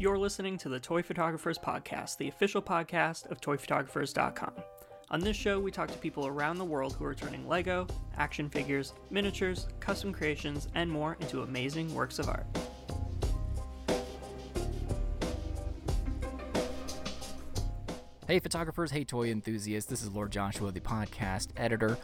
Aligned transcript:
You're 0.00 0.16
listening 0.16 0.58
to 0.58 0.68
the 0.68 0.78
Toy 0.78 1.02
Photographers 1.02 1.58
Podcast, 1.58 2.18
the 2.18 2.28
official 2.28 2.62
podcast 2.62 3.28
of 3.32 3.40
ToyPhotographers.com. 3.40 4.52
On 5.10 5.18
this 5.18 5.36
show, 5.36 5.58
we 5.58 5.72
talk 5.72 5.90
to 5.90 5.98
people 5.98 6.28
around 6.28 6.58
the 6.58 6.64
world 6.64 6.92
who 6.92 7.04
are 7.04 7.14
turning 7.14 7.48
Lego, 7.48 7.84
action 8.16 8.48
figures, 8.48 8.92
miniatures, 9.10 9.66
custom 9.80 10.12
creations, 10.12 10.68
and 10.76 10.88
more 10.88 11.16
into 11.18 11.42
amazing 11.42 11.92
works 11.92 12.20
of 12.20 12.28
art. 12.28 12.46
Hey, 18.28 18.38
photographers, 18.38 18.92
hey, 18.92 19.02
toy 19.02 19.32
enthusiasts. 19.32 19.90
This 19.90 20.04
is 20.04 20.10
Lord 20.10 20.30
Joshua, 20.30 20.70
the 20.70 20.78
podcast 20.78 21.48
editor. 21.56 21.98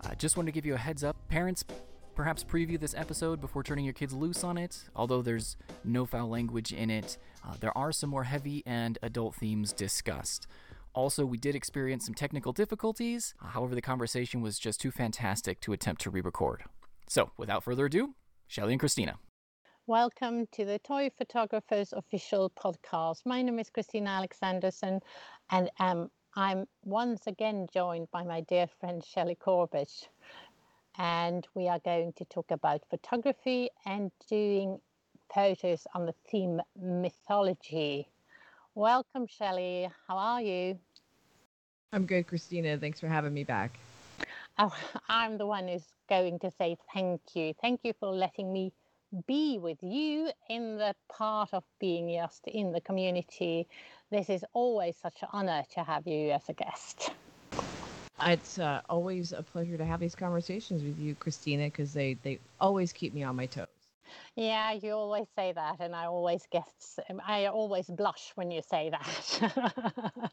I 0.00 0.14
just 0.14 0.38
wanted 0.38 0.46
to 0.46 0.54
give 0.54 0.64
you 0.64 0.72
a 0.72 0.78
heads 0.78 1.04
up. 1.04 1.16
Parents, 1.28 1.62
perhaps 2.14 2.44
preview 2.44 2.78
this 2.78 2.94
episode 2.94 3.40
before 3.40 3.62
turning 3.62 3.84
your 3.84 3.94
kids 3.94 4.12
loose 4.12 4.44
on 4.44 4.58
it. 4.58 4.84
Although 4.94 5.22
there's 5.22 5.56
no 5.84 6.04
foul 6.04 6.28
language 6.28 6.72
in 6.72 6.90
it, 6.90 7.18
uh, 7.46 7.54
there 7.60 7.76
are 7.76 7.92
some 7.92 8.10
more 8.10 8.24
heavy 8.24 8.62
and 8.66 8.98
adult 9.02 9.34
themes 9.36 9.72
discussed. 9.72 10.46
Also, 10.94 11.24
we 11.24 11.38
did 11.38 11.54
experience 11.54 12.04
some 12.04 12.14
technical 12.14 12.52
difficulties. 12.52 13.34
However, 13.40 13.74
the 13.74 13.80
conversation 13.80 14.42
was 14.42 14.58
just 14.58 14.80
too 14.80 14.90
fantastic 14.90 15.60
to 15.60 15.72
attempt 15.72 16.02
to 16.02 16.10
re 16.10 16.20
record. 16.20 16.64
So, 17.08 17.30
without 17.38 17.64
further 17.64 17.86
ado, 17.86 18.14
Shelley 18.46 18.72
and 18.74 18.80
Christina. 18.80 19.18
Welcome 19.86 20.46
to 20.52 20.64
the 20.64 20.78
Toy 20.78 21.10
Photographers 21.16 21.92
official 21.92 22.50
podcast. 22.50 23.22
My 23.24 23.42
name 23.42 23.58
is 23.58 23.70
Christina 23.70 24.10
Alexanderson, 24.10 25.00
and 25.50 25.70
um, 25.80 26.10
I'm 26.34 26.66
once 26.84 27.26
again 27.26 27.66
joined 27.74 28.10
by 28.10 28.22
my 28.22 28.42
dear 28.42 28.66
friend 28.80 29.04
Shelley 29.04 29.34
Corbett. 29.34 30.08
And 30.98 31.46
we 31.54 31.68
are 31.68 31.78
going 31.78 32.12
to 32.14 32.24
talk 32.26 32.50
about 32.50 32.82
photography 32.90 33.70
and 33.86 34.10
doing 34.28 34.78
photos 35.34 35.86
on 35.94 36.06
the 36.06 36.14
theme 36.30 36.60
mythology. 36.78 38.08
Welcome, 38.74 39.26
Shelley. 39.26 39.88
How 40.06 40.16
are 40.16 40.42
you? 40.42 40.78
I'm 41.92 42.06
good, 42.06 42.26
Christina. 42.26 42.78
Thanks 42.78 43.00
for 43.00 43.08
having 43.08 43.34
me 43.34 43.44
back. 43.44 43.78
Oh, 44.58 44.74
I'm 45.08 45.38
the 45.38 45.46
one 45.46 45.68
who's 45.68 45.86
going 46.08 46.38
to 46.40 46.50
say 46.50 46.76
thank 46.92 47.20
you. 47.34 47.54
Thank 47.60 47.80
you 47.84 47.92
for 47.98 48.10
letting 48.10 48.52
me 48.52 48.72
be 49.26 49.58
with 49.58 49.78
you 49.82 50.30
in 50.48 50.78
the 50.78 50.94
part 51.10 51.50
of 51.52 51.64
being 51.78 52.14
just 52.14 52.46
in 52.46 52.72
the 52.72 52.80
community. 52.80 53.68
This 54.10 54.30
is 54.30 54.44
always 54.52 54.96
such 54.96 55.22
an 55.22 55.28
honor 55.32 55.64
to 55.74 55.84
have 55.84 56.06
you 56.06 56.30
as 56.30 56.48
a 56.48 56.54
guest. 56.54 57.10
It's 58.26 58.58
uh, 58.58 58.80
always 58.88 59.32
a 59.32 59.42
pleasure 59.42 59.76
to 59.76 59.84
have 59.84 60.00
these 60.00 60.14
conversations 60.14 60.82
with 60.82 60.98
you, 60.98 61.14
Christina, 61.14 61.64
because 61.66 61.92
they, 61.92 62.14
they 62.22 62.38
always 62.60 62.92
keep 62.92 63.14
me 63.14 63.22
on 63.22 63.36
my 63.36 63.46
toes. 63.46 63.66
Yeah, 64.36 64.72
you 64.72 64.92
always 64.92 65.26
say 65.36 65.52
that, 65.52 65.76
and 65.80 65.94
I 65.94 66.06
always 66.06 66.46
get, 66.50 66.64
I 67.26 67.46
always 67.46 67.86
blush 67.88 68.32
when 68.34 68.50
you 68.50 68.62
say 68.62 68.90
that. 68.90 70.32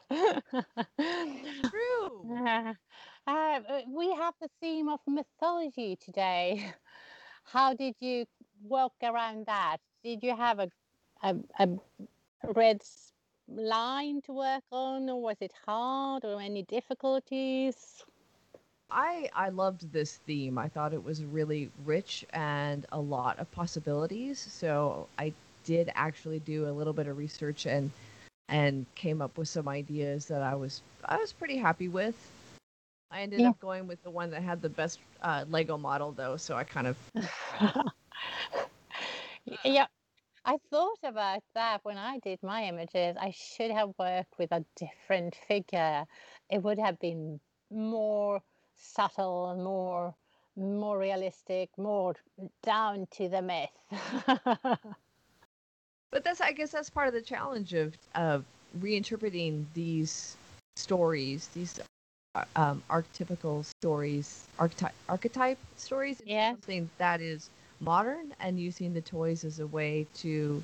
True. 1.70 2.74
Uh, 3.26 3.60
uh, 3.68 3.80
we 3.88 4.12
have 4.14 4.34
the 4.40 4.48
theme 4.60 4.88
of 4.88 5.00
mythology 5.06 5.96
today. 5.96 6.72
How 7.44 7.74
did 7.74 7.94
you 8.00 8.24
work 8.62 8.92
around 9.02 9.46
that? 9.46 9.78
Did 10.02 10.22
you 10.22 10.36
have 10.36 10.58
a, 10.58 10.68
a, 11.22 11.36
a 11.58 11.68
red 12.54 12.82
line 13.50 14.22
to 14.22 14.32
work 14.32 14.64
on, 14.72 15.10
or 15.10 15.20
was 15.20 15.36
it 15.40 15.52
hard, 15.66 16.24
or 16.24 16.40
any 16.40 16.62
difficulties? 16.62 18.04
I 18.90 19.28
I 19.34 19.48
loved 19.50 19.92
this 19.92 20.16
theme. 20.18 20.58
I 20.58 20.68
thought 20.68 20.92
it 20.92 21.04
was 21.04 21.24
really 21.24 21.70
rich 21.84 22.24
and 22.32 22.86
a 22.92 23.00
lot 23.00 23.38
of 23.38 23.50
possibilities. 23.52 24.38
So 24.38 25.08
I 25.18 25.32
did 25.64 25.90
actually 25.94 26.40
do 26.40 26.68
a 26.68 26.72
little 26.72 26.92
bit 26.92 27.06
of 27.06 27.16
research 27.18 27.66
and 27.66 27.90
and 28.48 28.86
came 28.94 29.20
up 29.22 29.38
with 29.38 29.48
some 29.48 29.68
ideas 29.68 30.26
that 30.28 30.42
I 30.42 30.54
was 30.54 30.82
I 31.04 31.16
was 31.16 31.32
pretty 31.32 31.56
happy 31.58 31.88
with. 31.88 32.16
I 33.10 33.22
ended 33.22 33.44
Yeah. 33.44 33.52
up 33.52 33.58
going 33.60 33.86
with 33.86 34.02
the 34.02 34.10
one 34.10 34.30
that 34.30 34.42
had 34.42 34.62
the 34.62 34.68
best 34.70 34.98
uh, 35.22 35.44
Lego 35.48 35.76
model 35.78 36.12
though, 36.12 36.36
so 36.36 36.56
I 36.56 36.64
kind 36.64 36.86
of 36.86 36.96
yeah, 39.64 39.86
I 40.44 40.58
thought 40.70 40.98
about 41.02 41.42
that 41.54 41.84
when 41.84 41.96
I 41.98 42.18
did 42.18 42.42
my 42.42 42.64
images. 42.64 43.16
I 43.18 43.30
should 43.30 43.70
have 43.70 43.94
worked 43.98 44.38
with 44.38 44.52
a 44.52 44.64
different 44.76 45.34
figure. 45.34 46.06
It 46.50 46.62
would 46.62 46.78
have 46.78 46.98
been 46.98 47.40
more 47.70 48.42
subtle 48.76 49.50
and 49.50 49.64
more 49.64 50.14
more 50.56 50.98
realistic, 50.98 51.70
more 51.78 52.14
down 52.62 53.06
to 53.12 53.28
the 53.28 53.40
myth. 53.42 53.70
But 56.10 56.24
that's 56.24 56.40
I 56.40 56.52
guess 56.52 56.70
that's 56.72 56.90
part 56.90 57.08
of 57.08 57.14
the 57.14 57.22
challenge 57.22 57.72
of 57.74 57.96
of 58.14 58.44
reinterpreting 58.80 59.64
these 59.74 60.36
stories, 60.76 61.48
these 61.54 61.78
uh, 62.34 62.44
um, 62.56 62.82
archetypical 62.90 63.64
stories, 63.82 64.46
archetype 64.58 64.94
archetype 65.08 65.58
stories, 65.76 66.20
Yes. 66.24 66.56
something 66.56 66.90
that 66.98 67.20
is 67.20 67.50
modern 67.80 68.34
and 68.40 68.58
using 68.58 68.92
the 68.92 69.00
toys 69.00 69.44
as 69.44 69.58
a 69.58 69.66
way 69.66 70.06
to 70.14 70.62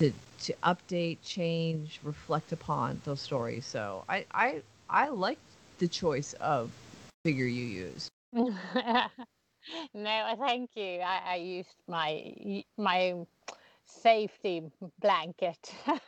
to 0.00 0.12
to 0.40 0.54
update, 0.62 1.18
change, 1.22 2.00
reflect 2.04 2.52
upon 2.52 3.00
those 3.04 3.20
stories. 3.20 3.66
So 3.66 4.04
I 4.08 4.24
I 4.32 4.62
I 4.88 5.08
liked 5.08 5.40
the 5.78 5.88
choice 5.88 6.34
of 6.34 6.70
figure 7.24 7.46
you 7.46 7.64
used. 7.64 8.08
no, 8.32 8.46
thank 10.38 10.70
you. 10.76 11.00
I, 11.00 11.20
I 11.26 11.34
used 11.36 11.74
my 11.88 12.34
my 12.76 13.14
safety 13.86 14.62
blanket. 15.00 15.74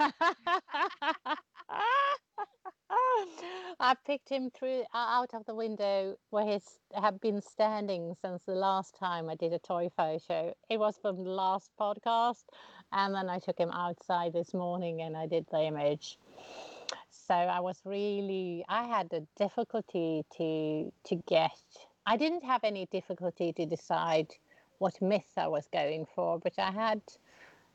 I 3.80 3.94
picked 4.06 4.28
him 4.28 4.50
through 4.50 4.84
out 4.94 5.32
of 5.34 5.44
the 5.46 5.54
window 5.54 6.16
where 6.30 6.44
he's 6.44 6.78
had 6.94 7.20
been 7.20 7.40
standing 7.40 8.14
since 8.20 8.42
the 8.44 8.54
last 8.54 8.96
time 8.98 9.28
I 9.28 9.34
did 9.34 9.52
a 9.52 9.58
toy 9.58 9.90
photo. 9.96 10.54
It 10.68 10.78
was 10.78 10.98
from 11.00 11.24
the 11.24 11.30
last 11.30 11.70
podcast, 11.78 12.44
and 12.92 13.14
then 13.14 13.28
I 13.28 13.38
took 13.38 13.58
him 13.58 13.70
outside 13.70 14.32
this 14.32 14.52
morning 14.54 15.02
and 15.02 15.16
I 15.16 15.26
did 15.26 15.46
the 15.50 15.62
image. 15.62 16.18
So 17.10 17.34
I 17.34 17.60
was 17.60 17.80
really 17.84 18.64
I 18.68 18.84
had 18.84 19.12
a 19.12 19.22
difficulty 19.36 20.24
to 20.36 20.92
to 21.04 21.22
get. 21.28 21.56
I 22.06 22.16
didn't 22.16 22.44
have 22.44 22.64
any 22.64 22.86
difficulty 22.86 23.52
to 23.52 23.66
decide 23.66 24.28
what 24.78 25.00
myth 25.00 25.32
I 25.36 25.46
was 25.46 25.68
going 25.72 26.06
for, 26.14 26.38
but 26.38 26.54
I 26.58 26.70
had 26.70 27.02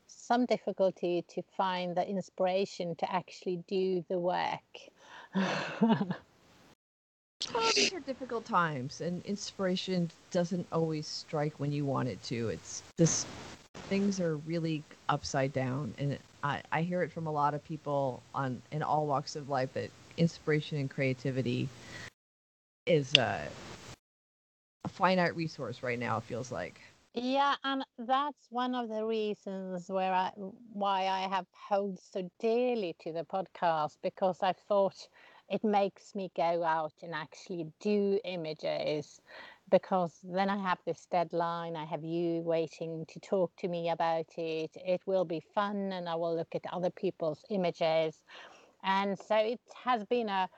some 0.06 0.46
difficulty 0.46 1.24
to 1.28 1.42
find 1.56 1.96
the 1.96 2.08
inspiration 2.08 2.94
to 2.96 3.12
actually 3.12 3.62
do 3.68 4.04
the 4.08 4.18
work. 4.18 4.60
Well, 7.54 7.70
these 7.74 7.92
are 7.92 8.00
difficult 8.00 8.44
times, 8.44 9.00
and 9.00 9.24
inspiration 9.24 10.10
doesn't 10.30 10.66
always 10.72 11.06
strike 11.06 11.60
when 11.60 11.70
you 11.70 11.84
want 11.84 12.08
it 12.08 12.22
to. 12.24 12.48
It's 12.48 12.82
this 12.96 13.26
things 13.88 14.20
are 14.20 14.36
really 14.38 14.82
upside 15.08 15.52
down, 15.52 15.94
and 15.98 16.18
I, 16.42 16.62
I 16.72 16.82
hear 16.82 17.02
it 17.02 17.12
from 17.12 17.26
a 17.26 17.30
lot 17.30 17.54
of 17.54 17.62
people 17.64 18.22
on 18.34 18.62
in 18.72 18.82
all 18.82 19.06
walks 19.06 19.36
of 19.36 19.48
life 19.48 19.72
that 19.74 19.90
inspiration 20.16 20.78
and 20.78 20.90
creativity 20.90 21.68
is 22.86 23.12
a, 23.14 23.46
a 24.84 24.88
finite 24.88 25.36
resource 25.36 25.82
right 25.82 25.98
now. 25.98 26.16
It 26.16 26.24
feels 26.24 26.50
like. 26.50 26.80
Yeah, 27.16 27.56
and 27.64 27.84
that's 27.98 28.46
one 28.50 28.74
of 28.74 28.88
the 28.90 29.04
reasons 29.04 29.88
where 29.88 30.12
I 30.12 30.30
why 30.36 31.06
I 31.08 31.20
have 31.28 31.46
held 31.68 31.98
so 31.98 32.30
dearly 32.38 32.94
to 33.00 33.12
the 33.12 33.24
podcast 33.24 33.96
because 34.02 34.42
I 34.42 34.52
thought 34.52 35.08
it 35.48 35.64
makes 35.64 36.14
me 36.14 36.30
go 36.36 36.62
out 36.62 36.92
and 37.02 37.14
actually 37.14 37.72
do 37.80 38.20
images 38.24 39.20
because 39.70 40.20
then 40.24 40.50
I 40.50 40.58
have 40.58 40.78
this 40.86 41.06
deadline, 41.10 41.74
I 41.76 41.86
have 41.86 42.04
you 42.04 42.42
waiting 42.42 43.06
to 43.06 43.20
talk 43.20 43.56
to 43.56 43.68
me 43.68 43.88
about 43.90 44.26
it. 44.38 44.70
It 44.76 45.02
will 45.06 45.24
be 45.24 45.40
fun 45.40 45.92
and 45.92 46.08
I 46.08 46.14
will 46.16 46.36
look 46.36 46.54
at 46.54 46.66
other 46.72 46.90
people's 46.90 47.44
images. 47.50 48.22
And 48.84 49.18
so 49.18 49.36
it 49.36 49.60
has 49.84 50.04
been 50.04 50.28
a 50.28 50.48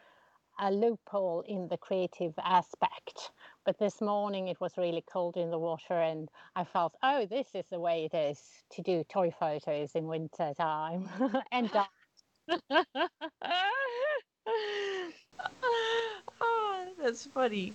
a 0.60 0.70
loophole 0.72 1.42
in 1.48 1.68
the 1.68 1.78
creative 1.78 2.34
aspect. 2.38 3.30
But 3.68 3.78
this 3.78 4.00
morning 4.00 4.48
it 4.48 4.58
was 4.62 4.78
really 4.78 5.04
cold 5.12 5.36
in 5.36 5.50
the 5.50 5.58
water, 5.58 5.92
and 5.92 6.30
I 6.56 6.64
felt, 6.64 6.94
oh, 7.02 7.26
this 7.26 7.48
is 7.52 7.66
the 7.70 7.78
way 7.78 8.06
it 8.06 8.16
is 8.16 8.40
to 8.70 8.80
do 8.80 9.04
toy 9.04 9.30
photos 9.38 9.94
in 9.94 10.06
winter 10.06 10.54
time. 10.58 11.06
and 11.52 11.70
oh, 16.40 16.86
that's 16.98 17.26
funny. 17.26 17.74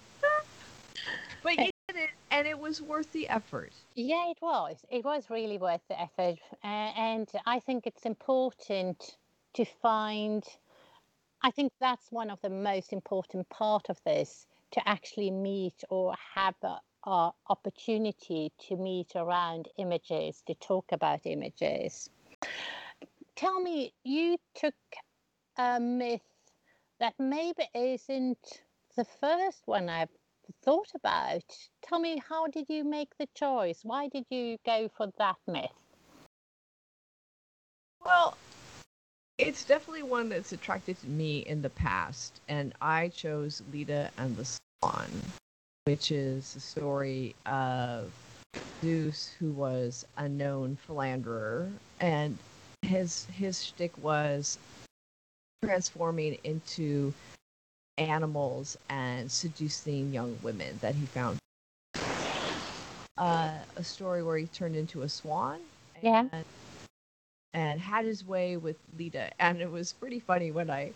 but 1.43 1.59
you 1.59 1.69
did 1.87 1.97
it, 1.97 2.09
and 2.31 2.47
it 2.47 2.57
was 2.57 2.81
worth 2.81 3.11
the 3.11 3.29
effort. 3.29 3.71
yeah, 3.93 4.31
it 4.31 4.39
was. 4.41 4.83
It 4.89 5.05
was 5.05 5.29
really 5.29 5.59
worth 5.59 5.87
the 5.89 6.01
effort, 6.01 6.39
uh, 6.63 6.91
and 6.97 7.29
I 7.45 7.59
think 7.59 7.85
it's 7.85 8.07
important 8.07 9.17
to 9.53 9.63
find. 9.63 10.43
I 11.43 11.51
think 11.51 11.71
that's 11.79 12.11
one 12.11 12.31
of 12.31 12.41
the 12.41 12.49
most 12.49 12.93
important 12.93 13.47
part 13.49 13.91
of 13.91 13.99
this 14.05 14.47
to 14.73 14.87
actually 14.87 15.31
meet 15.31 15.83
or 15.89 16.13
have 16.35 16.55
a, 16.63 16.77
a 17.09 17.31
opportunity 17.49 18.51
to 18.67 18.75
meet 18.75 19.15
around 19.15 19.67
images 19.77 20.43
to 20.45 20.53
talk 20.55 20.91
about 20.91 21.25
images 21.25 22.09
tell 23.35 23.59
me, 23.61 23.93
you 24.03 24.37
took 24.55 24.73
a 25.57 25.79
myth 25.79 26.21
that 26.99 27.13
maybe 27.19 27.67
isn't 27.73 28.61
the 28.95 29.05
first 29.19 29.63
one 29.65 29.89
I've 29.89 30.09
thought 30.63 30.91
about. 30.95 31.43
Tell 31.81 31.99
me, 31.99 32.21
how 32.29 32.47
did 32.47 32.65
you 32.69 32.83
make 32.83 33.17
the 33.17 33.27
choice? 33.35 33.79
Why 33.83 34.07
did 34.07 34.25
you 34.29 34.57
go 34.65 34.89
for 34.95 35.07
that 35.17 35.37
myth? 35.47 35.71
Well, 38.05 38.37
it's 39.37 39.65
definitely 39.65 40.03
one 40.03 40.29
that's 40.29 40.51
attracted 40.51 40.99
to 41.01 41.07
me 41.07 41.39
in 41.39 41.61
the 41.61 41.69
past, 41.69 42.39
and 42.47 42.73
I 42.81 43.09
chose 43.09 43.63
Leda 43.71 44.11
and 44.17 44.35
the 44.37 44.45
Swan, 44.45 45.09
which 45.85 46.11
is 46.11 46.53
the 46.53 46.59
story 46.59 47.35
of 47.45 48.11
Zeus, 48.81 49.33
who 49.39 49.51
was 49.51 50.05
a 50.17 50.29
known 50.29 50.75
philanderer, 50.75 51.71
and 51.99 52.37
his 52.83 53.25
his 53.25 53.63
shtick 53.63 53.91
was 54.03 54.57
transforming 55.63 56.37
into 56.43 57.13
animals 57.97 58.77
and 58.89 59.31
seducing 59.31 60.11
young 60.13 60.37
women 60.43 60.77
that 60.81 60.95
he 60.95 61.05
found. 61.07 61.37
Uh, 63.17 63.51
a 63.75 63.83
story 63.83 64.23
where 64.23 64.37
he 64.37 64.47
turned 64.47 64.75
into 64.75 65.03
a 65.03 65.09
swan. 65.09 65.59
Yeah. 66.01 66.27
And, 67.53 67.73
and 67.73 67.81
had 67.81 68.05
his 68.05 68.25
way 68.25 68.57
with 68.57 68.77
Leda, 68.93 69.31
and 69.41 69.61
it 69.61 69.71
was 69.71 69.93
pretty 69.93 70.19
funny 70.19 70.51
when 70.51 70.69
I 70.69 70.95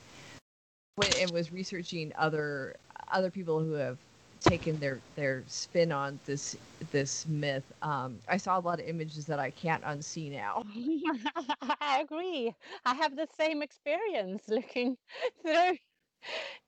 when 0.95 1.11
it 1.11 1.29
was 1.31 1.51
researching 1.51 2.11
other 2.15 2.75
other 3.09 3.31
people 3.31 3.59
who 3.61 3.73
have 3.73 3.99
taken 4.39 4.79
their 4.79 5.01
their 5.15 5.45
spin 5.47 5.91
on 5.91 6.19
this 6.25 6.55
this 6.91 7.25
myth. 7.27 7.71
Um, 7.81 8.21
I 8.27 8.37
saw 8.37 8.57
a 8.57 8.61
lot 8.61 8.79
of 8.79 8.85
images 8.87 9.27
that 9.27 9.39
I 9.39 9.51
can't 9.51 9.83
unsee 9.83 10.31
now. 10.31 10.63
I 11.81 11.99
agree. 12.01 12.55
I 12.85 12.95
have 12.95 13.15
the 13.15 13.27
same 13.27 13.61
experience 13.61 14.47
looking 14.49 14.97
through 15.41 15.77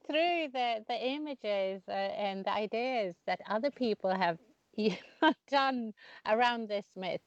through 0.06 0.50
the 0.50 0.84
the 0.88 0.98
images 1.08 1.84
uh, 1.88 1.92
and 1.92 2.46
the 2.46 2.52
ideas 2.54 3.16
that 3.26 3.42
other 3.48 3.72
people 3.72 4.12
have 4.16 4.40
done 5.48 5.94
around 6.26 6.68
this 6.68 6.96
myth. 6.96 7.22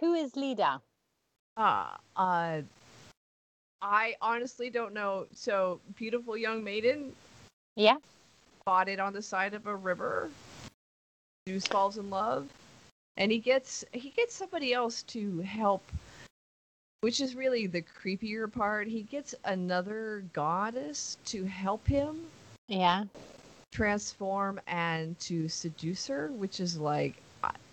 Who 0.00 0.14
is 0.14 0.36
Leda? 0.36 0.82
Uh, 1.56 1.96
uh, 2.16 2.62
I 3.82 4.14
honestly 4.20 4.70
don't 4.70 4.94
know. 4.94 5.26
So, 5.34 5.80
beautiful 5.96 6.36
young 6.36 6.62
maiden 6.64 7.14
Yeah. 7.76 7.96
spotted 8.60 9.00
on 9.00 9.12
the 9.12 9.22
side 9.22 9.54
of 9.54 9.66
a 9.66 9.74
river. 9.74 10.30
Zeus 11.48 11.66
falls 11.66 11.98
in 11.98 12.10
love, 12.10 12.48
and 13.16 13.30
he 13.32 13.38
gets 13.38 13.84
he 13.92 14.10
gets 14.10 14.34
somebody 14.34 14.72
else 14.72 15.02
to 15.04 15.40
help, 15.40 15.82
which 17.00 17.20
is 17.20 17.34
really 17.34 17.66
the 17.66 17.82
creepier 17.82 18.50
part. 18.50 18.86
He 18.88 19.02
gets 19.02 19.34
another 19.44 20.24
goddess 20.32 21.16
to 21.26 21.44
help 21.44 21.86
him 21.86 22.20
Yeah. 22.68 23.04
transform 23.72 24.60
and 24.66 25.18
to 25.20 25.48
seduce 25.48 26.06
her, 26.06 26.28
which 26.28 26.60
is 26.60 26.78
like, 26.78 27.16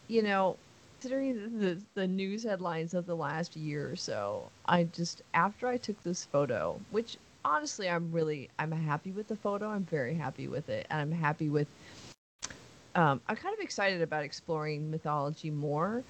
you 0.08 0.24
know, 0.24 0.58
considering 1.00 1.60
the 1.60 1.82
the 1.94 2.08
news 2.08 2.44
headlines 2.44 2.94
of 2.94 3.06
the 3.06 3.16
last 3.16 3.56
year 3.56 3.90
or 3.90 3.96
so, 3.96 4.50
I 4.66 4.84
just 4.84 5.22
after 5.34 5.68
I 5.68 5.78
took 5.78 6.02
this 6.04 6.26
photo, 6.26 6.80
which 6.92 7.18
honestly 7.46 7.90
I'm 7.90 8.12
really 8.12 8.50
I'm 8.60 8.72
happy 8.72 9.12
with 9.12 9.28
the 9.28 9.36
photo. 9.36 9.70
I'm 9.70 9.86
very 9.86 10.14
happy 10.14 10.48
with 10.48 10.68
it, 10.70 10.88
and 10.90 11.00
I'm 11.00 11.12
happy 11.12 11.50
with. 11.50 11.68
Um, 12.96 13.22
I'm 13.28 13.36
kind 13.36 13.54
of 13.54 13.62
excited 13.62 14.02
about 14.02 14.24
exploring 14.24 14.92
mythology 14.92 15.52
more. 15.52 16.04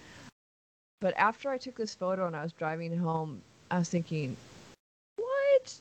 But 1.01 1.13
after 1.17 1.49
I 1.49 1.57
took 1.57 1.75
this 1.75 1.93
photo 1.93 2.25
and 2.27 2.35
I 2.35 2.43
was 2.43 2.51
driving 2.53 2.97
home, 2.97 3.41
I 3.69 3.79
was 3.79 3.89
thinking, 3.89 4.35
what? 5.17 5.73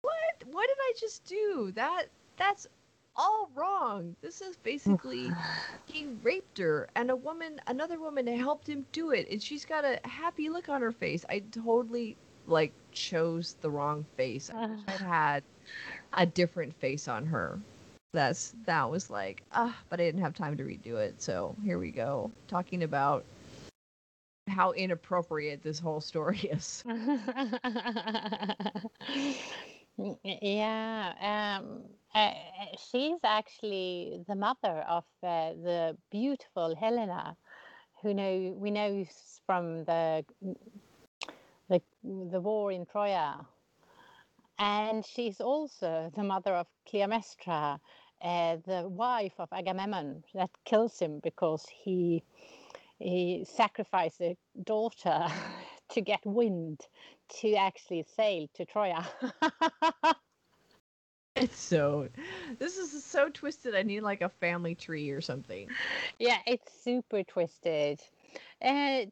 What? 0.00 0.44
What 0.50 0.68
did 0.68 0.78
I 0.80 0.92
just 0.98 1.24
do? 1.26 1.70
That 1.74 2.06
that's 2.38 2.66
all 3.16 3.50
wrong. 3.54 4.16
This 4.22 4.40
is 4.40 4.56
basically 4.56 5.36
he 5.86 6.06
raped 6.22 6.58
her 6.58 6.88
and 6.94 7.10
a 7.10 7.16
woman 7.16 7.60
another 7.66 7.98
woman 8.00 8.26
helped 8.26 8.68
him 8.68 8.86
do 8.92 9.10
it 9.10 9.28
and 9.30 9.42
she's 9.42 9.64
got 9.64 9.84
a 9.84 10.00
happy 10.04 10.48
look 10.48 10.68
on 10.68 10.80
her 10.82 10.92
face. 10.92 11.24
I 11.28 11.40
totally 11.50 12.16
like 12.46 12.72
chose 12.92 13.56
the 13.60 13.70
wrong 13.70 14.04
face. 14.16 14.50
I 14.50 14.66
wish 14.66 14.80
I'd 14.88 15.00
had 15.06 15.42
a 16.14 16.26
different 16.26 16.74
face 16.74 17.08
on 17.08 17.26
her. 17.26 17.58
That's 18.12 18.54
that 18.66 18.90
was 18.90 19.10
like 19.10 19.42
ah, 19.52 19.76
but 19.88 20.00
I 20.00 20.04
didn't 20.04 20.22
have 20.22 20.34
time 20.34 20.56
to 20.58 20.64
redo 20.64 20.96
it. 20.96 21.20
So 21.22 21.54
here 21.64 21.78
we 21.78 21.90
go, 21.90 22.30
talking 22.48 22.82
about 22.82 23.24
how 24.48 24.72
inappropriate 24.72 25.62
this 25.62 25.78
whole 25.78 26.00
story 26.00 26.38
is. 26.52 26.84
yeah. 30.24 31.58
Um, 31.60 31.82
uh, 32.14 32.32
she's 32.90 33.18
actually 33.24 34.22
the 34.28 34.34
mother 34.34 34.84
of 34.88 35.04
uh, 35.22 35.52
the 35.62 35.96
beautiful 36.10 36.74
Helena, 36.76 37.36
who 38.02 38.14
know 38.14 38.54
we 38.56 38.70
know 38.70 39.04
from 39.46 39.84
the 39.84 40.24
the 41.68 41.80
the 42.04 42.40
war 42.40 42.72
in 42.72 42.86
Troya, 42.86 43.44
and 44.58 45.04
she's 45.04 45.40
also 45.40 46.10
the 46.14 46.22
mother 46.22 46.54
of 46.54 46.66
Cleomestra, 46.90 47.78
uh, 48.22 48.56
the 48.66 48.88
wife 48.88 49.34
of 49.38 49.48
Agamemnon 49.52 50.22
that 50.34 50.50
kills 50.64 50.98
him 50.98 51.20
because 51.22 51.66
he 51.68 52.22
he 52.98 53.44
sacrificed 53.48 54.20
a 54.20 54.36
daughter 54.64 55.26
to 55.90 56.00
get 56.00 56.20
wind 56.24 56.80
to 57.40 57.54
actually 57.54 58.04
sail 58.16 58.48
to 58.54 58.66
Troya. 58.66 59.04
It's 61.34 61.58
so 61.58 62.08
this 62.58 62.76
is 62.76 63.02
so 63.02 63.30
twisted. 63.30 63.74
I 63.74 63.82
need 63.82 64.02
like 64.02 64.20
a 64.20 64.28
family 64.28 64.74
tree 64.74 65.10
or 65.10 65.22
something. 65.22 65.68
yeah, 66.18 66.38
it's 66.46 66.70
super 66.82 67.22
twisted. 67.22 68.00
Uh, 68.62 69.06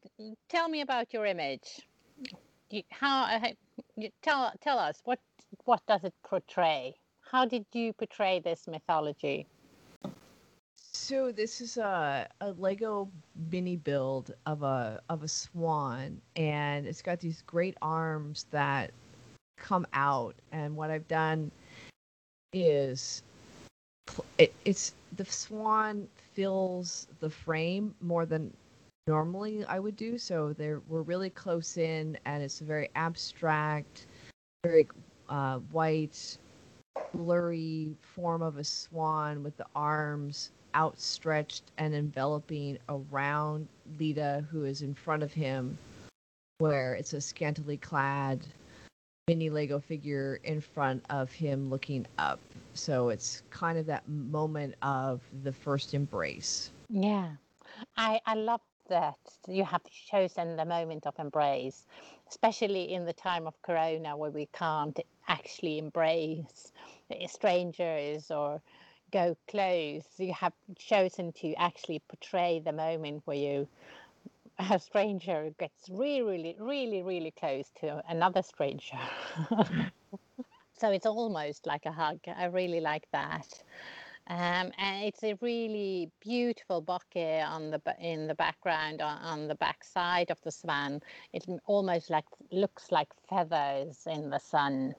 tell 0.49 0.69
me 0.69 0.83
about 0.83 1.15
your 1.15 1.25
image. 1.25 1.81
You, 2.71 2.83
how 2.91 3.25
uh, 3.25 3.49
you, 3.97 4.11
tell 4.23 4.53
tell 4.61 4.79
us 4.79 5.01
what 5.05 5.19
what 5.65 5.81
does 5.89 6.05
it 6.05 6.15
portray? 6.23 6.95
How 7.23 7.47
did 7.47 7.65
you 7.73 7.95
portray 7.95 8.39
this 8.39 8.69
mythology? 8.69 9.47
So 11.11 11.33
this 11.33 11.61
is 11.61 11.77
a, 11.77 12.29
a 12.41 12.53
Lego 12.53 13.11
mini 13.51 13.75
build 13.75 14.33
of 14.47 14.63
a 14.63 15.03
of 15.09 15.25
a 15.25 15.29
swan, 15.29 16.21
and 16.37 16.87
it's 16.87 17.03
got 17.03 17.19
these 17.19 17.43
great 17.49 17.77
arms 17.83 18.47
that 18.53 18.93
come 19.57 19.89
out. 19.93 20.37
And 20.53 20.77
what 20.77 20.89
I've 20.89 21.09
done 21.09 21.51
is 22.53 23.25
it, 24.39 24.55
it's 24.65 24.95
the 25.17 25.25
swan 25.25 26.07
fills 26.33 27.09
the 27.19 27.29
frame 27.29 27.93
more 28.01 28.25
than 28.25 28.55
normally 29.09 29.65
I 29.65 29.81
would 29.81 29.97
do. 29.97 30.17
So 30.17 30.53
they're 30.53 30.81
we're 30.87 31.03
really 31.03 31.31
close 31.31 31.77
in, 31.77 32.17
and 32.25 32.41
it's 32.41 32.61
a 32.61 32.65
very 32.65 32.89
abstract, 32.95 34.07
very 34.63 34.87
uh, 35.29 35.59
white, 35.73 36.39
blurry 37.13 37.97
form 38.01 38.43
of 38.43 38.59
a 38.59 38.65
swan 38.65 39.43
with 39.43 39.57
the 39.57 39.67
arms 39.75 40.53
outstretched 40.75 41.63
and 41.79 41.95
enveloping 41.95 42.79
around 42.89 43.69
Leda, 43.99 44.47
who 44.51 44.65
is 44.65 44.83
in 44.83 44.95
front 44.95 45.23
of 45.23 45.33
him, 45.33 45.77
where 46.59 46.95
it's 46.95 47.13
a 47.13 47.21
scantily 47.21 47.77
clad 47.77 48.47
mini 49.29 49.49
Lego 49.49 49.79
figure 49.79 50.41
in 50.43 50.61
front 50.61 51.05
of 51.09 51.31
him 51.31 51.71
looking 51.71 52.07
up. 52.19 52.41
So 52.75 53.11
it's 53.11 53.43
kind 53.51 53.79
of 53.79 53.87
that 53.87 54.09
moment 54.09 54.75
of 54.83 55.21
the 55.45 55.53
first 55.53 55.95
embrace. 55.95 56.71
Yeah, 56.89 57.31
I 57.97 58.21
I 58.27 58.35
love 58.35 58.61
that 58.89 59.19
you 59.47 59.65
have 59.65 59.83
chosen 59.85 60.57
the 60.57 60.65
moment 60.65 61.07
of 61.07 61.15
embrace, 61.19 61.87
especially 62.29 62.93
in 62.93 63.05
the 63.05 63.13
time 63.13 63.47
of 63.47 63.55
Corona 63.63 64.17
where 64.17 64.33
we 64.33 64.47
can't 64.53 64.99
actually 65.29 65.79
embrace 65.79 66.73
strangers 67.29 68.31
or 68.31 68.61
go 69.11 69.37
close. 69.49 70.05
You 70.19 70.33
have 70.35 70.53
chosen 70.77 71.33
to 71.35 71.55
actually 71.55 72.03
portray 72.09 72.61
the 72.65 72.73
moment 72.73 73.23
where 73.25 73.37
you 73.37 73.69
a 74.71 74.79
stranger 74.79 75.51
gets 75.59 75.89
really, 75.89 76.23
really, 76.23 76.57
really, 76.59 77.03
really 77.03 77.31
close 77.31 77.71
to 77.81 78.03
another 78.09 78.43
stranger. 78.43 78.99
so 80.79 80.91
it's 80.91 81.07
almost 81.07 81.67
like 81.67 81.87
a 81.87 81.93
hug. 81.93 82.19
I 82.27 82.45
really 82.47 82.81
like 82.81 83.07
that. 83.13 83.63
Um, 84.27 84.71
and 84.79 85.05
it's 85.05 85.25
a 85.25 85.37
really 85.41 86.11
beautiful 86.21 86.83
bokeh 86.83 87.45
on 87.45 87.71
the 87.71 87.81
in 87.99 88.29
the 88.29 88.35
background 88.35 89.01
on, 89.03 89.19
on 89.23 89.49
the 89.49 89.57
back 89.57 89.83
side 89.83 90.31
of 90.31 90.41
the 90.43 90.53
swan. 90.53 91.01
It 91.33 91.47
almost 91.67 92.11
like 92.11 92.27
looks 92.53 92.93
like 92.93 93.09
feathers 93.29 94.07
in 94.07 94.31
the 94.31 94.39
sun. 94.39 94.95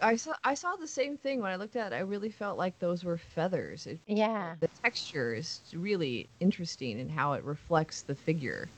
I 0.00 0.16
saw 0.16 0.34
I 0.44 0.54
saw 0.54 0.76
the 0.76 0.88
same 0.88 1.16
thing 1.16 1.40
when 1.40 1.52
I 1.52 1.56
looked 1.56 1.76
at 1.76 1.92
it. 1.92 1.96
I 1.96 2.00
really 2.00 2.30
felt 2.30 2.58
like 2.58 2.78
those 2.78 3.04
were 3.04 3.18
feathers. 3.18 3.86
It, 3.86 4.00
Yeah, 4.06 4.56
the 4.60 4.68
texture 4.84 5.34
is 5.34 5.62
really 5.74 6.30
interesting 6.40 6.98
in 6.98 7.08
how 7.10 7.34
it 7.34 7.44
reflects 7.44 8.02
the 8.02 8.14
figure. 8.16 8.72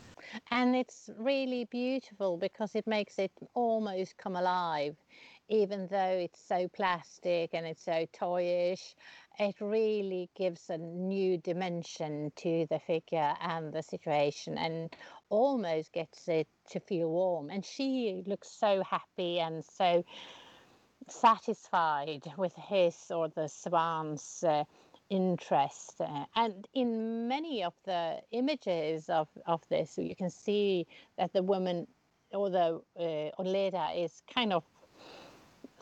and 0.50 0.76
it's 0.76 1.08
really 1.18 1.64
beautiful 1.64 2.36
because 2.38 2.74
it 2.74 2.86
makes 2.86 3.18
it 3.18 3.32
almost 3.54 4.16
come 4.16 4.36
alive 4.36 4.96
even 5.48 5.86
though 5.90 6.18
it's 6.24 6.40
so 6.46 6.68
plastic 6.68 7.50
and 7.54 7.66
it's 7.66 7.84
so 7.84 8.04
toyish 8.12 8.94
it 9.38 9.54
really 9.60 10.30
gives 10.36 10.68
a 10.68 10.76
new 10.78 11.38
dimension 11.38 12.30
to 12.36 12.66
the 12.70 12.78
figure 12.80 13.34
and 13.40 13.72
the 13.72 13.82
situation 13.82 14.58
and 14.58 14.94
almost 15.30 15.92
gets 15.92 16.28
it 16.28 16.48
to 16.70 16.80
feel 16.80 17.08
warm 17.08 17.50
and 17.50 17.64
she 17.64 18.22
looks 18.26 18.50
so 18.50 18.82
happy 18.82 19.40
and 19.40 19.64
so 19.64 20.02
satisfied 21.10 22.32
with 22.36 22.54
his 22.54 22.96
or 23.10 23.28
the 23.28 23.48
swan's 23.48 24.44
uh, 24.46 24.64
interest. 25.10 26.00
Uh, 26.00 26.24
and 26.36 26.66
in 26.74 27.28
many 27.28 27.64
of 27.64 27.74
the 27.84 28.18
images 28.30 29.08
of, 29.08 29.28
of 29.46 29.62
this, 29.68 29.98
you 29.98 30.14
can 30.14 30.30
see 30.30 30.86
that 31.16 31.32
the 31.32 31.42
woman 31.42 31.86
or 32.32 32.50
the 32.50 32.80
uh, 32.98 33.42
Oleda 33.42 34.04
is 34.04 34.22
kind 34.32 34.52
of 34.52 34.64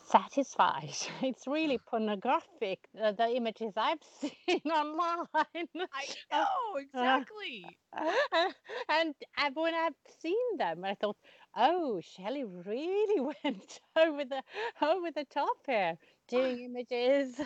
satisfied. 0.07 0.95
It's 1.21 1.47
really 1.47 1.77
pornographic, 1.77 2.79
uh, 3.01 3.11
the 3.11 3.29
images 3.35 3.73
I've 3.77 3.99
seen 4.21 4.61
online. 4.71 5.67
I 5.93 6.05
know, 6.31 6.77
exactly. 6.79 7.77
Uh, 7.97 8.51
and 8.89 9.13
uh, 9.37 9.49
when 9.53 9.73
I've 9.75 9.95
seen 10.21 10.57
them, 10.57 10.83
I 10.85 10.95
thought, 10.95 11.17
oh, 11.55 12.01
Shelley 12.01 12.45
really 12.45 13.19
went 13.43 13.79
over 13.97 14.23
the 14.25 14.41
over 14.81 15.11
the 15.11 15.25
top 15.25 15.57
here, 15.65 15.97
doing 16.29 16.59
images 16.69 17.39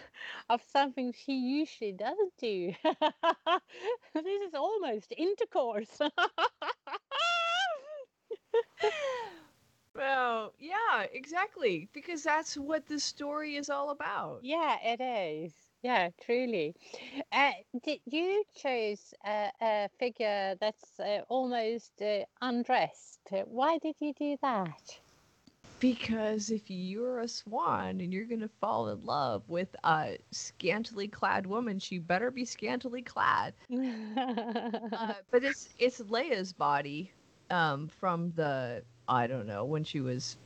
of 0.49 0.61
something 0.71 1.13
she 1.25 1.33
usually 1.33 1.93
doesn't 1.93 2.33
do. 2.39 2.73
this 4.13 4.41
is 4.47 4.53
almost 4.53 5.13
intercourse. 5.17 5.99
well, 9.95 10.53
yeah, 10.59 11.03
exactly, 11.11 11.89
because 11.93 12.23
that's 12.23 12.57
what 12.57 12.87
the 12.87 12.99
story 12.99 13.55
is 13.55 13.69
all 13.69 13.89
about. 13.89 14.43
yeah, 14.43 14.77
it 14.83 14.99
is. 15.01 15.53
Yeah, 15.81 16.09
truly. 16.21 16.75
Uh, 17.31 17.51
did 17.83 17.99
you 18.05 18.43
choose 18.55 19.13
a, 19.25 19.51
a 19.61 19.89
figure 19.99 20.55
that's 20.59 20.99
uh, 20.99 21.21
almost 21.29 22.01
uh, 22.01 22.25
undressed? 22.41 23.19
Why 23.45 23.77
did 23.79 23.95
you 23.99 24.13
do 24.13 24.37
that? 24.41 25.01
Because 25.79 26.49
if 26.49 26.69
you're 26.69 27.19
a 27.19 27.27
swan 27.27 27.99
and 28.01 28.13
you're 28.13 28.25
gonna 28.25 28.47
fall 28.47 28.87
in 28.89 29.01
love 29.01 29.49
with 29.49 29.75
a 29.83 30.17
scantily 30.31 31.07
clad 31.07 31.45
woman, 31.47 31.79
she 31.79 31.97
better 31.99 32.31
be 32.31 32.45
scantily 32.45 33.01
clad. 33.01 33.55
Uh, 34.91 35.13
but 35.31 35.43
it's 35.43 35.69
it's 35.77 35.99
Leia's 36.01 36.53
body, 36.53 37.11
um, 37.49 37.87
from 37.87 38.31
the 38.31 38.83
I 39.11 39.27
don't 39.27 39.45
know 39.47 39.65
when 39.65 39.83
she 39.83 40.01
was 40.01 40.37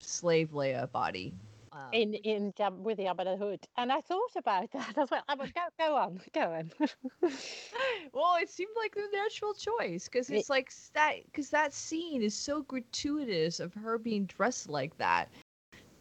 slave 0.00 0.50
Leia 0.52 0.90
body. 0.90 1.34
Um, 1.72 1.92
in 1.92 2.14
in 2.14 2.52
Jab- 2.56 2.84
with 2.84 2.98
the 2.98 3.04
Jabba 3.04 3.24
the 3.24 3.36
Hutt, 3.36 3.66
and 3.76 3.92
I 3.92 4.00
thought 4.00 4.36
about 4.36 4.70
that 4.72 4.96
as 4.98 5.10
well. 5.10 5.22
I 5.28 5.34
would 5.34 5.54
go 5.54 5.62
go 5.78 5.96
on, 5.96 6.20
go 6.32 6.52
on. 6.52 6.72
well, 8.12 8.36
it 8.40 8.48
seemed 8.50 8.72
like 8.76 8.94
the 8.94 9.08
natural 9.12 9.54
choice 9.54 10.08
because 10.08 10.30
It- 10.30 10.36
it's 10.36 10.50
like 10.50 10.72
that 10.94 11.24
because 11.26 11.50
that 11.50 11.72
scene 11.72 12.22
is 12.22 12.34
so 12.34 12.62
gratuitous 12.62 13.60
of 13.60 13.74
her 13.74 13.98
being 13.98 14.26
dressed 14.26 14.68
like 14.68 14.96
that. 14.98 15.30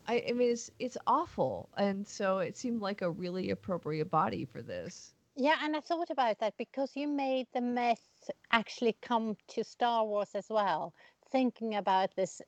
I, 0.07 0.23
I 0.29 0.31
mean, 0.33 0.51
it's 0.51 0.71
it's 0.79 0.97
awful, 1.07 1.69
and 1.77 2.07
so 2.07 2.39
it 2.39 2.57
seemed 2.57 2.81
like 2.81 3.01
a 3.01 3.09
really 3.09 3.49
appropriate 3.51 4.09
body 4.09 4.45
for 4.45 4.61
this. 4.61 5.13
Yeah, 5.35 5.57
and 5.61 5.75
I 5.75 5.79
thought 5.81 6.09
about 6.09 6.39
that 6.39 6.57
because 6.57 6.95
you 6.95 7.07
made 7.07 7.47
the 7.53 7.61
myth 7.61 8.29
actually 8.51 8.93
come 9.01 9.37
to 9.49 9.63
Star 9.63 10.05
Wars 10.05 10.35
as 10.35 10.49
well, 10.49 10.93
thinking 11.31 11.75
about 11.75 12.15
this 12.15 12.41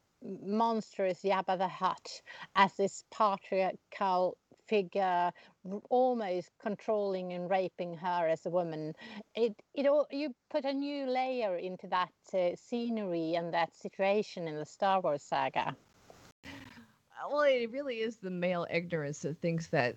monstrous 0.45 1.21
Jabba 1.23 1.57
the 1.57 1.67
Hutt 1.67 2.21
as 2.55 2.73
this 2.75 3.03
patriarchal 3.11 4.37
figure, 4.67 5.31
almost 5.89 6.51
controlling 6.61 7.33
and 7.33 7.49
raping 7.49 7.95
her 7.97 8.27
as 8.27 8.45
a 8.45 8.49
woman. 8.49 8.93
It 9.35 9.53
it 9.73 9.85
all 9.87 10.07
you 10.11 10.33
put 10.49 10.65
a 10.65 10.73
new 10.73 11.05
layer 11.05 11.57
into 11.57 11.87
that 11.87 12.11
uh, 12.33 12.55
scenery 12.55 13.35
and 13.35 13.53
that 13.53 13.75
situation 13.75 14.47
in 14.47 14.55
the 14.55 14.65
Star 14.65 15.01
Wars 15.01 15.23
saga. 15.23 15.75
Well, 17.31 17.43
it 17.43 17.71
really 17.71 17.97
is 17.97 18.17
the 18.17 18.29
male 18.29 18.67
ignorance 18.69 19.19
that 19.19 19.39
thinks 19.39 19.67
that 19.67 19.95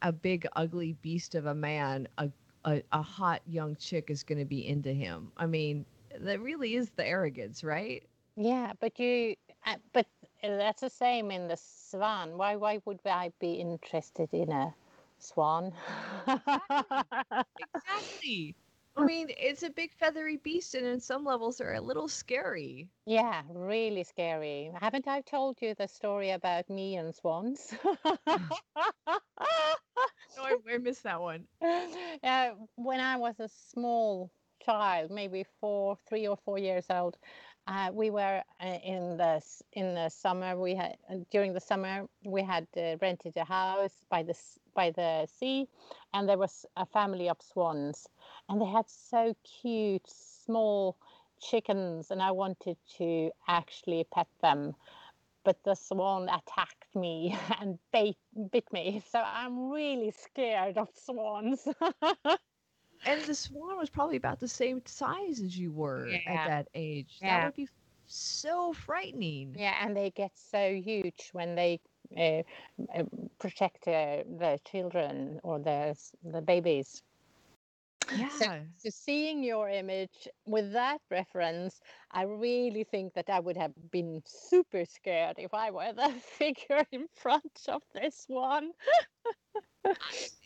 a 0.00 0.12
big 0.12 0.46
ugly 0.56 0.96
beast 1.02 1.34
of 1.34 1.46
a 1.46 1.54
man, 1.54 2.08
a 2.18 2.30
a, 2.64 2.82
a 2.92 3.02
hot 3.02 3.40
young 3.46 3.76
chick 3.76 4.10
is 4.10 4.22
going 4.22 4.38
to 4.38 4.44
be 4.44 4.66
into 4.66 4.92
him. 4.92 5.30
I 5.36 5.46
mean, 5.46 5.84
that 6.16 6.40
really 6.40 6.74
is 6.74 6.90
the 6.90 7.06
arrogance, 7.06 7.62
right? 7.64 8.04
Yeah, 8.36 8.72
but 8.80 8.98
you, 8.98 9.36
uh, 9.66 9.76
but 9.92 10.06
uh, 10.42 10.56
that's 10.56 10.80
the 10.80 10.90
same 10.90 11.30
in 11.30 11.48
the 11.48 11.56
swan. 11.56 12.36
Why, 12.38 12.56
why 12.56 12.80
would 12.84 13.00
I 13.06 13.32
be 13.40 13.54
interested 13.54 14.32
in 14.32 14.50
a 14.52 14.74
swan? 15.18 15.72
Exactly. 17.58 18.56
I 18.96 19.02
mean, 19.04 19.28
it's 19.30 19.62
a 19.62 19.70
big 19.70 19.92
feathery 19.94 20.36
beast, 20.36 20.74
and 20.74 20.86
in 20.86 21.00
some 21.00 21.24
levels, 21.24 21.58
they're 21.58 21.74
a 21.74 21.80
little 21.80 22.08
scary. 22.08 22.88
yeah, 23.06 23.42
really 23.48 24.04
scary. 24.04 24.70
Haven't 24.80 25.08
I 25.08 25.20
told 25.22 25.60
you 25.62 25.74
the 25.74 25.86
story 25.88 26.30
about 26.30 26.68
me 26.70 26.96
and 26.96 27.14
swans? 27.14 27.74
No, 30.36 30.42
I, 30.44 30.56
I 30.72 30.78
missed 30.78 31.02
that 31.04 31.20
one. 31.20 31.46
uh, 32.22 32.50
when 32.76 33.00
I 33.00 33.16
was 33.16 33.38
a 33.40 33.48
small 33.48 34.30
child, 34.68 35.10
maybe 35.10 35.44
four, 35.60 35.96
three 36.08 36.26
or 36.28 36.36
four 36.36 36.58
years 36.58 36.86
old, 36.90 37.16
uh, 37.66 37.90
we 37.92 38.10
were 38.10 38.42
uh, 38.62 38.78
in 38.84 39.16
the 39.16 39.40
in 39.72 39.94
the 39.94 40.08
summer. 40.08 40.56
We 40.56 40.74
had 40.74 40.96
during 41.30 41.52
the 41.54 41.60
summer 41.60 42.06
we 42.24 42.42
had 42.42 42.66
uh, 42.76 42.96
rented 43.00 43.34
a 43.36 43.44
house 43.44 44.04
by 44.10 44.22
the 44.22 44.34
by 44.74 44.90
the 44.90 45.26
sea, 45.26 45.68
and 46.12 46.28
there 46.28 46.38
was 46.38 46.66
a 46.76 46.86
family 46.86 47.28
of 47.28 47.38
swans, 47.40 48.06
and 48.48 48.60
they 48.60 48.66
had 48.66 48.88
so 48.88 49.34
cute 49.62 50.06
small 50.06 50.96
chickens, 51.40 52.10
and 52.10 52.20
I 52.22 52.32
wanted 52.32 52.76
to 52.98 53.30
actually 53.46 54.04
pet 54.12 54.28
them 54.42 54.74
but 55.44 55.56
the 55.64 55.74
swan 55.74 56.28
attacked 56.28 56.94
me 56.94 57.34
and 57.60 57.78
bit, 57.90 58.16
bit 58.52 58.70
me. 58.70 59.02
So 59.10 59.18
I'm 59.18 59.70
really 59.70 60.10
scared 60.10 60.76
of 60.76 60.88
swans. 60.94 61.66
And 63.04 63.22
the 63.22 63.34
swan 63.34 63.76
was 63.78 63.90
probably 63.90 64.16
about 64.16 64.40
the 64.40 64.48
same 64.48 64.82
size 64.86 65.40
as 65.40 65.58
you 65.58 65.72
were 65.72 66.06
Yeah. 66.08 66.18
at 66.26 66.46
that 66.48 66.68
age. 66.74 67.18
Yeah. 67.20 67.40
That 67.40 67.46
would 67.46 67.54
be 67.56 67.68
so 68.06 68.72
frightening. 68.72 69.54
yeah, 69.56 69.74
and 69.84 69.96
they 69.96 70.10
get 70.10 70.32
so 70.36 70.74
huge 70.74 71.30
when 71.32 71.54
they 71.54 71.80
uh, 72.16 72.42
protect 73.38 73.86
uh, 73.88 74.24
the 74.26 74.58
children 74.64 75.40
or 75.42 75.58
their 75.58 75.94
the 76.22 76.40
babies. 76.42 77.02
Yeah. 78.10 78.66
So 78.76 78.90
seeing 78.90 79.42
your 79.42 79.68
image 79.68 80.28
with 80.46 80.72
that 80.72 81.00
reference, 81.10 81.80
I 82.10 82.22
really 82.22 82.84
think 82.84 83.14
that 83.14 83.28
I 83.30 83.40
would 83.40 83.56
have 83.56 83.74
been 83.90 84.22
super 84.24 84.84
scared 84.84 85.36
if 85.38 85.54
I 85.54 85.70
were 85.70 85.92
the 85.92 86.10
figure 86.20 86.84
in 86.92 87.08
front 87.08 87.66
of 87.68 87.82
this 87.94 88.26
one. 88.28 88.72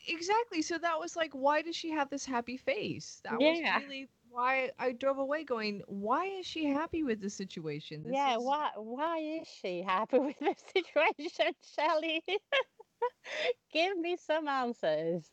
Exactly. 0.07 0.61
So 0.61 0.77
that 0.79 0.99
was 0.99 1.15
like, 1.15 1.33
why 1.33 1.61
does 1.61 1.75
she 1.75 1.91
have 1.91 2.09
this 2.09 2.25
happy 2.25 2.57
face? 2.57 3.21
That 3.23 3.41
Yeah. 3.41 3.61
was 3.61 3.63
really 3.73 4.09
why 4.29 4.71
I 4.79 4.91
drove 4.93 5.17
away 5.17 5.43
going, 5.43 5.81
why 5.87 6.25
is 6.25 6.45
she 6.45 6.65
happy 6.65 7.03
with 7.03 7.21
the 7.21 7.29
situation? 7.29 8.03
This 8.03 8.25
yeah, 8.25 8.37
is- 8.37 8.37
why 8.37 8.71
why 8.75 9.17
is 9.19 9.47
she 9.47 9.81
happy 9.81 10.19
with 10.19 10.37
the 10.39 10.55
situation, 10.73 11.53
Shelley? 11.63 12.23
Give 13.71 13.97
me 13.97 14.15
some 14.17 14.47
answers. 14.47 15.31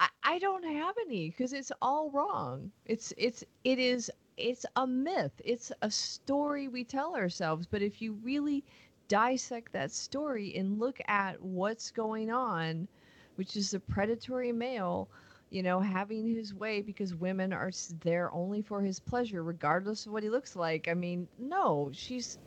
I, 0.00 0.08
I 0.24 0.38
don't 0.38 0.64
have 0.64 0.96
any 1.06 1.30
because 1.30 1.52
it's 1.52 1.72
all 1.82 2.10
wrong. 2.10 2.72
It's 2.86 3.12
it's 3.18 3.44
it 3.64 3.78
is 3.78 4.10
it's 4.36 4.66
a 4.76 4.86
myth. 4.86 5.32
It's 5.44 5.70
a 5.82 5.90
story 5.90 6.68
we 6.68 6.84
tell 6.84 7.14
ourselves. 7.14 7.66
But 7.66 7.82
if 7.82 8.00
you 8.02 8.14
really 8.14 8.64
dissect 9.08 9.72
that 9.72 9.92
story 9.92 10.56
and 10.56 10.78
look 10.80 11.00
at 11.08 11.40
what's 11.42 11.90
going 11.90 12.30
on, 12.30 12.88
which 13.36 13.56
is 13.56 13.72
the 13.72 13.80
predatory 13.80 14.52
male, 14.52 15.08
you 15.50 15.62
know, 15.62 15.80
having 15.80 16.26
his 16.26 16.54
way 16.54 16.80
because 16.80 17.14
women 17.14 17.52
are 17.52 17.70
there 18.02 18.32
only 18.32 18.62
for 18.62 18.80
his 18.80 19.00
pleasure, 19.00 19.42
regardless 19.42 20.06
of 20.06 20.12
what 20.12 20.22
he 20.22 20.30
looks 20.30 20.56
like. 20.56 20.88
I 20.88 20.94
mean, 20.94 21.28
no, 21.38 21.90
she's 21.92 22.38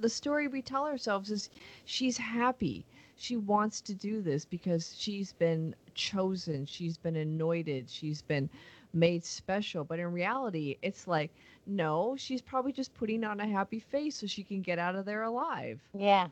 the 0.00 0.08
story 0.08 0.46
we 0.48 0.62
tell 0.62 0.84
ourselves 0.84 1.30
is 1.30 1.50
she's 1.84 2.18
happy. 2.18 2.86
She 3.16 3.36
wants 3.36 3.80
to 3.82 3.94
do 3.94 4.22
this 4.22 4.44
because 4.44 4.94
she's 4.96 5.32
been 5.32 5.74
chosen, 5.96 6.66
she's 6.66 6.98
been 6.98 7.16
anointed, 7.16 7.90
she's 7.90 8.22
been 8.22 8.50
made 8.94 9.24
special. 9.24 9.84
But 9.84 10.00
in 10.00 10.12
reality, 10.12 10.78
it's 10.82 11.08
like, 11.08 11.32
no, 11.66 12.16
she's 12.18 12.42
probably 12.42 12.72
just 12.72 12.94
putting 12.94 13.24
on 13.24 13.40
a 13.40 13.48
happy 13.48 13.80
face 13.80 14.16
so 14.18 14.26
she 14.28 14.44
can 14.44 14.62
get 14.62 14.78
out 14.78 14.96
of 14.96 15.06
there 15.06 15.24
alive. 15.24 15.80
Yeah, 15.94 16.28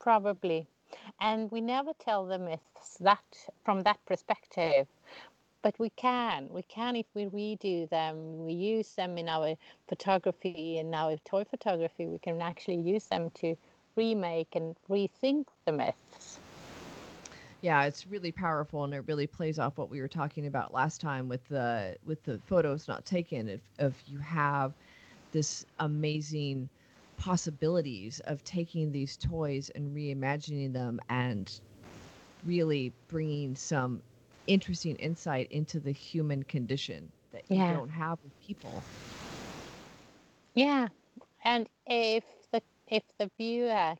probably. 0.00 0.66
And 1.20 1.50
we 1.52 1.60
never 1.60 1.92
tell 1.94 2.26
the 2.26 2.38
myths 2.38 2.98
that 3.00 3.24
from 3.64 3.82
that 3.82 4.04
perspective. 4.06 4.88
but 5.62 5.78
we 5.78 5.90
can 5.90 6.48
we 6.50 6.62
can 6.62 6.96
if 6.96 7.06
we 7.14 7.26
redo 7.26 7.88
them 7.90 8.44
we 8.46 8.52
use 8.54 8.94
them 8.94 9.18
in 9.18 9.28
our 9.28 9.56
photography 9.88 10.78
and 10.78 10.94
our 10.94 11.16
toy 11.24 11.44
photography 11.44 12.06
we 12.06 12.18
can 12.18 12.40
actually 12.42 12.76
use 12.76 13.06
them 13.08 13.30
to 13.30 13.56
remake 13.96 14.54
and 14.54 14.76
rethink 14.88 15.46
the 15.66 15.72
myths 15.72 16.38
yeah 17.60 17.84
it's 17.84 18.06
really 18.06 18.32
powerful 18.32 18.84
and 18.84 18.94
it 18.94 19.04
really 19.06 19.26
plays 19.26 19.58
off 19.58 19.78
what 19.78 19.90
we 19.90 20.00
were 20.00 20.08
talking 20.08 20.46
about 20.46 20.72
last 20.72 21.00
time 21.00 21.28
with 21.28 21.46
the 21.48 21.96
with 22.06 22.22
the 22.24 22.38
photos 22.46 22.88
not 22.88 23.04
taken 23.04 23.48
if 23.48 23.60
if 23.78 24.02
you 24.06 24.18
have 24.18 24.72
this 25.32 25.64
amazing 25.80 26.68
possibilities 27.16 28.20
of 28.20 28.42
taking 28.44 28.92
these 28.92 29.16
toys 29.16 29.70
and 29.74 29.94
reimagining 29.94 30.72
them 30.72 31.00
and 31.08 31.60
really 32.44 32.92
bringing 33.08 33.54
some 33.56 34.00
interesting 34.46 34.96
insight 34.96 35.50
into 35.50 35.80
the 35.80 35.92
human 35.92 36.42
condition 36.44 37.10
that 37.32 37.42
you 37.50 37.62
don't 37.64 37.90
have 37.90 38.18
with 38.22 38.32
people. 38.46 38.82
Yeah, 40.54 40.88
and 41.44 41.68
if 41.86 42.24
the 42.52 42.62
if 42.86 43.02
the 43.18 43.30
viewer 43.38 43.94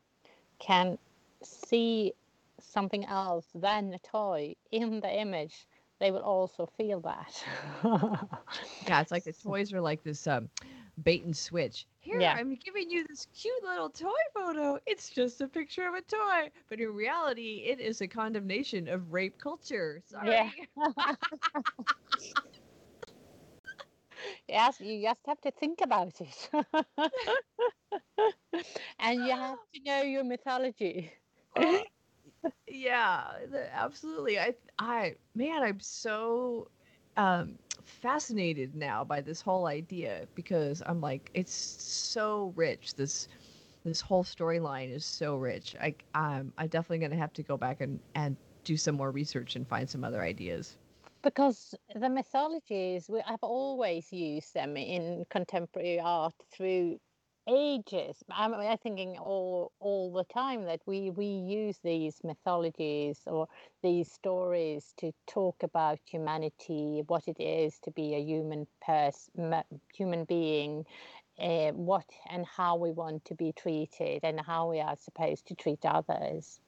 can 0.59 0.97
see 1.43 2.13
something 2.69 3.05
else 3.05 3.51
than 3.53 3.93
a 3.93 3.99
toy 3.99 4.55
in 4.71 5.01
the 5.01 5.13
image, 5.13 5.67
they 5.99 6.11
will 6.11 6.23
also 6.23 6.65
feel 6.65 7.01
that. 7.01 7.45
Yeah, 8.87 9.01
it's 9.01 9.11
like 9.11 9.25
the 9.25 9.33
toys 9.33 9.73
are 9.73 9.81
like 9.81 10.03
this 10.03 10.27
um, 10.27 10.49
bait 11.01 11.23
and 11.23 11.35
switch. 11.35 11.85
Here, 11.99 12.19
Yeah. 12.19 12.33
I'm 12.33 12.55
giving 12.55 12.89
you 12.89 13.05
this 13.07 13.27
cute 13.33 13.63
little 13.63 13.89
toy 13.89 14.09
photo. 14.33 14.79
It's 14.85 15.09
just 15.09 15.41
a 15.41 15.47
picture 15.47 15.87
of 15.87 15.95
a 15.95 16.01
toy, 16.01 16.49
but 16.69 16.79
in 16.79 16.93
reality, 16.93 17.65
it 17.67 17.79
is 17.79 18.01
a 18.01 18.07
condemnation 18.07 18.87
of 18.87 19.13
rape 19.13 19.37
culture. 19.37 20.01
Sorry. 20.05 20.25
Yeah. 20.25 20.49
yes, 24.47 24.79
you 24.81 25.01
just 25.01 25.25
have 25.27 25.41
to 25.41 25.51
think 25.51 25.81
about 25.81 26.19
it, 26.21 26.49
and 28.99 29.23
you 29.23 29.31
have 29.31 29.59
to 29.73 29.79
know 29.83 30.01
your 30.01 30.23
mythology. 30.23 31.11
Yeah, 32.67 33.23
absolutely. 33.73 34.39
I, 34.39 34.55
I, 34.77 35.15
man, 35.35 35.63
I'm 35.63 35.79
so 35.79 36.69
um, 37.17 37.57
fascinated 37.83 38.75
now 38.75 39.03
by 39.03 39.21
this 39.21 39.41
whole 39.41 39.67
idea 39.67 40.27
because 40.35 40.81
I'm 40.85 41.01
like, 41.01 41.31
it's 41.33 41.53
so 41.53 42.53
rich. 42.55 42.95
This, 42.95 43.27
this 43.83 44.01
whole 44.01 44.23
storyline 44.23 44.93
is 44.93 45.05
so 45.05 45.35
rich. 45.35 45.75
I, 45.81 45.95
I'm, 46.13 46.53
I'm 46.57 46.67
definitely 46.67 46.99
gonna 46.99 47.19
have 47.19 47.33
to 47.33 47.43
go 47.43 47.57
back 47.57 47.81
and 47.81 47.99
and 48.15 48.35
do 48.63 48.77
some 48.77 48.95
more 48.95 49.11
research 49.11 49.55
and 49.55 49.67
find 49.67 49.89
some 49.89 50.03
other 50.03 50.21
ideas. 50.21 50.77
Because 51.21 51.75
the 51.93 52.09
mythologies, 52.09 53.09
we 53.09 53.21
have 53.25 53.43
always 53.43 54.11
used 54.13 54.53
them 54.53 54.77
in 54.77 55.25
contemporary 55.29 55.99
art 55.99 56.33
through 56.51 56.99
ages. 57.49 58.23
I'm, 58.29 58.53
I'm 58.53 58.77
thinking 58.77 59.17
all 59.17 59.71
all 59.79 60.11
the 60.11 60.23
time 60.25 60.65
that 60.65 60.81
we 60.85 61.09
we 61.09 61.25
use 61.25 61.79
these 61.83 62.21
mythologies 62.23 63.19
or 63.25 63.47
these 63.81 64.11
stories 64.11 64.93
to 64.97 65.11
talk 65.27 65.63
about 65.63 65.99
humanity, 66.05 67.03
what 67.07 67.27
it 67.27 67.39
is 67.39 67.79
to 67.79 67.91
be 67.91 68.13
a 68.13 68.19
human 68.19 68.67
person, 68.85 69.55
human 69.93 70.25
being, 70.25 70.85
uh, 71.39 71.71
what 71.71 72.05
and 72.29 72.45
how 72.45 72.75
we 72.75 72.91
want 72.91 73.25
to 73.25 73.35
be 73.35 73.51
treated, 73.53 74.19
and 74.23 74.39
how 74.39 74.69
we 74.69 74.79
are 74.79 74.95
supposed 74.97 75.47
to 75.47 75.55
treat 75.55 75.83
others. 75.85 76.59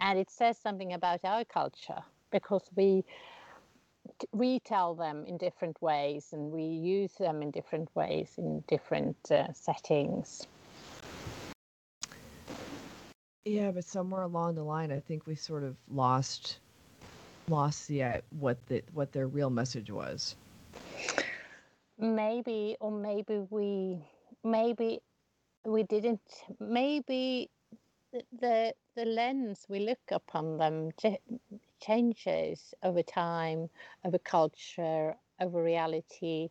And 0.00 0.18
it 0.18 0.30
says 0.30 0.58
something 0.58 0.92
about 0.92 1.20
our 1.24 1.44
culture 1.44 2.02
because 2.30 2.70
we 2.76 3.04
retell 4.32 4.94
them 4.94 5.24
in 5.26 5.36
different 5.36 5.80
ways 5.82 6.28
and 6.32 6.50
we 6.50 6.62
use 6.62 7.12
them 7.14 7.42
in 7.42 7.50
different 7.50 7.88
ways 7.94 8.34
in 8.38 8.62
different 8.68 9.16
uh, 9.30 9.52
settings. 9.52 10.46
Yeah, 13.44 13.70
but 13.70 13.84
somewhere 13.84 14.22
along 14.22 14.56
the 14.56 14.62
line, 14.62 14.92
I 14.92 15.00
think 15.00 15.26
we 15.26 15.34
sort 15.34 15.64
of 15.64 15.76
lost, 15.90 16.58
lost 17.48 17.88
the 17.88 18.02
uh, 18.02 18.20
what 18.38 18.58
the 18.66 18.82
what 18.92 19.12
their 19.12 19.26
real 19.26 19.48
message 19.48 19.90
was. 19.90 20.36
Maybe, 21.98 22.76
or 22.78 22.92
maybe 22.92 23.46
we, 23.48 24.04
maybe 24.44 25.00
we 25.64 25.82
didn't. 25.84 26.20
Maybe 26.60 27.48
the 28.12 28.74
the 28.96 29.04
lens 29.06 29.64
we 29.68 29.80
look 29.80 30.04
upon 30.10 30.58
them 30.58 30.90
changes 31.80 32.74
over 32.82 33.02
time, 33.02 33.70
over 34.04 34.18
culture, 34.18 35.16
over 35.40 35.62
reality. 35.62 36.50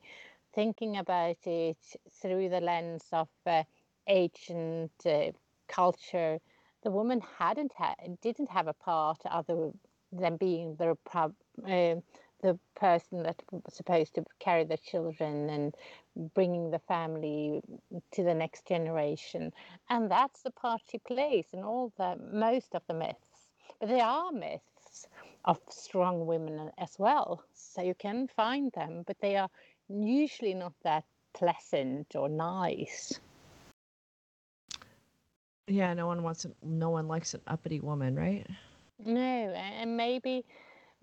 Thinking 0.54 0.98
about 0.98 1.46
it 1.46 1.78
through 2.12 2.50
the 2.50 2.62
lens 2.62 3.06
of 3.12 3.30
uh, 3.46 3.64
ancient 4.08 4.92
uh, 5.06 5.32
culture, 5.68 6.40
the 6.84 6.92
woman 6.92 7.22
hadn't 7.40 7.74
ha- 7.78 7.96
didn't 8.22 8.50
have 8.50 8.68
a 8.68 8.74
part 8.74 9.20
other 9.26 9.72
than 10.12 10.38
being 10.38 10.76
the 10.76 10.98
uh, 11.66 11.96
the 12.42 12.60
person 12.76 13.24
that 13.24 13.42
was 13.52 13.74
supposed 13.74 14.16
to 14.16 14.24
carry 14.40 14.64
the 14.64 14.78
children 14.78 15.50
and 15.50 15.76
bringing 16.34 16.70
the 16.72 16.80
family 16.80 17.62
to 18.12 18.24
the 18.24 18.34
next 18.34 18.68
generation 18.68 19.52
and 19.90 20.10
that's 20.12 20.44
the 20.44 20.52
part 20.52 20.82
she 20.90 20.98
plays 21.00 21.48
in 21.54 21.64
all 21.64 21.92
the 21.98 22.18
most 22.32 22.76
of 22.76 22.84
the 22.88 22.94
myths 22.94 23.50
but 23.80 23.90
there 23.90 24.06
are 24.06 24.32
myths 24.32 24.77
of 25.48 25.62
strong 25.72 26.28
women 26.28 26.72
as 26.78 27.00
well 27.00 27.46
so 27.54 27.82
you 27.82 27.96
can 27.96 28.28
find 28.28 28.74
them 28.74 29.04
but 29.08 29.20
they 29.22 29.38
are 29.38 29.50
usually 29.90 30.54
not 30.56 30.74
that 30.84 31.06
pleasant 31.34 32.16
or 32.16 32.30
nice 32.30 33.22
Yeah, 35.68 35.94
no 35.94 36.08
one 36.08 36.24
wants, 36.24 36.46
a, 36.46 36.52
no 36.64 36.90
one 36.92 37.08
likes 37.08 37.34
an 37.36 37.42
uppity 37.48 37.80
woman, 37.80 38.16
right? 38.16 38.48
no 39.06 39.20
and 39.56 39.98
maybe 39.98 40.46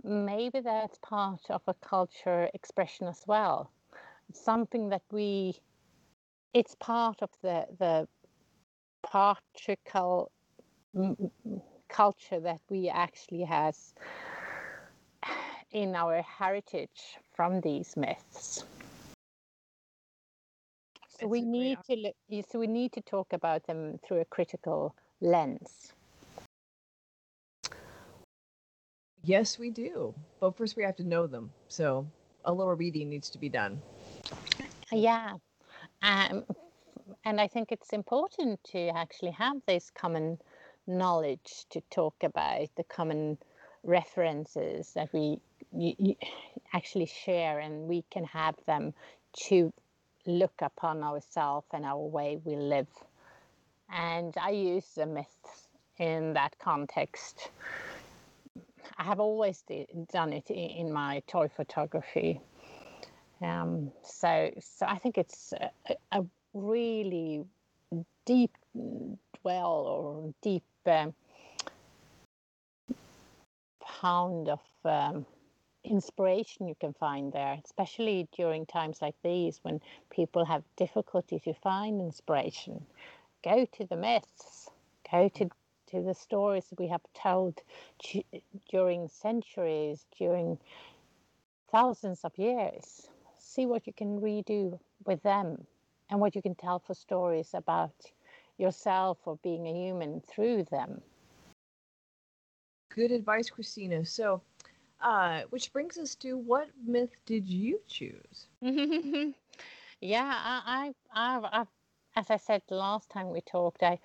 maybe 0.05 0.61
that's 0.61 0.99
part 0.99 1.41
of 1.51 1.63
a 1.69 1.75
culture 1.75 2.49
expression 2.55 3.07
as 3.09 3.25
well 3.27 3.71
something 4.33 4.89
that 4.91 5.03
we 5.13 5.55
it's 6.55 6.75
part 6.77 7.23
of 7.23 7.31
the 7.43 7.67
the 7.79 8.09
patriarchal 9.03 10.31
mm, 10.95 11.31
culture 11.89 12.41
that 12.41 12.61
we 12.71 12.89
actually 12.89 13.43
has 13.43 13.95
in 15.75 15.95
our 15.95 16.23
heritage 16.23 17.19
from 17.35 17.61
these 17.61 17.97
myths 17.97 18.65
so 21.09 21.27
we 21.27 21.43
need 21.43 21.77
to 21.85 22.13
so 22.49 22.59
we 22.59 22.67
need 22.67 22.93
to 22.93 23.03
talk 23.03 23.33
about 23.33 23.67
them 23.67 23.99
through 24.07 24.21
a 24.21 24.25
critical 24.25 24.95
lens 25.21 25.93
Yes, 29.27 29.59
we 29.59 29.71
do. 29.71 30.15
But 30.39 30.55
first, 30.55 30.77
we 30.77 30.83
have 30.83 30.97
to 30.97 31.03
know 31.03 31.27
them. 31.27 31.51
So 31.69 32.07
a 32.45 32.53
little 32.53 32.75
reading 32.75 33.09
needs 33.09 33.31
to 33.31 33.39
be 33.39 33.49
done. 33.49 33.81
Yeah. 34.93 35.37
Um, 36.03 36.45
and 37.25 37.41
I 37.41 37.49
think 37.49 37.73
it's 37.73 37.95
important 37.95 38.63
to 38.65 38.89
actually 38.89 39.31
have 39.33 39.57
this 39.67 39.91
common 39.91 40.39
knowledge 40.87 41.65
to 41.71 41.81
talk 41.91 42.15
about 42.23 42.69
the 42.77 42.85
common 42.85 43.39
references 43.83 44.93
that 44.93 45.11
we 45.15 45.41
y- 45.75 45.97
y- 45.99 46.17
actually 46.73 47.07
share 47.07 47.61
and 47.61 47.89
we 47.89 48.05
can 48.11 48.25
have 48.25 48.55
them 48.67 48.95
to 49.49 49.73
look 50.27 50.55
upon 50.61 51.03
ourselves 51.03 51.67
and 51.73 51.85
our 51.85 51.99
way 52.01 52.39
we 52.45 52.57
live. 52.57 52.89
And 53.91 54.35
I 54.41 54.51
use 54.51 54.87
the 54.95 55.07
myths 55.07 55.69
in 55.99 56.33
that 56.35 56.57
context. 56.59 57.51
I 58.97 59.05
have 59.05 59.21
always 59.21 59.63
d- 59.63 59.87
done 60.13 60.33
it 60.33 60.51
in 60.51 60.93
my 60.93 61.23
toy 61.27 61.49
photography. 61.49 62.41
Um, 63.43 63.91
so, 64.03 64.51
so 64.61 64.87
I 64.87 64.99
think 64.99 65.19
it's 65.19 65.53
a, 65.53 65.71
a 65.91 66.21
a 66.21 66.27
really 66.55 67.45
deep 68.25 68.57
well 69.43 69.73
or 69.87 70.35
deep 70.41 70.65
um, 70.87 71.15
pound 73.81 74.49
of 74.49 74.61
um, 74.85 75.27
inspiration 75.85 76.69
you 76.69 76.75
can 76.81 76.93
find 76.95 77.33
there, 77.33 77.61
especially 77.65 78.29
during 78.37 78.67
times 78.67 79.03
like 79.03 79.15
these 79.23 79.61
when 79.63 79.81
people 80.11 80.45
have 80.45 80.63
difficulty 80.77 81.39
to 81.41 81.55
find 81.55 82.01
inspiration. 82.01 82.85
Go 83.45 83.67
to 83.67 83.87
the 83.87 83.97
myths. 83.97 84.71
Go 85.11 85.29
to 85.29 85.45
mm. 85.45 85.51
to 85.89 86.03
the 86.03 86.15
stories 86.15 86.73
we 86.79 86.89
have 86.89 87.03
told 87.15 87.63
du- 88.03 88.25
during 88.71 89.09
centuries, 89.09 90.07
during 90.19 90.59
thousands 91.71 92.25
of 92.25 92.37
years. 92.39 93.09
See 93.39 93.67
what 93.67 93.87
you 93.87 93.93
can 93.93 94.21
redo 94.21 94.79
with 95.05 95.23
them 95.23 95.67
and 96.11 96.21
what 96.21 96.35
you 96.35 96.43
can 96.43 96.55
tell 96.55 96.79
for 96.79 96.95
stories 96.95 97.51
about 97.55 97.95
yourself 98.59 99.19
or 99.25 99.37
being 99.43 99.67
a 99.67 99.73
human 99.73 100.21
through 100.21 100.65
them. 100.71 101.03
Good 102.95 103.11
advice, 103.11 103.51
Christina. 103.51 104.05
So 104.05 104.41
Uh, 105.01 105.43
which 105.51 105.73
brings 105.73 105.99
us 105.99 106.15
to 106.15 106.37
what 106.37 106.69
myth 106.87 107.15
did 107.27 107.49
you 107.49 107.81
choose? 107.87 108.47
yeah, 110.01 110.33
I, 110.35 110.93
I, 111.13 111.37
I, 111.37 111.61
I, 111.61 111.65
as 112.17 112.31
I 112.31 112.37
said 112.37 112.63
last 112.71 113.11
time 113.11 113.31
we 113.31 113.41
talked, 113.41 113.83
I, 113.83 113.99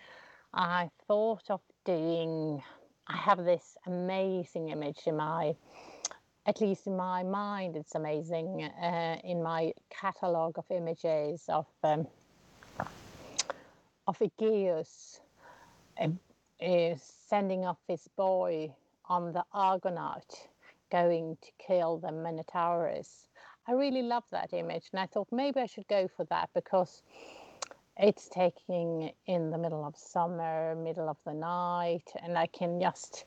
I 0.53 0.89
thought 1.07 1.49
of 1.49 1.61
doing. 1.85 2.61
I 3.07 3.17
have 3.17 3.43
this 3.43 3.77
amazing 3.87 4.69
image 4.69 4.99
in 5.07 5.17
my, 5.17 5.55
at 6.45 6.61
least 6.61 6.85
in 6.85 6.95
my 6.95 7.23
mind, 7.23 7.75
it's 7.75 7.95
amazing. 7.95 8.63
Uh, 8.63 9.17
in 9.23 9.41
my 9.41 9.73
catalogue 9.89 10.57
of 10.57 10.65
images 10.69 11.45
of 11.49 11.65
um, 11.83 12.07
of 14.07 14.21
Aegeus 14.21 15.19
uh, 15.99 16.07
uh, 16.65 16.95
sending 17.27 17.65
off 17.65 17.77
his 17.87 18.07
boy 18.15 18.73
on 19.05 19.33
the 19.33 19.43
Argonaut, 19.53 20.48
going 20.91 21.37
to 21.41 21.51
kill 21.65 21.97
the 21.97 22.11
Minotaurus. 22.11 23.27
I 23.67 23.73
really 23.73 24.01
love 24.01 24.23
that 24.31 24.53
image, 24.53 24.89
and 24.91 24.99
I 24.99 25.05
thought 25.05 25.27
maybe 25.31 25.59
I 25.59 25.65
should 25.65 25.87
go 25.87 26.07
for 26.07 26.25
that 26.25 26.49
because 26.53 27.03
it's 27.97 28.29
taking 28.29 29.11
in 29.27 29.51
the 29.51 29.57
middle 29.57 29.85
of 29.85 29.95
summer, 29.97 30.75
middle 30.75 31.09
of 31.09 31.17
the 31.25 31.33
night, 31.33 32.11
and 32.23 32.37
I 32.37 32.47
can 32.47 32.79
just 32.79 33.25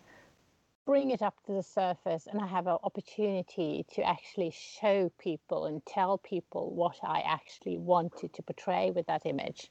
bring 0.84 1.10
it 1.10 1.22
up 1.22 1.36
to 1.46 1.52
the 1.52 1.62
surface 1.62 2.26
and 2.26 2.40
I 2.40 2.46
have 2.46 2.66
an 2.66 2.78
opportunity 2.82 3.86
to 3.94 4.02
actually 4.02 4.50
show 4.50 5.12
people 5.20 5.66
and 5.66 5.84
tell 5.86 6.18
people 6.18 6.74
what 6.74 6.96
I 7.04 7.20
actually 7.20 7.78
wanted 7.78 8.32
to 8.34 8.42
portray 8.42 8.90
with 8.90 9.06
that 9.06 9.24
image. 9.24 9.70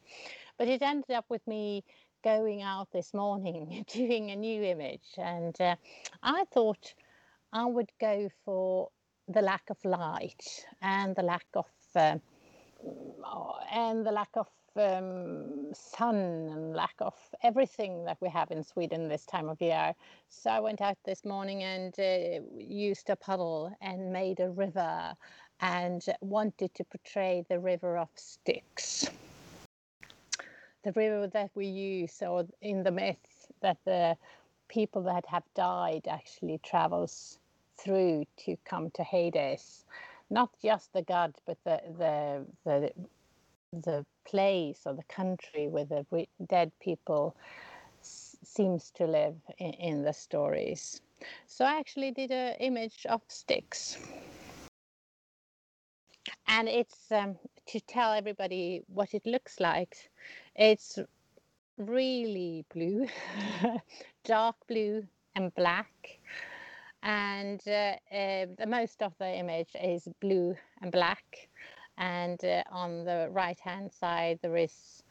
But 0.58 0.69
it 0.69 0.82
ended 0.82 1.12
up 1.12 1.25
with 1.27 1.45
me 1.47 1.84
going 2.23 2.62
out 2.62 2.91
this 2.93 3.13
morning 3.13 3.84
doing 3.93 4.32
a 4.32 4.36
new 4.36 4.63
image, 4.63 5.10
and 5.17 5.60
uh, 5.60 5.75
I 6.21 6.45
thought 6.54 6.93
I 7.53 7.65
would 7.65 7.91
go 7.99 8.29
for 8.45 8.89
the 9.27 9.41
lack 9.41 9.69
of 9.69 9.83
light 9.83 10.65
and 10.81 11.13
the 11.15 11.21
lack 11.21 11.45
of 11.53 11.65
uh, 11.95 12.17
and 13.71 14.05
the 14.05 14.11
lack 14.11 14.29
of 14.35 14.47
um, 14.77 15.73
sun 15.73 16.15
and 16.15 16.73
lack 16.73 16.95
of 16.99 17.13
everything 17.43 18.05
that 18.05 18.17
we 18.21 18.29
have 18.29 18.51
in 18.51 18.63
Sweden 18.63 19.09
this 19.09 19.25
time 19.25 19.49
of 19.49 19.61
year. 19.61 19.93
So 20.29 20.49
I 20.49 20.61
went 20.61 20.79
out 20.79 20.97
this 21.03 21.25
morning 21.25 21.63
and 21.63 21.93
uh, 21.99 22.39
used 22.57 23.09
a 23.09 23.17
puddle 23.17 23.75
and 23.81 24.13
made 24.13 24.39
a 24.39 24.49
river 24.49 25.13
and 25.59 26.01
wanted 26.21 26.73
to 26.75 26.85
portray 26.85 27.43
the 27.49 27.59
river 27.59 27.97
of 27.97 28.07
Styx. 28.15 29.09
The 30.83 30.93
river 30.93 31.27
that 31.27 31.51
we 31.53 31.67
use, 31.67 32.23
or 32.25 32.47
in 32.61 32.83
the 32.83 32.91
myth 32.91 33.51
that 33.61 33.77
the 33.85 34.15
people 34.69 35.03
that 35.03 35.25
have 35.27 35.43
died 35.53 36.07
actually 36.09 36.59
travels 36.63 37.39
through 37.84 38.26
to 38.38 38.58
come 38.65 38.91
to 38.91 39.04
Hades. 39.04 39.86
Not 40.30 40.50
just 40.62 40.94
the 40.94 41.02
god, 41.02 41.36
but 41.46 41.58
the 41.65 41.82
the 41.98 42.46
the 42.65 42.94
the 43.74 44.06
place 44.26 44.84
or 44.86 44.94
the 44.94 45.04
country 45.04 45.67
where 45.67 45.86
the 45.86 46.06
dead 46.48 46.72
people 46.80 47.36
s- 48.02 48.38
seems 48.44 48.91
to 48.91 49.06
live 49.06 49.36
in, 49.58 49.74
in, 49.74 50.02
the 50.04 50.13
stories. 50.13 51.02
So 51.48 51.65
I 51.65 51.80
actually 51.80 52.12
did 52.12 52.32
an 52.32 52.56
image 52.60 53.06
of 53.08 53.22
Styx. 53.28 53.98
And 56.48 56.67
it's 56.67 57.12
um, 57.12 57.38
to 57.67 57.80
tell 57.80 58.13
everybody 58.13 58.84
what 58.88 59.13
it 59.13 59.26
looks 59.26 59.60
like. 59.60 60.10
It's 60.56 61.00
really 61.78 62.65
blue, 62.74 63.08
dark 64.24 64.56
blue 64.67 65.08
and 65.36 65.54
black. 65.56 66.20
And 67.03 67.61
uh, 67.67 67.93
uh, 68.13 68.45
the 68.57 68.67
most 68.67 69.01
of 69.01 69.13
the 69.17 69.33
image 69.33 69.75
is 69.81 70.07
blue 70.19 70.55
and 70.81 70.91
black. 70.91 71.49
And 71.97 72.43
uh, 72.43 72.63
on 72.71 73.05
the 73.05 73.27
right 73.31 73.59
hand 73.59 73.91
side 73.91 74.39
there 74.41 74.57
is 74.57 75.03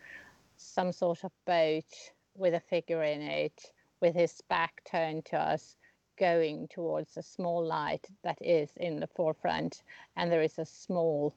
some 0.57 0.93
sort 0.93 1.25
of 1.25 1.33
boat 1.47 2.13
with 2.37 2.55
a 2.55 2.61
figure 2.61 3.03
in 3.03 3.23
it 3.23 3.73
with 4.01 4.15
his 4.15 4.41
back 4.49 4.83
turned 4.91 5.25
to 5.27 5.37
us 5.37 5.77
going 6.19 6.69
towards 6.69 7.17
a 7.17 7.23
small 7.23 7.65
light 7.65 8.07
that 8.23 8.39
is 8.41 8.71
in 8.77 9.01
the 9.01 9.07
forefront. 9.07 9.83
And 10.17 10.31
there 10.31 10.43
is 10.43 10.59
a 10.59 10.65
small 10.65 11.35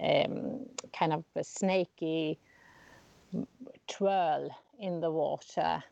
um, 0.00 0.66
kind 0.92 1.12
of 1.12 1.24
a 1.36 1.44
snaky 1.44 2.38
twirl 3.88 4.50
in 4.78 5.00
the 5.00 5.10
water 5.10 5.82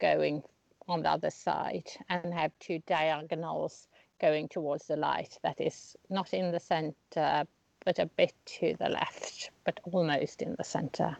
going 0.00 0.42
on 0.88 1.02
the 1.02 1.10
other 1.10 1.30
side 1.30 1.88
and 2.08 2.32
have 2.32 2.52
two 2.60 2.80
diagonals 2.86 3.88
going 4.20 4.48
towards 4.48 4.86
the 4.86 4.96
light 4.96 5.38
that 5.42 5.60
is 5.60 5.96
not 6.10 6.32
in 6.32 6.52
the 6.52 6.60
center 6.60 7.44
but 7.84 7.98
a 7.98 8.06
bit 8.06 8.32
to 8.46 8.74
the 8.78 8.88
left, 8.88 9.50
but 9.64 9.78
almost 9.92 10.42
in 10.42 10.54
the 10.56 10.64
center. 10.64 11.16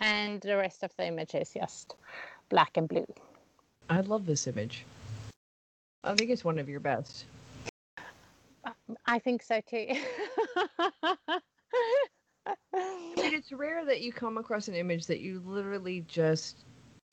And 0.00 0.40
the 0.40 0.56
rest 0.56 0.82
of 0.82 0.94
the 0.96 1.06
image 1.06 1.34
is 1.34 1.52
just 1.54 1.96
black 2.48 2.76
and 2.76 2.88
blue. 2.88 3.06
I 3.90 4.00
love 4.00 4.26
this 4.26 4.46
image. 4.46 4.84
I 6.04 6.14
think 6.14 6.30
it's 6.30 6.44
one 6.44 6.58
of 6.58 6.68
your 6.68 6.80
best. 6.80 7.24
I 9.06 9.18
think 9.18 9.42
so 9.42 9.60
too. 9.68 9.86
It's 13.30 13.52
rare 13.52 13.84
that 13.84 14.00
you 14.00 14.12
come 14.12 14.38
across 14.38 14.68
an 14.68 14.74
image 14.74 15.06
that 15.06 15.20
you 15.20 15.42
literally 15.44 16.04
just 16.08 16.64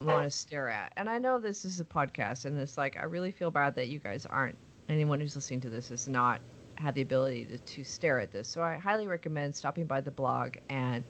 want 0.03 0.25
to 0.25 0.31
stare 0.31 0.69
at. 0.69 0.91
And 0.97 1.09
I 1.09 1.17
know 1.17 1.39
this 1.39 1.63
is 1.63 1.79
a 1.79 1.85
podcast, 1.85 2.45
and 2.45 2.59
it's 2.59 2.77
like, 2.77 2.97
I 2.97 3.03
really 3.03 3.31
feel 3.31 3.51
bad 3.51 3.75
that 3.75 3.87
you 3.87 3.99
guys 3.99 4.25
aren't, 4.25 4.57
anyone 4.89 5.19
who's 5.19 5.35
listening 5.35 5.61
to 5.61 5.69
this 5.69 5.89
is 5.91 6.07
not 6.07 6.41
had 6.75 6.93
the 6.95 7.01
ability 7.01 7.45
to, 7.45 7.57
to 7.57 7.83
stare 7.83 8.19
at 8.19 8.31
this. 8.31 8.47
So 8.47 8.61
I 8.61 8.75
highly 8.75 9.07
recommend 9.07 9.55
stopping 9.55 9.85
by 9.85 10.01
the 10.01 10.11
blog 10.11 10.55
and 10.69 11.03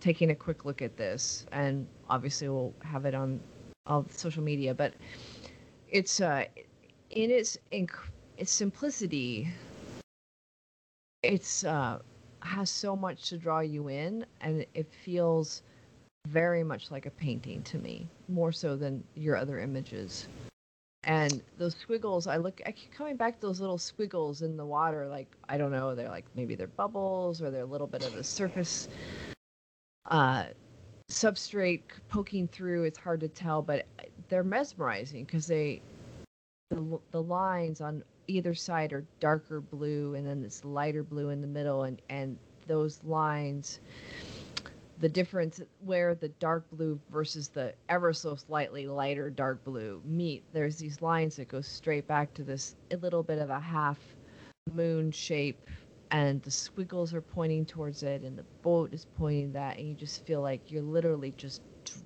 taking 0.00 0.30
a 0.30 0.34
quick 0.34 0.64
look 0.64 0.82
at 0.82 0.96
this. 0.96 1.46
And 1.52 1.86
obviously, 2.10 2.48
we'll 2.48 2.74
have 2.82 3.04
it 3.04 3.14
on 3.14 3.40
all 3.86 4.04
social 4.10 4.42
media. 4.42 4.74
But 4.74 4.94
it's 5.88 6.20
uh, 6.20 6.44
in 7.10 7.30
its 7.30 7.56
inc- 7.72 8.08
its 8.36 8.50
simplicity. 8.50 9.48
It's 11.22 11.64
uh, 11.64 12.00
has 12.40 12.68
so 12.68 12.96
much 12.96 13.28
to 13.30 13.38
draw 13.38 13.60
you 13.60 13.88
in, 13.88 14.26
and 14.40 14.66
it 14.74 14.92
feels 15.04 15.62
very 16.26 16.64
much 16.64 16.90
like 16.90 17.06
a 17.06 17.10
painting 17.10 17.62
to 17.62 17.78
me, 17.78 18.08
more 18.28 18.52
so 18.52 18.76
than 18.76 19.04
your 19.14 19.36
other 19.36 19.58
images. 19.58 20.28
And 21.04 21.42
those 21.58 21.74
squiggles 21.76 22.26
i 22.26 22.38
look 22.38 22.62
i 22.64 22.72
keep 22.72 22.90
coming 22.92 23.14
back 23.14 23.38
to 23.38 23.46
those 23.46 23.60
little 23.60 23.76
squiggles 23.76 24.40
in 24.40 24.56
the 24.56 24.64
water 24.64 25.06
like 25.06 25.28
i 25.50 25.58
don't 25.58 25.70
know 25.70 25.94
they're 25.94 26.08
like 26.08 26.24
maybe 26.34 26.54
they're 26.54 26.66
bubbles 26.66 27.42
or 27.42 27.50
they're 27.50 27.60
a 27.60 27.66
little 27.66 27.86
bit 27.86 28.02
of 28.06 28.14
the 28.14 28.24
surface 28.24 28.88
uh 30.06 30.44
substrate 31.10 31.82
poking 32.08 32.48
through 32.48 32.84
it's 32.84 32.98
hard 32.98 33.20
to 33.20 33.28
tell 33.28 33.60
but 33.60 33.84
they're 34.30 34.42
mesmerizing 34.42 35.24
because 35.24 35.46
they 35.46 35.82
the, 36.70 36.98
the 37.10 37.22
lines 37.22 37.82
on 37.82 38.02
either 38.26 38.54
side 38.54 38.92
are 38.92 39.04
darker 39.20 39.60
blue 39.60 40.14
and 40.14 40.26
then 40.26 40.42
this 40.42 40.64
lighter 40.64 41.02
blue 41.02 41.28
in 41.28 41.42
the 41.42 41.46
middle 41.46 41.82
and 41.82 42.00
and 42.08 42.38
those 42.66 42.98
lines 43.04 43.80
the 44.98 45.08
difference 45.08 45.60
where 45.80 46.14
the 46.14 46.28
dark 46.28 46.64
blue 46.70 46.98
versus 47.10 47.48
the 47.48 47.74
ever 47.88 48.12
so 48.12 48.36
slightly 48.36 48.86
lighter 48.86 49.30
dark 49.30 49.64
blue 49.64 50.00
meet. 50.04 50.44
There's 50.52 50.78
these 50.78 51.02
lines 51.02 51.36
that 51.36 51.48
go 51.48 51.60
straight 51.60 52.06
back 52.06 52.32
to 52.34 52.44
this 52.44 52.74
a 52.90 52.96
little 52.96 53.22
bit 53.22 53.38
of 53.38 53.50
a 53.50 53.60
half 53.60 53.98
moon 54.72 55.10
shape, 55.10 55.58
and 56.10 56.40
the 56.42 56.50
squiggles 56.50 57.12
are 57.12 57.20
pointing 57.20 57.66
towards 57.66 58.02
it, 58.02 58.22
and 58.22 58.38
the 58.38 58.44
boat 58.62 58.92
is 58.92 59.06
pointing 59.16 59.52
that, 59.52 59.78
and 59.78 59.88
you 59.88 59.94
just 59.94 60.24
feel 60.26 60.40
like 60.40 60.60
you're 60.70 60.82
literally 60.82 61.32
just 61.36 61.60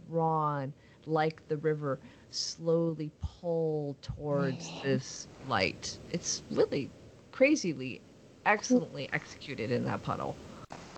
drawn 0.09 0.73
like 1.07 1.47
the 1.49 1.57
river 1.59 1.99
slowly 2.31 3.11
pull 3.41 3.97
towards 4.03 4.71
this 4.83 5.27
light. 5.49 5.99
It's 6.11 6.43
really 6.51 6.91
crazily 7.33 8.01
excellently 8.45 9.09
executed 9.13 9.71
in 9.71 9.85
that 9.85 10.03
puddle. 10.03 10.37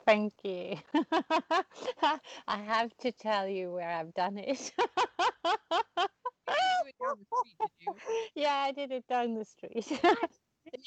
Thank 0.07 0.33
you. 0.45 0.77
I 2.49 2.59
have 2.59 2.97
to 2.99 3.13
tell 3.13 3.49
you 3.49 3.73
where 3.73 3.89
I've 3.89 4.15
done 4.15 4.39
it. 4.39 4.73
yeah, 8.35 8.55
I 8.57 8.73
did 8.73 8.91
it 8.93 9.07
down 9.09 9.35
the 9.35 9.45
street. 9.45 9.87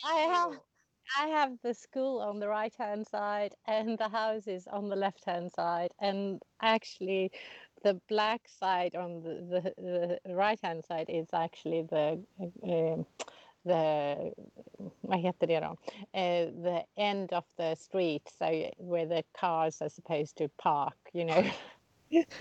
I 0.04 0.16
have 0.16 0.60
I 1.20 1.28
have 1.28 1.58
the 1.64 1.74
school 1.74 2.20
on 2.22 2.40
the 2.40 2.48
right 2.48 2.74
hand 2.80 3.06
side 3.08 3.54
and 3.68 3.98
the 3.98 4.10
houses 4.10 4.68
on 4.68 4.90
the 4.90 4.96
left 4.96 5.26
hand 5.26 5.52
side 5.52 5.92
and 6.00 6.42
actually 6.62 7.32
the 7.84 8.00
black 8.08 8.48
side 8.48 8.96
on 8.96 9.22
the, 9.22 9.74
the, 9.78 10.20
the 10.26 10.36
right 10.36 10.60
hand 10.64 10.86
side 10.86 11.08
is 11.10 11.28
actually 11.34 11.82
the 11.84 12.24
uh, 12.64 13.04
the 13.64 14.34
vad 15.02 15.20
heter 15.20 15.48
det 15.48 15.60
då? 15.60 15.78
Uh, 16.14 16.64
the 16.64 16.84
end 16.96 17.34
of 17.34 17.46
the 17.58 17.76
street, 17.76 18.30
so 18.40 18.46
where 18.78 19.06
the 19.06 19.24
cars 19.40 19.82
are 19.82 19.90
supposed 19.90 20.38
to 20.38 20.50
park, 20.58 20.98
you 21.14 21.26
know. 21.26 21.44
so 22.12 22.24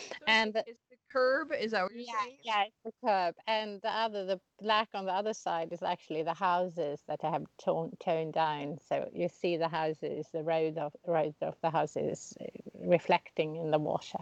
and 0.26 0.56
is 0.66 0.76
the 0.90 0.96
curb. 1.12 1.52
Is 1.52 1.72
that 1.72 1.82
what 1.82 1.92
you're 1.92 2.02
yeah, 2.02 2.22
saying? 2.22 2.36
yeah, 2.42 2.64
it's 2.64 2.76
the 2.84 3.06
curb, 3.06 3.34
and 3.46 3.80
the 3.82 3.90
other, 3.90 4.24
the 4.24 4.40
black 4.60 4.88
on 4.94 5.04
the 5.04 5.12
other 5.12 5.34
side 5.34 5.72
is 5.72 5.82
actually 5.82 6.22
the 6.22 6.34
houses 6.34 7.00
that 7.08 7.20
I 7.22 7.30
have 7.30 7.44
toned 7.62 7.96
toned 8.00 8.34
down. 8.34 8.78
So 8.88 9.08
you 9.12 9.28
see 9.28 9.56
the 9.56 9.68
houses, 9.68 10.26
the 10.32 10.42
road 10.42 10.78
of 10.78 10.92
road 11.06 11.34
of 11.42 11.54
the 11.62 11.70
houses 11.70 12.34
uh, 12.40 12.44
reflecting 12.74 13.56
in 13.56 13.70
the 13.70 13.78
water. 13.78 14.18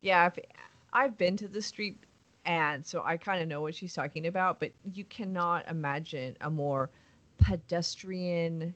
Yeah, 0.00 0.26
I've, 0.26 0.38
I've 0.92 1.18
been 1.18 1.36
to 1.38 1.48
the 1.48 1.62
street, 1.62 1.96
and 2.48 2.86
so 2.86 3.04
I 3.04 3.18
kind 3.18 3.42
of 3.42 3.48
know 3.48 3.62
what 3.62 3.76
she's 3.76 3.94
talking 3.94 4.26
about. 4.26 4.60
But 4.60 4.72
you 4.94 5.04
cannot 5.04 5.68
imagine 5.68 6.36
a 6.40 6.50
more 6.50 6.90
pedestrian, 7.38 8.74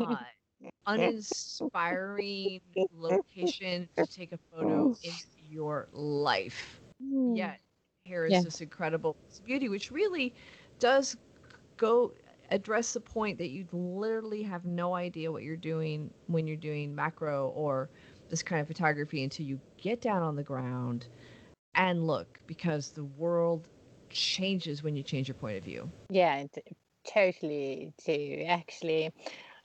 uh, 0.00 0.24
uninspiring 0.86 2.60
location 2.92 3.88
to 3.96 4.06
take 4.06 4.32
a 4.32 4.38
photo 4.38 4.90
in 5.02 5.16
your 5.36 5.88
life. 5.92 6.80
Yet 7.32 7.60
here 8.04 8.26
is 8.26 8.42
Yeah. 8.42 8.42
this 8.42 8.60
incredible 8.60 9.16
beauty, 9.44 9.68
which 9.68 9.90
really 9.90 10.34
does 10.78 11.16
go 11.76 12.12
address 12.50 12.92
the 12.94 13.00
point 13.00 13.38
that 13.38 13.48
you 13.50 13.66
literally 13.72 14.42
have 14.42 14.64
no 14.64 14.94
idea 14.94 15.30
what 15.32 15.42
you're 15.42 15.56
doing 15.56 16.12
when 16.26 16.46
you're 16.46 16.56
doing 16.56 16.94
macro 16.94 17.48
or 17.48 17.90
this 18.28 18.42
kind 18.42 18.60
of 18.60 18.66
photography 18.68 19.22
until 19.22 19.46
you 19.46 19.60
get 19.78 20.00
down 20.00 20.22
on 20.22 20.36
the 20.36 20.44
ground 20.44 21.08
and 21.74 22.06
look 22.06 22.26
because 22.46 22.90
the 22.90 23.04
world 23.04 23.68
changes 24.10 24.82
when 24.82 24.96
you 24.96 25.02
change 25.02 25.28
your 25.28 25.34
point 25.34 25.56
of 25.56 25.64
view. 25.64 25.90
Yeah, 26.10 26.44
t- 26.52 26.62
totally. 27.06 27.92
To 28.04 28.44
actually, 28.44 29.12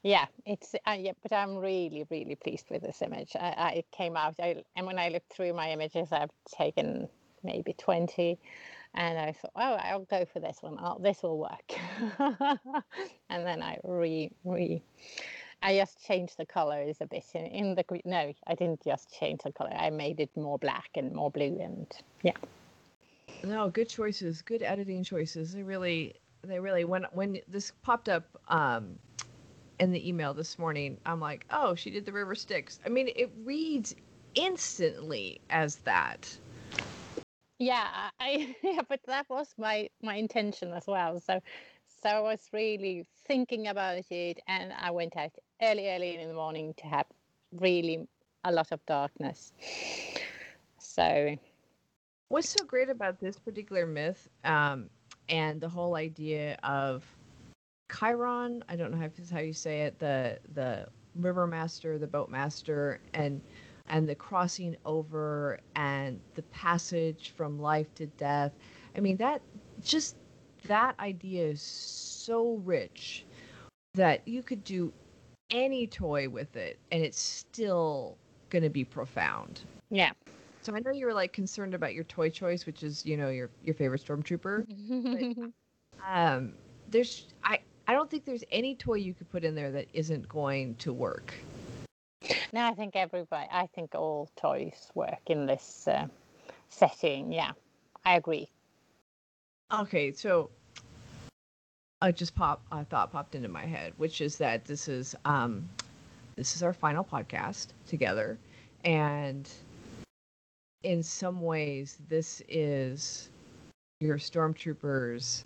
yeah, 0.02 0.26
it's 0.46 0.74
uh, 0.86 0.96
yeah. 0.98 1.12
But 1.22 1.32
I'm 1.32 1.56
really, 1.56 2.06
really 2.10 2.36
pleased 2.36 2.66
with 2.70 2.82
this 2.82 3.02
image. 3.02 3.32
I, 3.34 3.46
I 3.46 3.84
came 3.92 4.16
out, 4.16 4.34
I, 4.40 4.62
and 4.76 4.86
when 4.86 4.98
I 4.98 5.08
looked 5.08 5.32
through 5.32 5.52
my 5.54 5.70
images, 5.70 6.12
I've 6.12 6.30
taken 6.56 7.08
maybe 7.42 7.74
twenty, 7.74 8.38
and 8.94 9.18
I 9.18 9.32
thought, 9.32 9.52
oh, 9.56 9.74
I'll 9.74 10.04
go 10.04 10.24
for 10.32 10.40
this 10.40 10.58
one. 10.60 10.76
Oh, 10.80 10.98
this 11.00 11.22
will 11.22 11.38
work. 11.38 11.72
and 13.28 13.46
then 13.46 13.62
I 13.62 13.78
re 13.82 14.30
re. 14.44 14.82
I 15.64 15.76
just 15.76 16.04
changed 16.04 16.36
the 16.36 16.44
colors 16.44 16.98
a 17.00 17.06
bit 17.06 17.24
in, 17.32 17.46
in 17.46 17.74
the 17.74 17.84
no, 18.04 18.34
I 18.46 18.54
didn't 18.54 18.84
just 18.84 19.10
change 19.18 19.40
the 19.44 19.50
color. 19.50 19.72
I 19.74 19.88
made 19.88 20.20
it 20.20 20.30
more 20.36 20.58
black 20.58 20.90
and 20.94 21.14
more 21.14 21.30
blue, 21.30 21.58
and 21.58 21.86
yeah. 22.22 22.36
No, 23.42 23.70
good 23.70 23.88
choices, 23.88 24.42
good 24.42 24.62
editing 24.62 25.02
choices. 25.02 25.54
They 25.54 25.62
really, 25.62 26.16
they 26.42 26.60
really. 26.60 26.84
When 26.84 27.06
when 27.12 27.38
this 27.48 27.72
popped 27.82 28.10
up 28.10 28.26
um, 28.48 28.98
in 29.80 29.90
the 29.90 30.06
email 30.06 30.34
this 30.34 30.58
morning, 30.58 30.98
I'm 31.06 31.18
like, 31.18 31.46
oh, 31.50 31.74
she 31.74 31.90
did 31.90 32.04
the 32.04 32.12
River 32.12 32.34
Styx. 32.34 32.78
I 32.84 32.90
mean, 32.90 33.08
it 33.16 33.32
reads 33.42 33.94
instantly 34.34 35.40
as 35.48 35.76
that. 35.76 36.36
yeah 37.58 38.10
I 38.20 38.54
yeah, 38.62 38.82
but 38.86 39.00
that 39.06 39.30
was 39.30 39.48
my 39.56 39.88
my 40.02 40.16
intention 40.16 40.74
as 40.74 40.86
well. 40.86 41.20
So 41.20 41.40
so 42.04 42.10
I 42.10 42.20
was 42.20 42.40
really 42.52 43.06
thinking 43.26 43.68
about 43.68 44.04
it, 44.10 44.38
and 44.46 44.74
I 44.78 44.90
went 44.90 45.16
out 45.16 45.32
early, 45.62 45.88
early 45.90 46.16
in 46.16 46.28
the 46.28 46.34
morning 46.34 46.74
to 46.78 46.86
have 46.86 47.06
really 47.52 48.06
a 48.44 48.52
lot 48.52 48.72
of 48.72 48.84
darkness. 48.86 49.52
So 50.78 51.36
What's 52.28 52.48
so 52.48 52.64
great 52.64 52.88
about 52.88 53.20
this 53.20 53.38
particular 53.38 53.86
myth 53.86 54.28
um, 54.44 54.90
and 55.28 55.60
the 55.60 55.68
whole 55.68 55.94
idea 55.94 56.58
of 56.64 57.04
Chiron? 57.92 58.64
I 58.68 58.76
don't 58.76 58.90
know 58.90 59.08
is 59.18 59.30
how 59.30 59.40
you 59.40 59.52
say 59.52 59.82
it. 59.82 59.98
The 59.98 60.38
the 60.54 60.88
river 61.14 61.46
master, 61.46 61.98
the 61.98 62.06
boat 62.06 62.30
master, 62.30 63.00
and 63.12 63.40
and 63.88 64.08
the 64.08 64.14
crossing 64.14 64.76
over 64.86 65.60
and 65.76 66.18
the 66.34 66.42
passage 66.44 67.32
from 67.36 67.60
life 67.60 67.94
to 67.96 68.06
death. 68.06 68.52
I 68.96 69.00
mean 69.00 69.16
that 69.18 69.42
just 69.82 70.16
that 70.66 70.98
idea 70.98 71.46
is 71.46 71.60
so 71.60 72.54
rich 72.64 73.26
that 73.94 74.26
you 74.26 74.42
could 74.42 74.64
do 74.64 74.92
any 75.50 75.86
toy 75.86 76.28
with 76.28 76.56
it 76.56 76.78
and 76.90 77.02
it's 77.02 77.20
still 77.20 78.16
going 78.50 78.62
to 78.62 78.70
be 78.70 78.84
profound. 78.84 79.62
yeah. 79.90 80.12
So 80.62 80.74
I 80.74 80.78
know 80.80 80.92
you 80.92 81.04
were 81.06 81.12
like 81.12 81.32
concerned 81.32 81.74
about 81.74 81.92
your 81.92 82.04
toy 82.04 82.30
choice, 82.30 82.64
which 82.64 82.82
is 82.82 83.04
you 83.04 83.16
know 83.16 83.28
your 83.28 83.50
your 83.64 83.74
favorite 83.74 84.04
stormtrooper. 84.04 84.66
Um, 86.06 86.54
there's 86.88 87.26
I 87.42 87.60
I 87.86 87.92
don't 87.92 88.10
think 88.10 88.24
there's 88.24 88.44
any 88.50 88.74
toy 88.74 88.94
you 88.94 89.14
could 89.14 89.30
put 89.30 89.44
in 89.44 89.54
there 89.54 89.70
that 89.72 89.86
isn't 89.92 90.28
going 90.28 90.74
to 90.76 90.92
work. 90.92 91.34
no, 92.52 92.66
I 92.66 92.72
think 92.74 92.96
everybody. 92.96 93.48
I 93.50 93.66
think 93.74 93.94
all 93.94 94.30
toys 94.36 94.90
work 94.94 95.20
in 95.26 95.46
this 95.46 95.86
uh, 95.88 96.06
setting. 96.68 97.32
Yeah, 97.32 97.52
I 98.04 98.16
agree. 98.16 98.48
Okay, 99.72 100.12
so 100.12 100.50
I 102.04 102.12
just 102.12 102.34
pop 102.34 102.60
a 102.70 102.84
thought 102.84 103.10
popped 103.10 103.34
into 103.34 103.48
my 103.48 103.64
head, 103.64 103.94
which 103.96 104.20
is 104.20 104.36
that 104.36 104.66
this 104.66 104.88
is 104.88 105.16
um 105.24 105.66
this 106.36 106.54
is 106.54 106.62
our 106.62 106.74
final 106.74 107.02
podcast 107.02 107.68
together, 107.86 108.36
and 108.84 109.48
in 110.82 111.02
some 111.02 111.40
ways 111.40 111.96
this 112.10 112.42
is 112.46 113.30
your 114.00 114.18
stormtroopers. 114.18 115.44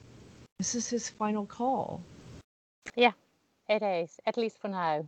This 0.58 0.74
is 0.74 0.90
his 0.90 1.08
final 1.08 1.46
call. 1.46 2.02
Yeah, 2.96 3.12
it 3.68 3.84
is 3.84 4.18
at 4.26 4.36
least 4.36 4.58
for 4.58 4.66
now. 4.66 5.06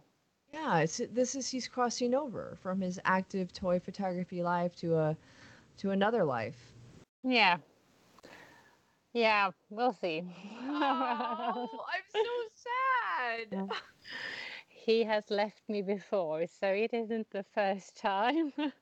Yeah, 0.54 0.78
it's 0.78 1.00
this 1.12 1.34
is 1.34 1.48
he's 1.48 1.66
crossing 1.66 2.14
over 2.14 2.58
from 2.62 2.80
his 2.80 3.00
active 3.04 3.52
toy 3.52 3.80
photography 3.80 4.44
life 4.44 4.76
to 4.76 4.96
a 4.96 5.16
to 5.78 5.90
another 5.90 6.22
life. 6.22 6.72
Yeah. 7.24 7.56
Yeah, 9.12 9.50
we'll 9.70 9.92
see. 9.92 10.22
oh, 10.62 11.68
I'm 11.92 12.02
so 12.10 13.50
sad. 13.50 13.70
he 14.68 15.04
has 15.04 15.24
left 15.30 15.62
me 15.68 15.82
before, 15.82 16.46
so 16.46 16.68
it 16.68 16.92
isn't 16.92 17.30
the 17.30 17.44
first 17.54 17.96
time. 17.96 18.52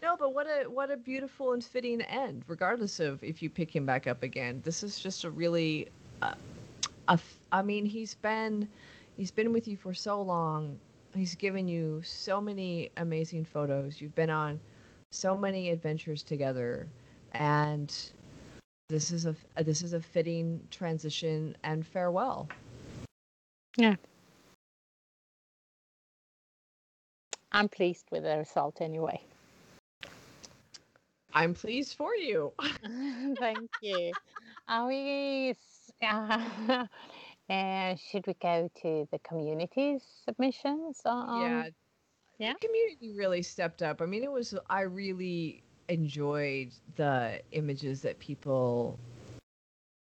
No, 0.00 0.16
but 0.16 0.32
what 0.32 0.46
a 0.46 0.68
what 0.70 0.90
a 0.90 0.96
beautiful 0.96 1.52
and 1.52 1.64
fitting 1.64 2.00
end. 2.02 2.44
Regardless 2.46 3.00
of 3.00 3.22
if 3.24 3.42
you 3.42 3.50
pick 3.50 3.74
him 3.74 3.84
back 3.84 4.06
up 4.06 4.22
again, 4.22 4.60
this 4.64 4.82
is 4.82 5.00
just 5.00 5.24
a 5.24 5.30
really, 5.30 5.88
uh, 6.22 6.34
a 7.08 7.18
I 7.50 7.62
mean, 7.62 7.84
he's 7.84 8.14
been 8.14 8.68
he's 9.16 9.32
been 9.32 9.52
with 9.52 9.66
you 9.66 9.76
for 9.76 9.92
so 9.92 10.22
long. 10.22 10.78
He's 11.14 11.34
given 11.34 11.66
you 11.66 12.00
so 12.04 12.40
many 12.40 12.90
amazing 12.96 13.44
photos. 13.44 14.00
You've 14.00 14.14
been 14.14 14.30
on 14.30 14.60
so 15.10 15.36
many 15.36 15.70
adventures 15.70 16.22
together, 16.22 16.86
and 17.32 17.92
this 18.88 19.10
is 19.10 19.26
a 19.26 19.30
f- 19.30 19.66
this 19.66 19.82
is 19.82 19.92
a 19.92 20.00
fitting 20.00 20.66
transition 20.70 21.54
and 21.62 21.86
farewell. 21.86 22.48
Yeah. 23.76 23.96
I'm 27.52 27.68
pleased 27.68 28.06
with 28.10 28.22
the 28.22 28.38
result 28.38 28.80
anyway. 28.80 29.20
I'm 31.34 31.52
pleased 31.52 31.96
for 31.96 32.14
you. 32.14 32.52
Thank 33.38 33.70
you. 33.82 34.12
Are 34.66 34.86
we? 34.86 35.54
Uh, 36.02 36.86
uh, 37.50 37.94
should 37.96 38.26
we 38.26 38.34
go 38.40 38.70
to 38.82 39.06
the 39.10 39.18
community 39.18 39.98
submissions? 40.24 41.00
Um, 41.04 41.42
yeah. 41.42 41.68
yeah. 42.38 42.52
The 42.54 42.66
community 42.66 43.12
really 43.18 43.42
stepped 43.42 43.82
up. 43.82 44.00
I 44.00 44.06
mean, 44.06 44.22
it 44.22 44.32
was, 44.32 44.54
I 44.70 44.82
really 44.82 45.62
enjoyed 45.88 46.70
the 46.96 47.40
images 47.52 48.02
that 48.02 48.18
people 48.18 48.98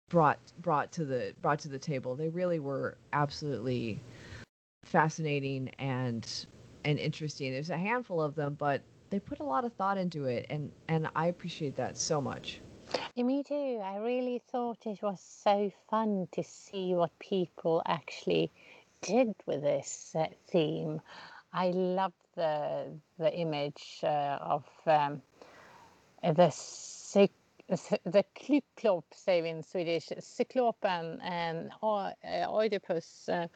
brought 0.10 0.39
brought 0.62 0.91
to 0.91 1.05
the 1.05 1.34
brought 1.41 1.60
to 1.60 1.67
the 1.69 1.77
table 1.77 2.15
they 2.15 2.29
really 2.29 2.60
were 2.60 2.97
absolutely 3.13 3.99
fascinating 4.84 5.69
and 5.77 6.45
and 6.84 6.97
interesting 6.97 7.51
there's 7.51 7.69
a 7.69 7.77
handful 7.77 8.21
of 8.21 8.34
them 8.36 8.55
but 8.58 8.82
they 9.12 9.19
put 9.19 9.39
a 9.39 9.43
lot 9.43 9.63
of 9.63 9.73
thought 9.73 9.97
into 9.97 10.25
it 10.25 10.47
and 10.49 10.71
and 10.88 11.08
i 11.15 11.27
appreciate 11.27 11.75
that 11.75 11.95
so 11.97 12.19
much 12.19 12.60
Yeah, 13.15 13.23
me 13.23 13.43
too. 13.43 13.79
I 13.84 13.97
really 13.97 14.41
thought 14.51 14.86
it 14.86 15.01
was 15.01 15.19
so 15.21 15.71
fun 15.89 16.27
to 16.32 16.43
see 16.43 16.95
what 16.95 17.12
people 17.19 17.82
actually 17.86 18.51
did 19.01 19.36
with 19.45 19.62
this 19.62 20.15
uh, 20.15 20.27
theme. 20.47 21.01
I 21.53 21.71
love 21.71 22.13
the 22.36 22.88
the 23.17 23.34
image 23.34 23.99
uh, 24.03 24.38
of 24.41 24.65
um, 24.86 25.21
the 26.23 26.47
cyc- 26.49 27.29
the 27.69 28.25
Cyclop, 28.36 29.05
say 29.13 29.47
in 29.47 29.62
Swedish, 29.62 30.08
Cyclopen 30.19 31.19
and 31.21 31.71
uh, 31.84 32.12
Oedipus. 32.23 33.29
Uh, 33.29 33.47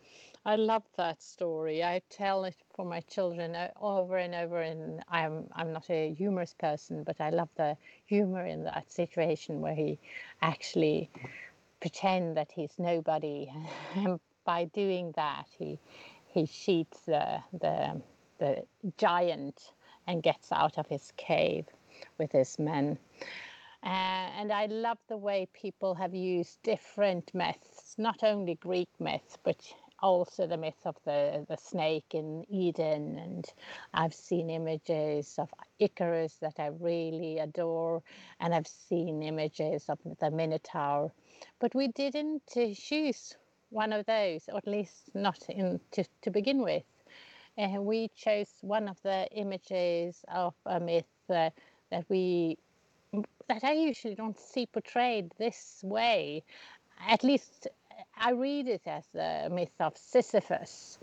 I 0.46 0.56
love 0.56 0.84
that 0.98 1.22
story. 1.22 1.84
I 1.84 2.02
tell 2.10 2.44
it 2.44 2.56
for 2.76 2.86
my 2.86 3.00
children 3.02 3.56
over 3.82 4.18
and 4.18 4.36
over, 4.36 4.62
and 4.62 5.02
I'm 5.10 5.48
I'm 5.54 5.74
not 5.74 5.90
a 5.90 6.14
humorous 6.14 6.54
person, 6.54 7.04
but 7.04 7.20
I 7.22 7.30
love 7.32 7.50
the 7.56 7.76
humor 8.06 8.46
in 8.46 8.64
that 8.66 8.92
situation 8.92 9.62
where 9.62 9.74
he 9.76 9.98
actually 10.42 11.10
pretend 11.80 12.38
that 12.38 12.52
he's 12.52 12.74
nobody, 12.78 13.52
and 13.96 14.20
by 14.46 14.66
doing 14.66 15.14
that, 15.16 15.48
he 15.58 15.80
he 16.28 16.46
cheats 16.46 17.00
the 17.06 17.42
the 17.60 18.02
the 18.40 18.64
giant 18.98 19.72
and 20.08 20.22
gets 20.22 20.52
out 20.52 20.78
of 20.78 20.88
his 20.88 21.14
cave. 21.18 21.66
With 22.18 22.32
his 22.32 22.58
men. 22.60 22.98
Uh, 23.84 24.30
and 24.40 24.52
I 24.52 24.68
love 24.68 24.98
the 25.10 25.18
way 25.18 25.48
people 25.54 25.94
have 25.96 26.16
used 26.16 26.58
different 26.64 27.32
myths, 27.34 27.96
not 27.98 28.24
only 28.24 28.56
Greek 28.56 28.90
myths, 29.00 29.38
but 29.44 29.58
also 30.00 30.48
the 30.48 30.58
myth 30.58 30.86
of 30.86 30.96
the, 31.06 31.46
the 31.50 31.58
snake 31.58 32.14
in 32.14 32.46
Eden. 32.50 33.18
And 33.18 33.46
I've 33.94 34.14
seen 34.14 34.50
images 34.50 35.36
of 35.38 35.50
Icarus 35.80 36.36
that 36.42 36.60
I 36.60 36.68
really 36.80 37.40
adore, 37.40 38.04
and 38.40 38.54
I've 38.54 38.68
seen 38.68 39.22
images 39.22 39.86
of 39.90 40.00
the 40.20 40.32
Minotaur. 40.32 41.12
But 41.60 41.76
we 41.76 41.90
didn't 41.90 42.44
choose 42.48 43.36
one 43.70 43.92
of 43.92 44.06
those, 44.06 44.44
or 44.48 44.58
at 44.58 44.68
least 44.68 45.10
not 45.14 45.40
in, 45.50 45.80
to, 45.92 46.06
to 46.22 46.32
begin 46.32 46.62
with. 46.62 46.84
Uh, 47.58 47.82
we 47.82 48.10
chose 48.16 48.50
one 48.62 48.88
of 48.88 48.98
the 49.04 49.28
images 49.32 50.24
of 50.34 50.54
a 50.66 50.80
myth 50.80 51.06
uh, 51.30 51.50
that 51.94 52.06
we 52.10 52.58
that 53.48 53.64
I 53.64 53.74
usually 53.74 54.16
don't 54.16 54.40
see 54.40 54.66
portrayed 54.66 55.32
this 55.38 55.80
way. 55.84 56.44
At 57.08 57.24
least 57.24 57.68
I 58.18 58.32
read 58.32 58.68
it 58.68 58.82
as 58.88 59.06
the 59.14 59.50
myth 59.52 59.80
of 59.80 59.96
Sisyphus. 59.96 60.98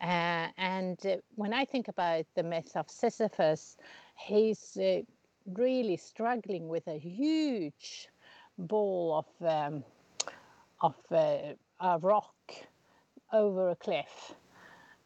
Uh, 0.00 0.48
and 0.58 0.98
uh, 1.06 1.16
when 1.36 1.52
I 1.52 1.64
think 1.64 1.86
about 1.88 2.26
the 2.34 2.42
myth 2.42 2.72
of 2.74 2.90
Sisyphus, 2.90 3.76
he's 4.16 4.76
uh, 4.76 5.02
really 5.54 5.96
struggling 5.96 6.68
with 6.68 6.86
a 6.88 6.98
huge 6.98 8.08
ball 8.58 9.22
of 9.22 9.48
um, 9.48 9.84
of 10.80 10.96
uh, 11.12 11.54
a 11.80 11.98
rock 12.00 12.34
over 13.32 13.70
a 13.70 13.76
cliff, 13.76 14.34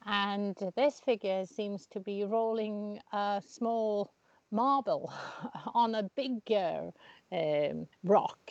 and 0.06 0.56
this 0.76 1.00
figure 1.00 1.44
seems 1.44 1.86
to 1.86 2.00
be 2.00 2.24
rolling 2.24 3.00
a 3.12 3.42
small 3.46 4.10
marble 4.50 5.12
on 5.74 5.94
a 5.94 6.02
bigger 6.02 6.90
um, 7.32 7.86
rock. 8.04 8.50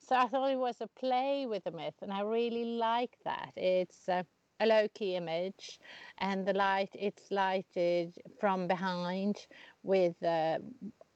So 0.00 0.16
I 0.16 0.26
thought 0.26 0.50
it 0.50 0.58
was 0.58 0.76
a 0.80 0.86
play 0.86 1.46
with 1.46 1.64
the 1.64 1.70
myth, 1.70 1.94
and 2.02 2.12
I 2.12 2.22
really 2.22 2.64
like 2.64 3.16
that. 3.24 3.52
It's 3.56 4.08
a, 4.08 4.24
low 4.62 4.86
key 4.92 5.16
image, 5.16 5.80
and 6.18 6.46
the 6.46 6.52
light 6.52 6.90
it's 6.92 7.30
lighted 7.30 8.14
from 8.38 8.66
behind 8.68 9.46
with 9.82 10.22
uh, 10.22 10.58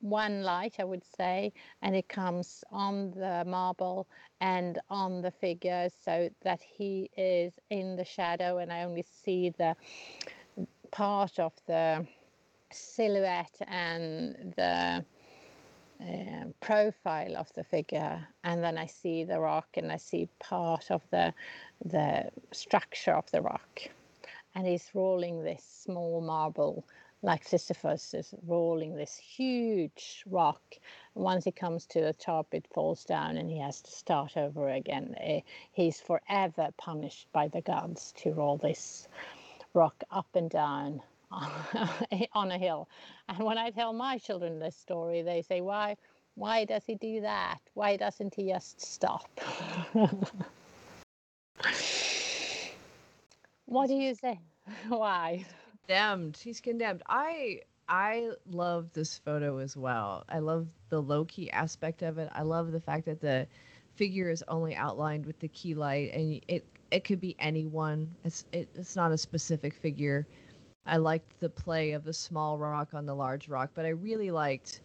one 0.01 0.43
light, 0.43 0.77
I 0.79 0.85
would 0.85 1.05
say, 1.05 1.53
and 1.83 1.95
it 1.95 2.09
comes 2.09 2.65
on 2.71 3.11
the 3.11 3.45
marble 3.47 4.07
and 4.41 4.79
on 4.89 5.21
the 5.21 5.31
figure 5.31 5.89
so 6.05 6.31
that 6.43 6.61
he 6.63 7.11
is 7.17 7.53
in 7.69 7.97
the 7.97 8.05
shadow, 8.05 8.59
and 8.59 8.73
I 8.73 8.85
only 8.85 9.05
see 9.25 9.51
the 9.51 9.77
part 10.91 11.39
of 11.39 11.53
the 11.67 12.07
silhouette 12.75 13.57
and 13.67 14.55
the 14.57 15.05
uh, 16.01 16.45
profile 16.61 17.37
of 17.37 17.53
the 17.55 17.65
figure 17.65 18.27
and 18.43 18.63
then 18.63 18.77
I 18.77 18.87
see 18.87 19.25
the 19.25 19.39
rock 19.39 19.69
and 19.77 19.93
I 19.93 19.97
see 19.97 20.29
part 20.41 20.91
of 20.91 21.03
the 21.11 21.33
the 21.85 22.31
structure 22.53 23.13
of 23.13 23.31
the 23.31 23.43
rock. 23.43 23.81
And 24.55 24.67
he's 24.67 24.91
rolling 24.95 25.43
this 25.43 25.65
small 25.65 26.21
marble 26.21 26.85
like 27.23 27.47
Sisyphus 27.47 28.13
is 28.13 28.35
rolling 28.47 28.95
this 28.95 29.17
huge 29.17 30.23
rock. 30.27 30.63
Once 31.15 31.45
he 31.45 31.53
comes 31.53 31.87
to 31.87 32.01
the 32.01 32.13
top 32.13 32.53
it 32.53 32.67
falls 32.75 33.05
down 33.05 33.37
and 33.39 33.51
he 33.51 33.59
has 33.61 33.81
to 33.83 33.91
start 33.91 34.37
over 34.37 34.69
again. 34.69 35.15
Uh, 35.25 35.41
he's 35.73 36.01
forever 36.01 36.69
punished 36.77 37.29
by 37.33 37.49
the 37.49 37.63
gods 37.63 38.13
to 38.19 38.33
roll 38.33 38.59
this 38.59 39.09
rock 39.75 40.03
up 40.11 40.29
and 40.35 40.51
down 40.51 41.03
on 42.33 42.51
a 42.51 42.59
hill. 42.59 42.89
And 43.29 43.39
when 43.45 43.59
I 43.59 43.71
tell 43.71 43.93
my 43.93 44.19
children 44.19 44.59
this 44.59 44.77
story, 44.77 45.23
they 45.23 45.43
say, 45.43 45.61
"Why? 45.61 45.97
Why 46.35 46.65
does 46.65 46.85
he 46.87 46.95
do 46.97 47.21
that? 47.23 47.59
Why 47.75 47.97
doesn't 47.97 48.35
he 48.35 48.49
just 48.49 48.81
stop?" 48.81 49.29
what 53.67 53.87
do 53.89 53.95
you 53.95 54.15
say? 54.15 54.41
Why? 54.89 55.47
Condemned. 55.87 56.37
He's 56.37 56.61
condemned. 56.61 57.03
I 57.07 57.61
I 57.89 58.33
love 58.51 58.93
this 58.93 59.19
photo 59.19 59.59
as 59.59 59.77
well. 59.77 60.25
I 60.29 60.39
love 60.39 60.69
the 60.89 61.01
low 61.03 61.25
key 61.25 61.51
aspect 61.51 62.03
of 62.03 62.19
it. 62.19 62.29
I 62.33 62.43
love 62.43 62.73
the 62.73 62.81
fact 62.81 63.07
that 63.07 63.21
the 63.21 63.47
figure 63.95 64.31
is 64.31 64.43
only 64.49 64.75
outlined 64.75 65.27
with 65.27 65.39
the 65.41 65.49
key 65.49 65.75
light, 65.75 66.13
and 66.15 66.41
it 66.49 66.65
it 66.91 67.05
could 67.05 67.21
be 67.21 67.37
anyone. 67.39 68.15
It's 68.25 68.45
it, 68.53 68.69
it's 68.75 68.97
not 68.97 69.13
a 69.13 69.19
specific 69.19 69.75
figure. 69.75 70.27
I 70.87 70.99
liked 70.99 71.41
the 71.41 71.49
play 71.49 71.93
of 71.93 72.05
the 72.05 72.13
small 72.13 72.59
rock 72.59 72.95
on 72.95 73.07
the 73.07 73.15
large 73.15 73.49
rock, 73.49 73.71
but 73.75 73.87
I 73.87 73.91
really 73.91 74.31
liked 74.31 74.81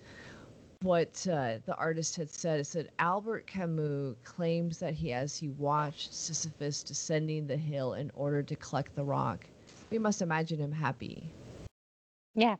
what 0.81 1.27
uh, 1.29 1.57
the 1.65 1.75
artist 1.75 2.15
had 2.15 2.29
said. 2.29 2.59
It 2.61 2.67
said 2.67 2.89
Albert 2.99 3.47
Camus 3.47 4.15
claims 4.23 4.79
that 4.79 4.93
he, 4.93 5.11
as 5.11 5.37
he 5.37 5.49
watched 5.49 6.13
Sisyphus 6.13 6.83
descending 6.83 7.47
the 7.47 7.57
hill 7.57 7.93
in 7.93 8.11
order 8.15 8.41
to 8.41 8.55
collect 8.55 8.95
the 8.95 9.03
rock, 9.03 9.45
we 9.89 9.99
must 9.99 10.21
imagine 10.21 10.59
him 10.59 10.71
happy. 10.71 11.29
Yeah. 12.33 12.55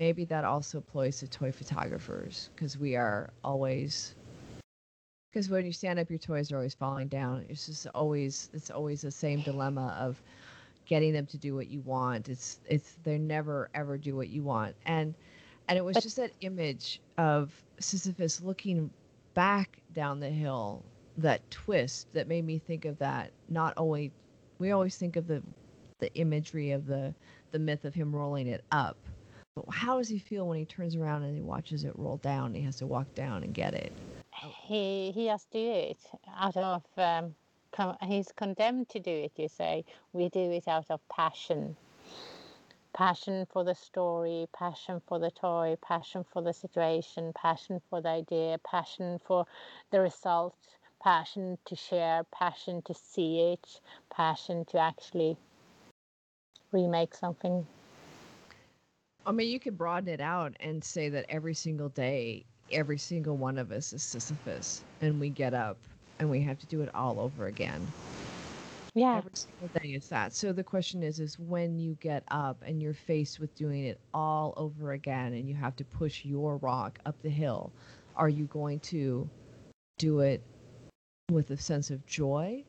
Maybe 0.00 0.24
that 0.24 0.44
also 0.44 0.78
applies 0.78 1.20
to 1.20 1.28
toy 1.28 1.52
photographers 1.52 2.50
because 2.54 2.76
we 2.76 2.96
are 2.96 3.30
always. 3.44 4.14
Because 5.30 5.48
when 5.48 5.64
you 5.64 5.72
stand 5.72 6.00
up, 6.00 6.10
your 6.10 6.18
toys 6.18 6.50
are 6.50 6.56
always 6.56 6.74
falling 6.74 7.06
down. 7.06 7.44
It's 7.48 7.66
just 7.66 7.86
always 7.94 8.50
it's 8.52 8.70
always 8.70 9.02
the 9.02 9.12
same 9.12 9.42
dilemma 9.42 9.96
of 10.00 10.20
getting 10.90 11.12
them 11.12 11.24
to 11.24 11.38
do 11.38 11.54
what 11.54 11.68
you 11.68 11.80
want. 11.80 12.28
It's 12.28 12.60
it's 12.68 12.96
they 13.04 13.16
never 13.16 13.70
ever 13.74 13.96
do 13.96 14.16
what 14.16 14.28
you 14.28 14.42
want. 14.42 14.74
And 14.84 15.14
and 15.68 15.78
it 15.78 15.84
was 15.84 15.96
just 15.96 16.16
that 16.16 16.32
image 16.40 17.00
of 17.16 17.50
Sisyphus 17.78 18.42
looking 18.42 18.90
back 19.34 19.78
down 19.94 20.18
the 20.18 20.28
hill, 20.28 20.84
that 21.16 21.48
twist 21.48 22.08
that 22.12 22.26
made 22.26 22.44
me 22.44 22.58
think 22.58 22.84
of 22.84 22.98
that. 22.98 23.30
Not 23.48 23.72
only 23.76 24.10
we 24.58 24.72
always 24.72 24.96
think 24.96 25.14
of 25.16 25.28
the 25.28 25.40
the 26.00 26.12
imagery 26.16 26.72
of 26.72 26.86
the 26.86 27.14
the 27.52 27.60
myth 27.60 27.84
of 27.84 27.94
him 27.94 28.14
rolling 28.14 28.48
it 28.48 28.64
up. 28.72 28.96
But 29.54 29.66
how 29.72 29.98
does 29.98 30.08
he 30.08 30.18
feel 30.18 30.48
when 30.48 30.58
he 30.58 30.64
turns 30.64 30.96
around 30.96 31.22
and 31.22 31.34
he 31.36 31.42
watches 31.42 31.84
it 31.84 31.92
roll 31.96 32.16
down? 32.16 32.46
And 32.46 32.56
he 32.56 32.62
has 32.62 32.76
to 32.76 32.86
walk 32.86 33.14
down 33.14 33.44
and 33.44 33.54
get 33.54 33.74
it. 33.74 33.92
He 34.66 35.12
he 35.12 35.26
has 35.26 35.44
to 35.44 35.52
do 35.52 35.70
it 35.70 35.98
out 36.36 36.56
of 36.56 36.82
um, 36.96 37.34
he's 38.02 38.32
condemned 38.32 38.88
to 38.90 39.00
do 39.00 39.10
it, 39.10 39.32
you 39.36 39.48
say. 39.48 39.84
We 40.12 40.28
do 40.28 40.50
it 40.50 40.68
out 40.68 40.86
of 40.90 41.00
passion. 41.08 41.76
Passion 42.92 43.46
for 43.52 43.64
the 43.64 43.74
story, 43.74 44.48
passion 44.52 45.00
for 45.06 45.18
the 45.18 45.30
toy, 45.30 45.76
passion 45.80 46.24
for 46.32 46.42
the 46.42 46.52
situation, 46.52 47.32
passion 47.34 47.80
for 47.88 48.00
the 48.00 48.08
idea, 48.08 48.58
passion 48.58 49.20
for 49.24 49.46
the 49.90 50.00
result, 50.00 50.56
passion 51.02 51.56
to 51.64 51.76
share, 51.76 52.24
passion 52.24 52.82
to 52.82 52.94
see 52.94 53.52
it, 53.52 53.80
passion 54.10 54.64
to 54.66 54.78
actually 54.78 55.36
remake 56.72 57.14
something. 57.14 57.66
I 59.24 59.32
mean, 59.32 59.48
you 59.48 59.60
could 59.60 59.78
broaden 59.78 60.08
it 60.08 60.20
out 60.20 60.54
and 60.60 60.82
say 60.82 61.08
that 61.10 61.26
every 61.28 61.54
single 61.54 61.90
day, 61.90 62.44
every 62.72 62.98
single 62.98 63.36
one 63.36 63.58
of 63.58 63.70
us 63.70 63.92
is 63.92 64.02
Sisyphus, 64.02 64.82
and 65.00 65.20
we 65.20 65.28
get 65.28 65.54
up 65.54 65.76
and 66.20 66.30
we 66.30 66.40
have 66.42 66.58
to 66.58 66.66
do 66.66 66.82
it 66.82 66.94
all 66.94 67.18
over 67.18 67.46
again. 67.46 67.84
Yeah. 68.94 69.18
Every 69.18 69.30
single 69.34 69.68
day 69.80 69.88
is 69.90 70.08
that. 70.08 70.32
So 70.34 70.52
the 70.52 70.62
question 70.62 71.02
is 71.02 71.18
is 71.18 71.38
when 71.38 71.78
you 71.78 71.96
get 72.00 72.22
up 72.30 72.62
and 72.64 72.80
you're 72.80 72.94
faced 72.94 73.40
with 73.40 73.54
doing 73.54 73.86
it 73.86 73.98
all 74.12 74.52
over 74.56 74.92
again 74.92 75.32
and 75.32 75.48
you 75.48 75.54
have 75.54 75.74
to 75.76 75.84
push 75.84 76.24
your 76.24 76.58
rock 76.58 76.98
up 77.06 77.20
the 77.22 77.30
hill, 77.30 77.72
are 78.16 78.28
you 78.28 78.44
going 78.46 78.80
to 78.80 79.28
do 79.98 80.20
it 80.20 80.42
with 81.30 81.50
a 81.50 81.56
sense 81.56 81.90
of 81.90 82.04
joy 82.06 82.62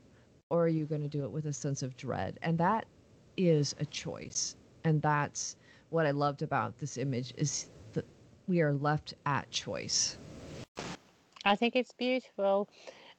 or 0.49 0.63
are 0.63 0.69
you 0.69 0.85
going 0.85 1.01
to 1.01 1.07
do 1.07 1.23
it 1.23 1.31
with 1.31 1.45
a 1.45 1.53
sense 1.53 1.83
of 1.83 1.97
dread? 1.97 2.39
And 2.41 2.57
that 2.59 2.85
is 3.35 3.75
a 3.79 3.85
choice. 3.85 4.55
And 4.83 5.01
that's 5.01 5.55
what 5.89 6.05
I 6.05 6.11
loved 6.11 6.41
about 6.41 6.77
this 6.77 6.97
image 6.97 7.33
is 7.35 7.67
that 7.93 8.05
we 8.47 8.61
are 8.61 8.73
left 8.73 9.15
at 9.25 9.49
choice. 9.49 10.17
I 11.43 11.55
think 11.55 11.75
it's 11.75 11.91
beautiful 11.93 12.69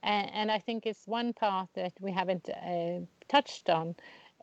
and, 0.02 0.30
and 0.32 0.50
I 0.50 0.58
think 0.58 0.86
it's 0.86 1.06
one 1.06 1.32
part 1.32 1.68
that 1.74 1.92
we 2.00 2.12
haven't 2.12 2.48
uh, 2.48 3.00
touched 3.28 3.70
on. 3.70 3.94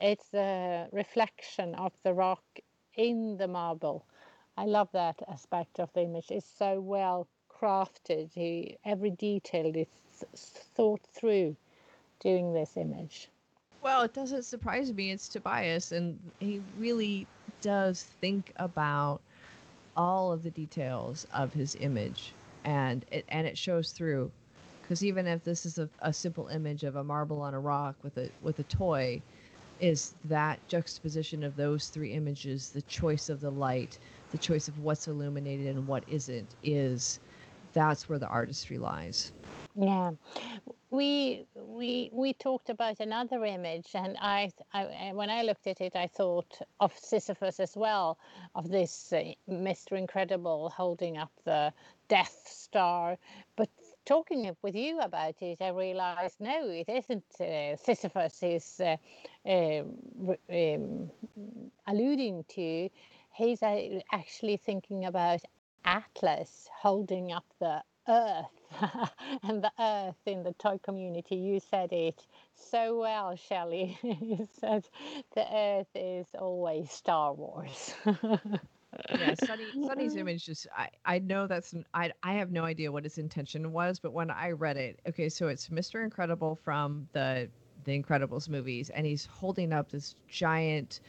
It's 0.02 0.34
a 0.34 0.88
reflection 0.92 1.76
of 1.76 1.92
the 2.04 2.14
rock 2.14 2.44
in 2.96 3.38
the 3.38 3.48
marble. 3.48 4.06
I 4.58 4.66
love 4.66 4.90
that 4.94 5.22
aspect 5.28 5.80
of 5.80 5.92
the 5.94 6.04
image. 6.04 6.32
It's 6.32 6.50
so 6.58 6.80
well 6.80 7.28
crafted. 7.50 8.78
Every 8.86 9.12
detail 9.12 9.76
is 9.76 9.88
thought 10.76 11.02
through 11.14 11.56
doing 12.20 12.54
this 12.54 12.78
image. 12.78 13.30
Well, 13.82 14.04
it 14.04 14.14
doesn't 14.14 14.44
surprise 14.44 14.92
me. 14.92 15.12
It's 15.12 15.30
Tobias, 15.30 15.92
and 15.94 16.20
he 16.40 16.62
really 16.78 17.28
does 17.62 18.04
think 18.20 18.52
about 18.58 19.22
all 19.96 20.32
of 20.32 20.44
the 20.44 20.52
details 20.52 21.26
of 21.34 21.54
his 21.54 21.76
image, 21.80 22.34
and 22.66 23.06
it 23.12 23.26
and 23.30 23.48
it 23.48 23.58
shows 23.58 23.92
through 23.92 24.32
because 24.90 25.06
even 25.06 25.28
if 25.28 25.44
this 25.44 25.68
is 25.68 25.78
a, 25.78 25.88
a 26.00 26.12
simple 26.12 26.48
image 26.48 26.84
of 26.84 26.96
a 26.96 27.04
marble 27.04 27.42
on 27.42 27.54
a 27.54 27.60
rock 27.60 27.96
with 28.02 28.18
a 28.18 28.32
with 28.42 28.58
a 28.58 28.64
toy 28.64 29.22
is 29.80 30.16
that 30.24 30.60
juxtaposition 30.68 31.44
of 31.44 31.56
those 31.56 31.90
three 31.90 32.12
images, 32.12 32.72
the 32.72 32.82
choice 32.82 33.30
of 33.30 33.40
the 33.40 33.52
light, 33.52 34.00
the 34.32 34.38
choice 34.38 34.68
of 34.68 34.80
what's 34.80 35.08
illuminated 35.08 35.68
and 35.68 35.86
what 35.86 36.04
isn't, 36.08 36.56
is 36.64 37.20
that's 37.72 38.10
where 38.10 38.18
the 38.18 38.28
artistry 38.28 38.80
lies. 38.80 39.32
Yeah, 39.76 40.12
we 40.90 41.46
we 41.56 42.10
we 42.12 42.34
talked 42.34 42.70
about 42.70 43.00
another 43.00 43.46
image, 43.46 43.92
and 43.94 44.18
I, 44.20 44.50
I 44.74 45.12
when 45.14 45.30
I 45.30 45.44
looked 45.44 45.68
at 45.68 45.82
it, 45.82 45.96
I 45.96 46.08
thought 46.08 46.60
of 46.80 46.98
Sisyphus 46.98 47.60
as 47.60 47.78
well, 47.78 48.18
of 48.56 48.70
this 48.70 49.14
uh, 49.14 49.34
Mr. 49.48 49.98
Incredible 49.98 50.72
holding 50.76 51.18
up 51.18 51.32
the 51.46 51.72
Death 52.08 52.42
Star. 52.48 53.18
But 53.56 53.70
talking 54.10 54.52
with 54.64 54.76
you 54.76 55.00
about 55.02 55.36
it, 55.40 55.62
I 55.62 55.70
realized 55.70 56.38
no, 56.40 56.68
it 56.68 56.90
isn't 56.90 57.24
uh, 57.40 57.76
Sisyphus 57.76 58.42
is 58.42 58.82
uh, 58.82 58.98
um, 59.48 60.36
um, 60.52 61.12
alluding 61.86 62.44
to. 62.56 62.90
He's 63.32 63.62
uh, 63.62 64.00
actually 64.12 64.58
thinking 64.58 65.06
about 65.06 65.42
Atlas 65.86 66.68
holding 66.74 67.32
up 67.32 67.46
the 67.60 67.84
earth 68.08 68.46
and 69.44 69.64
the 69.64 69.72
earth 69.80 70.22
in 70.26 70.42
the 70.42 70.54
toy 70.54 70.80
community. 70.82 71.36
You 71.36 71.60
said 71.60 71.94
it 71.94 72.26
so 72.56 73.00
well, 73.00 73.36
Shelley. 73.36 73.96
you 74.04 74.48
said 74.60 74.90
the 75.36 75.46
earth 75.56 75.94
is 75.94 76.26
always 76.34 76.92
Star 76.92 77.32
Wars. 77.34 77.94
yeah, 79.10 79.34
Sunny, 79.36 79.74
Sunny's 79.82 80.16
image 80.16 80.46
just 80.46 80.68
I, 80.76 80.90
I 81.06 81.20
know 81.20 81.48
that's 81.48 81.74
I 81.94 82.12
I 82.24 82.34
have 82.34 82.52
no 82.52 82.64
idea 82.66 82.92
what 82.92 83.04
his 83.04 83.18
intention 83.18 83.72
was, 83.72 84.00
but 84.00 84.14
when 84.14 84.32
I 84.32 84.52
read 84.52 84.78
it, 84.78 85.02
okay, 85.08 85.30
so 85.30 85.48
it's 85.48 85.70
Mr. 85.70 86.04
Incredible 86.04 86.56
from 86.56 87.10
the 87.14 87.52
the 87.84 88.02
Incredibles 88.02 88.50
movies, 88.50 88.90
and 88.90 89.06
he's 89.06 89.26
holding 89.26 89.74
up 89.74 89.90
this 89.92 90.16
giant 90.28 91.02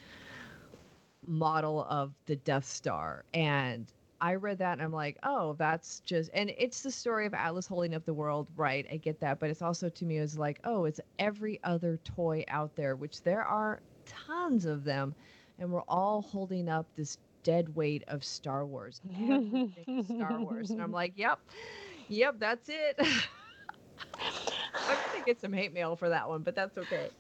model 1.27 1.85
of 1.85 2.15
the 2.27 2.37
Death 2.37 2.65
Star, 2.65 3.25
and 3.35 3.93
I 4.21 4.35
read 4.35 4.59
that 4.59 4.75
and 4.75 4.83
I'm 4.83 4.93
like, 4.93 5.19
oh, 5.23 5.55
that's 5.55 6.01
just, 6.01 6.31
and 6.35 6.51
it's 6.59 6.83
the 6.83 6.91
story 6.91 7.25
of 7.27 7.35
Atlas 7.35 7.67
holding 7.67 7.95
up 7.95 8.05
the 8.05 8.13
world, 8.15 8.51
right? 8.55 8.87
I 8.91 8.99
get 8.99 9.21
that, 9.21 9.39
but 9.41 9.49
it's 9.51 9.63
also 9.63 9.89
to 9.89 10.05
me, 10.05 10.19
it's 10.19 10.37
like, 10.37 10.61
oh, 10.65 10.85
it's 10.85 11.01
every 11.19 11.63
other 11.65 11.97
toy 11.99 12.45
out 12.49 12.77
there, 12.77 12.97
which 12.97 13.23
there 13.23 13.43
are 13.43 13.83
tons 14.05 14.67
of 14.67 14.85
them, 14.85 15.15
and 15.59 15.73
we're 15.73 15.83
all 15.89 16.21
holding 16.23 16.69
up 16.69 16.95
this 16.97 17.17
dead 17.43 17.75
weight 17.75 18.05
of 18.09 18.25
Star 18.25 18.67
Wars. 18.67 19.01
Star 20.03 20.41
Wars. 20.43 20.73
And 20.73 20.83
I'm 20.83 20.93
like, 20.93 21.13
yep, 21.17 21.39
yep, 22.09 22.35
that's 22.39 22.69
it. 22.69 22.97
I'm 24.89 24.99
gonna 25.07 25.23
get 25.23 25.41
some 25.41 25.53
hate 25.53 25.73
mail 25.73 25.97
for 25.97 26.09
that 26.11 26.29
one, 26.29 26.43
but 26.43 26.55
that's 26.55 26.77
okay. 26.79 27.11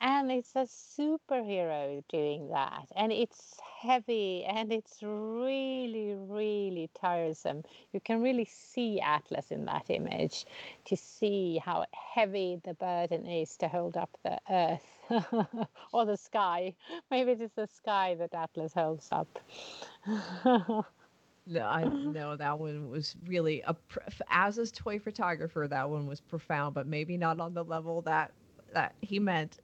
And 0.00 0.30
it's 0.30 0.54
a 0.56 0.66
superhero 0.66 2.02
doing 2.08 2.48
that. 2.50 2.86
And 2.96 3.12
it's 3.12 3.58
heavy 3.84 4.44
and 4.44 4.72
it's 4.72 4.98
really, 5.02 6.14
really 6.16 6.90
tiresome. 6.94 7.62
You 7.92 8.00
can 8.00 8.22
really 8.22 8.46
see 8.46 9.00
Atlas 9.00 9.50
in 9.50 9.66
that 9.66 9.86
image 9.90 10.46
to 10.86 10.96
see 10.96 11.60
how 11.64 11.84
heavy 12.14 12.60
the 12.64 12.74
burden 12.74 13.26
is 13.26 13.56
to 13.58 13.68
hold 13.68 13.96
up 13.96 14.16
the 14.24 14.38
earth 14.50 14.88
or 15.92 16.06
the 16.06 16.16
sky. 16.16 16.74
Maybe 17.10 17.32
it 17.32 17.40
is 17.40 17.52
the 17.52 17.68
sky 17.68 18.16
that 18.18 18.34
Atlas 18.34 18.72
holds 18.72 19.08
up. 19.12 19.38
No, 21.46 21.66
I 21.66 21.84
know 21.84 22.36
that 22.36 22.58
one 22.58 22.88
was 22.88 23.16
really 23.26 23.62
a 23.66 23.76
as 24.30 24.56
a 24.56 24.70
toy 24.70 24.98
photographer. 24.98 25.66
That 25.68 25.90
one 25.90 26.06
was 26.06 26.20
profound, 26.20 26.74
but 26.74 26.86
maybe 26.86 27.18
not 27.18 27.38
on 27.38 27.52
the 27.52 27.62
level 27.62 28.00
that 28.02 28.32
that 28.72 28.94
he 29.02 29.18
meant. 29.18 29.60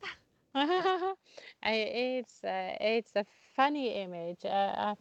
it's 1.63 2.43
uh, 2.45 2.77
it's 2.81 3.13
a 3.15 3.25
funny 3.55 4.03
image. 4.03 4.45
Uh, 4.45 4.95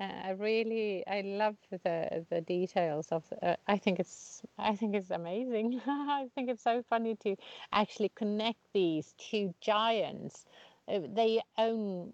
I 0.00 0.30
really 0.38 1.04
I 1.06 1.22
love 1.22 1.56
the 1.70 2.24
the 2.30 2.40
details 2.40 3.08
of. 3.10 3.24
Uh, 3.42 3.56
I 3.66 3.78
think 3.78 3.98
it's 4.00 4.42
I 4.58 4.76
think 4.76 4.94
it's 4.94 5.10
amazing. 5.10 5.80
I 5.86 6.28
think 6.34 6.48
it's 6.50 6.62
so 6.62 6.82
funny 6.88 7.16
to 7.24 7.36
actually 7.72 8.10
connect 8.14 8.60
these 8.72 9.14
two 9.18 9.54
giants. 9.60 10.46
Uh, 10.88 11.00
they 11.14 11.40
own. 11.58 12.12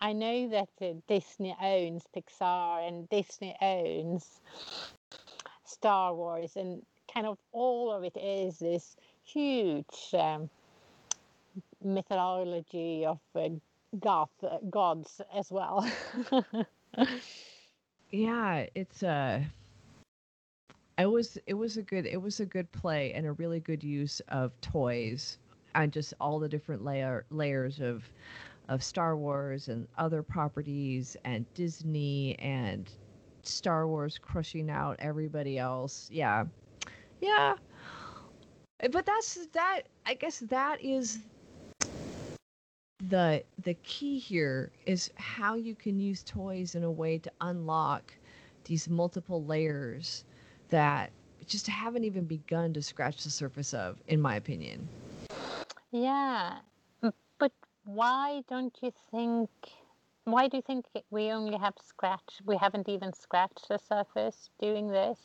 I 0.00 0.12
know 0.12 0.48
that 0.50 0.68
uh, 0.80 0.94
Disney 1.08 1.54
owns 1.60 2.04
Pixar 2.16 2.86
and 2.88 3.08
Disney 3.10 3.56
owns 3.60 4.40
Star 5.64 6.14
Wars, 6.14 6.56
and 6.56 6.84
kind 7.12 7.26
of 7.26 7.38
all 7.52 7.92
of 7.92 8.04
it 8.04 8.16
is 8.16 8.58
this 8.58 8.96
huge. 9.24 10.14
Um, 10.14 10.48
mythology 11.86 13.06
of 13.06 13.20
uh, 13.34 13.48
goth 14.00 14.30
uh, 14.42 14.58
gods 14.70 15.20
as 15.34 15.50
well. 15.50 15.86
yeah, 18.10 18.66
it's 18.74 19.02
uh 19.02 19.42
it 20.98 21.06
was 21.06 21.38
it 21.46 21.54
was 21.54 21.76
a 21.76 21.82
good 21.82 22.06
it 22.06 22.20
was 22.20 22.40
a 22.40 22.46
good 22.46 22.70
play 22.72 23.12
and 23.12 23.26
a 23.26 23.32
really 23.32 23.60
good 23.60 23.82
use 23.84 24.20
of 24.28 24.58
toys 24.60 25.38
and 25.74 25.92
just 25.92 26.14
all 26.20 26.38
the 26.38 26.48
different 26.48 26.84
layer 26.84 27.24
layers 27.30 27.80
of 27.80 28.10
of 28.68 28.82
Star 28.82 29.16
Wars 29.16 29.68
and 29.68 29.86
other 29.98 30.22
properties 30.22 31.16
and 31.24 31.44
Disney 31.54 32.36
and 32.38 32.90
Star 33.42 33.86
Wars 33.86 34.18
crushing 34.18 34.70
out 34.70 34.96
everybody 34.98 35.58
else. 35.58 36.08
Yeah. 36.12 36.46
Yeah. 37.20 37.56
But 38.90 39.06
that's 39.06 39.46
that 39.52 39.82
I 40.06 40.14
guess 40.14 40.40
that 40.40 40.80
is 40.82 41.18
the 43.08 43.42
the 43.64 43.74
key 43.82 44.18
here 44.18 44.70
is 44.86 45.10
how 45.16 45.54
you 45.54 45.74
can 45.74 45.98
use 45.98 46.22
toys 46.22 46.74
in 46.74 46.84
a 46.84 46.90
way 46.90 47.18
to 47.18 47.30
unlock 47.40 48.12
these 48.64 48.88
multiple 48.88 49.44
layers 49.44 50.24
that 50.70 51.10
just 51.46 51.66
haven't 51.66 52.04
even 52.04 52.24
begun 52.24 52.72
to 52.72 52.82
scratch 52.82 53.22
the 53.22 53.30
surface 53.30 53.74
of 53.74 53.98
in 54.08 54.20
my 54.20 54.36
opinion. 54.36 54.88
Yeah. 55.92 56.58
But 57.38 57.52
why 57.84 58.42
don't 58.48 58.76
you 58.82 58.92
think 59.10 59.50
why 60.24 60.48
do 60.48 60.56
you 60.56 60.62
think 60.62 60.86
we 61.10 61.30
only 61.30 61.56
have 61.56 61.74
scratched 61.84 62.42
we 62.46 62.56
haven't 62.56 62.88
even 62.88 63.12
scratched 63.12 63.68
the 63.68 63.78
surface 63.78 64.50
doing 64.60 64.88
this 64.88 65.18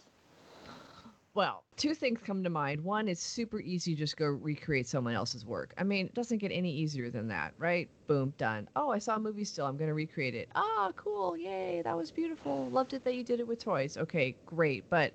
well, 1.34 1.64
two 1.78 1.96
things 1.96 2.20
come 2.26 2.44
to 2.44 2.50
mind. 2.50 2.84
One, 2.84 3.08
it's 3.08 3.24
super 3.24 3.62
easy 3.62 3.96
just 3.96 4.18
go 4.18 4.26
recreate 4.26 4.88
someone 4.88 5.14
else's 5.14 5.46
work. 5.46 5.74
I 5.78 5.84
mean, 5.84 6.08
it 6.08 6.14
doesn't 6.14 6.40
get 6.40 6.52
any 6.52 6.72
easier 6.72 7.10
than 7.10 7.28
that, 7.30 7.54
right? 7.58 7.90
Boom, 8.08 8.34
done. 8.38 8.68
Oh, 8.76 8.90
I 8.90 9.00
saw 9.00 9.16
a 9.16 9.20
movie 9.20 9.46
still. 9.46 9.66
I'm 9.66 9.78
going 9.78 9.88
to 9.88 9.94
recreate 9.94 10.36
it. 10.36 10.50
Ah, 10.56 10.92
cool. 10.98 11.38
Yay. 11.38 11.82
That 11.84 11.96
was 11.96 12.12
beautiful. 12.12 12.68
Loved 12.70 12.94
it 12.94 13.06
that 13.06 13.16
you 13.16 13.24
did 13.24 13.40
it 13.40 13.48
with 13.48 13.60
toys. 13.64 13.96
Okay, 13.96 14.36
great. 14.46 14.90
But, 14.90 15.14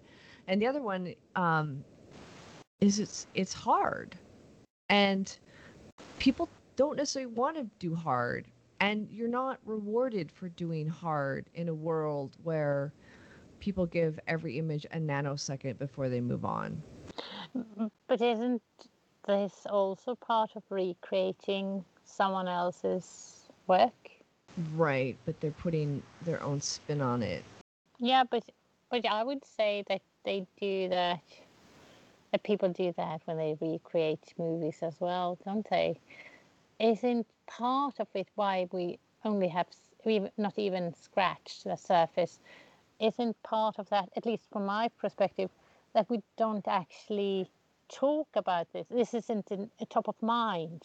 and 0.48 0.60
the 0.60 0.66
other 0.66 0.80
one 0.80 1.14
um, 1.34 1.84
is 2.80 2.98
it's, 2.98 3.26
it's 3.34 3.52
hard. 3.52 4.16
And 4.88 5.36
people 6.18 6.48
don't 6.76 6.96
necessarily 6.96 7.32
want 7.32 7.56
to 7.58 7.64
do 7.78 7.94
hard. 7.94 8.46
And 8.80 9.06
you're 9.10 9.28
not 9.28 9.58
rewarded 9.66 10.32
for 10.32 10.48
doing 10.48 10.88
hard 10.88 11.50
in 11.54 11.68
a 11.68 11.74
world 11.74 12.36
where 12.42 12.94
people 13.60 13.86
give 13.86 14.18
every 14.26 14.58
image 14.58 14.86
a 14.92 14.98
nanosecond 14.98 15.78
before 15.78 16.08
they 16.08 16.20
move 16.20 16.44
on. 16.44 16.82
But 18.08 18.20
isn't 18.20 18.62
this 19.26 19.66
also 19.68 20.14
part 20.14 20.50
of 20.56 20.62
recreating 20.70 21.84
someone 22.04 22.48
else's 22.48 23.48
work? 23.66 23.92
Right, 24.74 25.16
but 25.24 25.40
they're 25.40 25.50
putting 25.50 26.02
their 26.22 26.42
own 26.42 26.60
spin 26.60 27.00
on 27.00 27.22
it. 27.22 27.44
Yeah, 27.98 28.24
but 28.30 28.44
but 28.90 29.04
I 29.06 29.24
would 29.24 29.44
say 29.44 29.84
that 29.88 30.02
they 30.24 30.46
do 30.60 30.88
that. 30.90 31.22
That 32.32 32.42
people 32.42 32.68
do 32.70 32.92
that 32.96 33.22
when 33.24 33.36
they 33.36 33.56
recreate 33.60 34.34
movies 34.38 34.78
as 34.82 35.00
well, 35.00 35.38
don't 35.44 35.68
they? 35.70 35.98
Isn't 36.78 37.26
part 37.46 38.00
of 38.00 38.08
it 38.14 38.28
why 38.34 38.68
we 38.72 38.98
only 39.24 39.48
have 39.48 39.68
we 40.04 40.28
not 40.36 40.58
even 40.58 40.94
scratched 40.94 41.64
the 41.64 41.76
surface 41.76 42.38
isn't 43.00 43.42
part 43.42 43.78
of 43.78 43.88
that, 43.90 44.08
at 44.16 44.26
least 44.26 44.44
from 44.52 44.66
my 44.66 44.88
perspective, 45.00 45.50
that 45.94 46.08
we 46.10 46.22
don't 46.36 46.66
actually 46.68 47.50
talk 47.88 48.28
about 48.34 48.72
this. 48.72 48.86
This 48.90 49.14
isn't 49.14 49.50
in, 49.50 49.70
a 49.80 49.86
top 49.86 50.08
of 50.08 50.20
mind. 50.22 50.82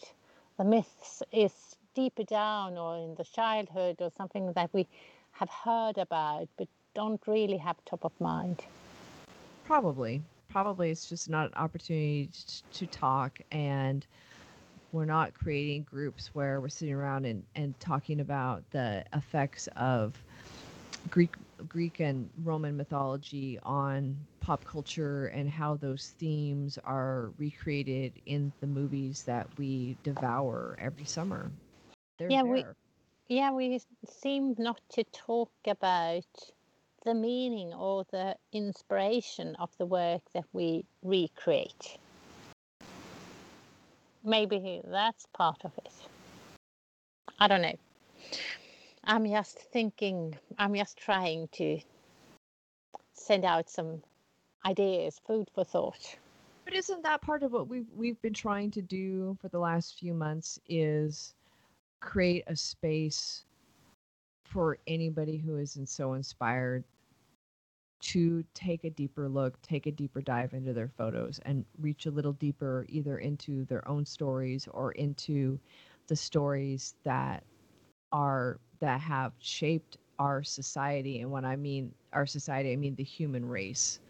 The 0.58 0.64
myths 0.64 1.22
is 1.32 1.76
deeper 1.94 2.24
down 2.24 2.78
or 2.78 2.96
in 2.96 3.14
the 3.16 3.24
childhood 3.24 3.96
or 4.00 4.10
something 4.16 4.52
that 4.52 4.70
we 4.72 4.86
have 5.32 5.50
heard 5.50 5.98
about 5.98 6.48
but 6.56 6.68
don't 6.94 7.20
really 7.26 7.56
have 7.56 7.76
top 7.84 8.04
of 8.04 8.12
mind. 8.20 8.62
Probably. 9.64 10.22
Probably 10.48 10.90
it's 10.90 11.08
just 11.08 11.30
not 11.30 11.48
an 11.48 11.54
opportunity 11.54 12.28
to 12.72 12.86
talk 12.86 13.38
and 13.50 14.06
we're 14.92 15.06
not 15.06 15.32
creating 15.32 15.86
groups 15.90 16.30
where 16.34 16.60
we're 16.60 16.68
sitting 16.68 16.94
around 16.94 17.24
and, 17.24 17.42
and 17.54 17.78
talking 17.80 18.20
about 18.20 18.62
the 18.70 19.02
effects 19.14 19.68
of 19.76 20.12
Greek 21.10 21.34
Greek 21.68 22.00
and 22.00 22.28
Roman 22.42 22.76
mythology 22.76 23.58
on 23.62 24.16
pop 24.40 24.64
culture 24.64 25.26
and 25.26 25.48
how 25.48 25.76
those 25.76 26.14
themes 26.18 26.78
are 26.84 27.32
recreated 27.38 28.12
in 28.26 28.52
the 28.60 28.66
movies 28.66 29.22
that 29.24 29.46
we 29.58 29.96
devour 30.02 30.76
every 30.78 31.04
summer. 31.04 31.50
They're 32.18 32.30
Yeah, 32.30 32.42
there. 32.42 32.52
we- 32.52 32.64
Yeah, 33.28 33.50
we 33.52 33.80
seem 34.04 34.54
not 34.58 34.80
to 34.90 35.04
talk 35.04 35.50
about 35.66 36.26
the 37.04 37.14
meaning 37.14 37.72
or 37.72 38.04
the 38.10 38.36
inspiration 38.52 39.56
of 39.56 39.76
the 39.78 39.86
work 39.86 40.22
that 40.32 40.44
we 40.52 40.84
recreate. 41.02 41.98
Maybe 44.24 44.82
that's 44.84 45.26
part 45.32 45.64
of 45.64 45.72
it. 45.78 45.92
I 47.38 47.48
don't 47.48 47.62
know. 47.62 47.76
I'm 49.04 49.26
just 49.26 49.58
thinking, 49.58 50.36
I'm 50.58 50.74
just 50.74 50.96
trying 50.96 51.48
to 51.52 51.80
send 53.14 53.44
out 53.44 53.68
some 53.68 54.02
ideas, 54.64 55.20
food 55.26 55.48
for 55.54 55.64
thought. 55.64 56.16
But 56.64 56.74
isn't 56.74 57.02
that 57.02 57.22
part 57.22 57.42
of 57.42 57.52
what 57.52 57.68
we've 57.68 57.90
we've 57.94 58.20
been 58.22 58.34
trying 58.34 58.70
to 58.72 58.82
do 58.82 59.36
for 59.40 59.48
the 59.48 59.58
last 59.58 59.98
few 59.98 60.14
months 60.14 60.58
is 60.68 61.34
create 62.00 62.44
a 62.46 62.56
space 62.56 63.44
for 64.44 64.78
anybody 64.86 65.36
who 65.36 65.56
isn't 65.56 65.88
so 65.88 66.12
inspired 66.12 66.84
to 68.00 68.44
take 68.54 68.84
a 68.84 68.90
deeper 68.90 69.28
look, 69.28 69.60
take 69.62 69.86
a 69.86 69.92
deeper 69.92 70.20
dive 70.20 70.52
into 70.54 70.72
their 70.72 70.88
photos 70.88 71.40
and 71.44 71.64
reach 71.80 72.06
a 72.06 72.10
little 72.10 72.32
deeper 72.32 72.84
either 72.88 73.18
into 73.18 73.64
their 73.66 73.86
own 73.88 74.04
stories 74.04 74.68
or 74.72 74.92
into 74.92 75.58
the 76.08 76.16
stories 76.16 76.94
that 77.04 77.44
are 78.10 78.58
that 78.82 79.00
have 79.00 79.32
shaped 79.40 79.98
our 80.18 80.42
society 80.44 81.20
and 81.22 81.30
when 81.32 81.46
I 81.46 81.56
mean 81.56 81.94
our 82.12 82.26
society 82.26 82.72
I 82.72 82.76
mean 82.76 82.96
the 82.96 83.04
human 83.04 83.48
race 83.48 84.00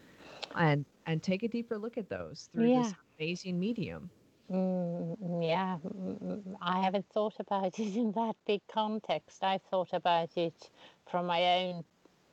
and 0.55 0.85
and 1.05 1.23
take 1.23 1.43
a 1.43 1.47
deeper 1.47 1.77
look 1.79 1.97
at 1.97 2.09
those 2.09 2.49
through 2.53 2.71
this 2.71 2.95
amazing 3.19 3.59
medium. 3.59 4.11
Mm, 4.51 5.43
yeah, 5.43 5.79
mm, 5.83 6.57
I 6.61 6.81
haven't 6.81 7.07
thought 7.09 7.39
about 7.39 7.79
it 7.79 7.95
in 7.95 8.11
that 8.13 8.35
big 8.45 8.61
context. 8.67 9.43
I've 9.43 9.63
thought 9.63 9.93
about 9.93 10.37
it 10.37 10.69
from 11.09 11.27
my 11.27 11.43
own 11.59 11.85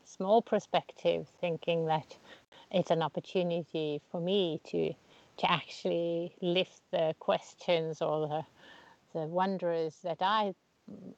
small 0.04 0.42
perspective, 0.42 1.28
thinking 1.40 1.86
that 1.86 2.18
it's 2.70 2.90
an 2.90 3.02
opportunity 3.02 4.00
for 4.10 4.20
me 4.20 4.60
to 4.66 4.94
to 5.38 5.50
actually 5.50 6.36
lift 6.42 6.82
the 6.90 7.14
questions 7.20 8.02
or 8.02 8.28
the 8.28 8.44
the 9.12 9.26
wonders 9.26 10.00
that 10.02 10.22
I 10.22 10.54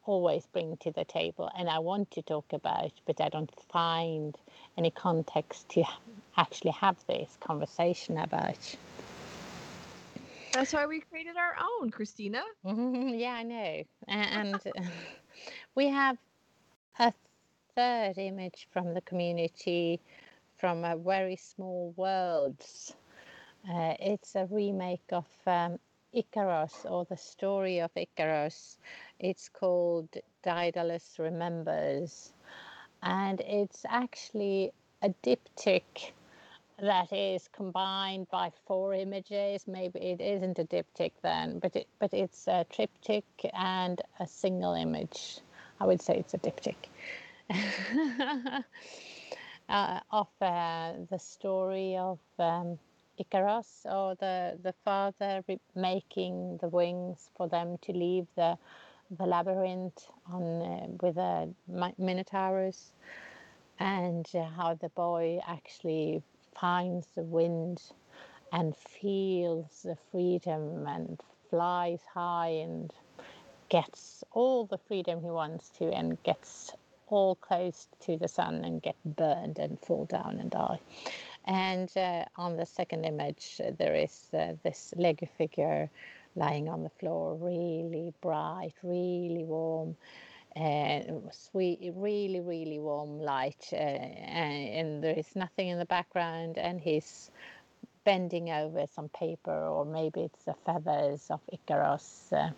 always 0.05 0.47
bring 0.47 0.77
to 0.79 0.91
the 0.91 1.05
table 1.05 1.51
and 1.57 1.69
I 1.69 1.79
want 1.79 2.11
to 2.13 2.23
talk 2.23 2.53
about, 2.53 2.93
but 3.07 3.21
I 3.21 3.29
don't 3.29 3.51
find 3.71 4.37
any 4.77 4.91
context 4.91 5.69
to 5.71 5.85
actually 6.37 6.73
have 6.73 6.97
this 7.07 7.37
conversation 7.41 8.19
about. 8.19 8.77
That's 10.53 10.73
why 10.73 10.87
we 10.87 11.01
created 11.01 11.37
our 11.37 11.57
own, 11.81 11.91
Christina. 11.91 12.43
Mhm, 12.65 13.19
Yeah, 13.19 13.35
I 13.35 13.43
know. 13.43 13.83
And 14.09 14.63
we 15.75 15.89
have 15.89 16.19
a 16.99 17.13
third 17.75 18.19
image 18.19 18.69
from 18.71 18.95
the 18.95 19.01
community 19.01 20.01
from 20.59 20.85
a 20.85 20.97
very 20.97 21.37
small 21.37 21.93
worlds. 21.97 22.95
Uh, 23.69 23.95
it's 24.01 24.35
a 24.35 24.47
remake 24.47 25.13
of 25.13 25.27
um, 25.47 25.79
Icarus 26.13 26.87
or 26.89 27.05
the 27.05 27.17
story 27.17 27.81
of 27.81 27.91
Icarus. 27.97 28.79
It's 29.19 29.49
called 29.49 30.09
Daedalus 30.43 31.19
Remembers. 31.19 32.33
And 33.03 33.41
it's 33.41 33.85
actually 33.89 34.73
a 35.03 35.11
diptych 35.23 36.13
that 36.81 37.13
is 37.13 37.49
combined 37.49 38.29
by 38.31 38.51
four 38.67 38.95
images. 38.95 39.67
Maybe 39.67 40.01
it 40.01 40.21
isn't 40.21 40.59
a 40.59 40.65
diptych 40.65 41.13
then, 41.23 41.59
but 41.59 41.77
it, 41.77 41.87
but 41.99 42.13
it's 42.13 42.47
a 42.49 42.65
triptych 42.71 43.25
and 43.55 44.01
a 44.21 44.27
single 44.27 44.75
image. 44.75 45.39
I 45.81 45.87
would 45.87 46.01
say 46.01 46.17
it's 46.17 46.35
a 46.35 46.39
diptych 46.39 46.89
uh, 49.69 50.01
of 50.11 50.29
uh, 50.41 50.93
the 51.11 51.19
story 51.19 51.97
of 51.97 52.19
um, 52.39 52.79
Icarus 53.23 53.87
or 53.87 54.15
the 54.17 54.59
the 54.63 54.75
father 54.85 55.43
making 55.75 56.59
the 56.61 56.69
wings 56.69 57.31
for 57.37 57.49
them 57.49 57.79
to 57.83 57.93
leave 57.93 58.27
the 58.37 58.59
the 59.19 59.27
labyrinth 59.27 60.07
on 60.27 60.43
uh, 60.63 60.87
with 61.03 61.17
the 61.17 61.55
minotaurus 61.99 62.93
and 63.79 64.27
uh, 64.35 64.45
how 64.57 64.75
the 64.75 64.89
boy 64.91 65.41
actually 65.47 66.23
finds 66.59 67.07
the 67.15 67.23
wind 67.23 67.83
and 68.53 68.77
feels 68.77 69.83
the 69.85 69.97
freedom 70.11 70.87
and 70.87 71.21
flies 71.51 72.01
high 72.15 72.49
and 72.49 72.93
gets 73.69 74.25
all 74.33 74.67
the 74.67 74.79
freedom 74.89 75.23
he 75.23 75.31
wants 75.31 75.71
to 75.71 75.85
and 75.93 76.23
gets 76.23 76.73
all 77.09 77.35
close 77.37 77.89
to 78.01 78.17
the 78.17 78.29
sun 78.29 78.65
and 78.65 78.83
get 78.83 78.97
burned 79.05 79.59
and 79.59 79.79
fall 79.81 80.05
down 80.07 80.39
and 80.41 80.51
die. 80.51 80.79
And 81.45 81.91
uh, 81.97 82.25
on 82.37 82.57
the 82.57 82.67
second 82.67 83.05
image, 83.05 83.61
uh, 83.65 83.73
there 83.79 83.95
is 83.95 84.29
uh, 84.33 84.53
this 84.63 84.95
Lego 84.97 85.27
figure 85.39 85.91
lying 86.37 86.69
on 86.69 86.83
the 86.83 86.91
floor, 87.01 87.37
really 87.37 88.13
bright, 88.21 88.75
really 88.83 89.45
warm, 89.45 89.97
and 90.55 91.23
sweet, 91.33 91.93
really, 91.97 92.41
really 92.41 92.79
warm 92.79 93.21
light. 93.21 93.69
Uh, 93.73 93.77
and, 93.77 94.69
and 94.69 95.05
there 95.05 95.19
is 95.19 95.35
nothing 95.35 95.69
in 95.69 95.79
the 95.79 95.87
background, 95.87 96.59
and 96.59 96.81
he's 96.81 97.31
bending 98.05 98.51
over 98.51 98.87
some 98.87 99.09
paper, 99.09 99.67
or 99.67 99.85
maybe 99.85 100.23
it's 100.23 100.45
the 100.45 100.55
feathers 100.65 101.27
of 101.31 101.41
Icarus. 101.53 102.33
Uh, 102.33 102.51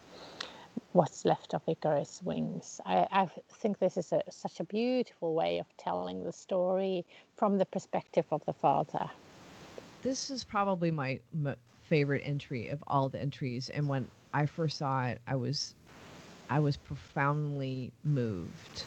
what's 0.92 1.24
left 1.24 1.54
of 1.54 1.62
Icarus' 1.66 2.22
wings. 2.22 2.80
I, 2.86 3.06
I 3.10 3.28
think 3.50 3.78
this 3.78 3.96
is 3.96 4.12
a, 4.12 4.22
such 4.30 4.60
a 4.60 4.64
beautiful 4.64 5.34
way 5.34 5.58
of 5.58 5.66
telling 5.76 6.24
the 6.24 6.32
story 6.32 7.04
from 7.36 7.58
the 7.58 7.66
perspective 7.66 8.26
of 8.30 8.44
the 8.46 8.52
father. 8.52 9.10
This 10.02 10.30
is 10.30 10.44
probably 10.44 10.90
my 10.90 11.18
m- 11.34 11.56
favorite 11.82 12.22
entry 12.24 12.68
of 12.68 12.82
all 12.86 13.08
the 13.08 13.20
entries, 13.20 13.70
and 13.70 13.88
when 13.88 14.06
I 14.32 14.46
first 14.46 14.78
saw 14.78 15.06
it, 15.06 15.20
I 15.26 15.36
was, 15.36 15.74
I 16.48 16.60
was 16.60 16.76
profoundly 16.76 17.90
moved. 18.04 18.84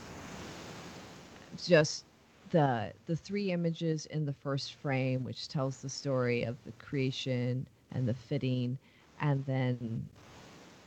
Just 1.64 2.06
the 2.52 2.92
the 3.08 3.16
three 3.16 3.52
images 3.52 4.06
in 4.08 4.26
the 4.26 4.34
first 4.34 4.76
frame, 4.76 5.24
which 5.24 5.48
tells 5.48 5.82
the 5.82 5.90
story 5.90 6.44
of 6.44 6.56
the 6.66 6.72
creation 6.74 7.66
and 7.94 8.08
the 8.08 8.14
fitting, 8.14 8.78
and 9.20 9.46
then 9.46 10.08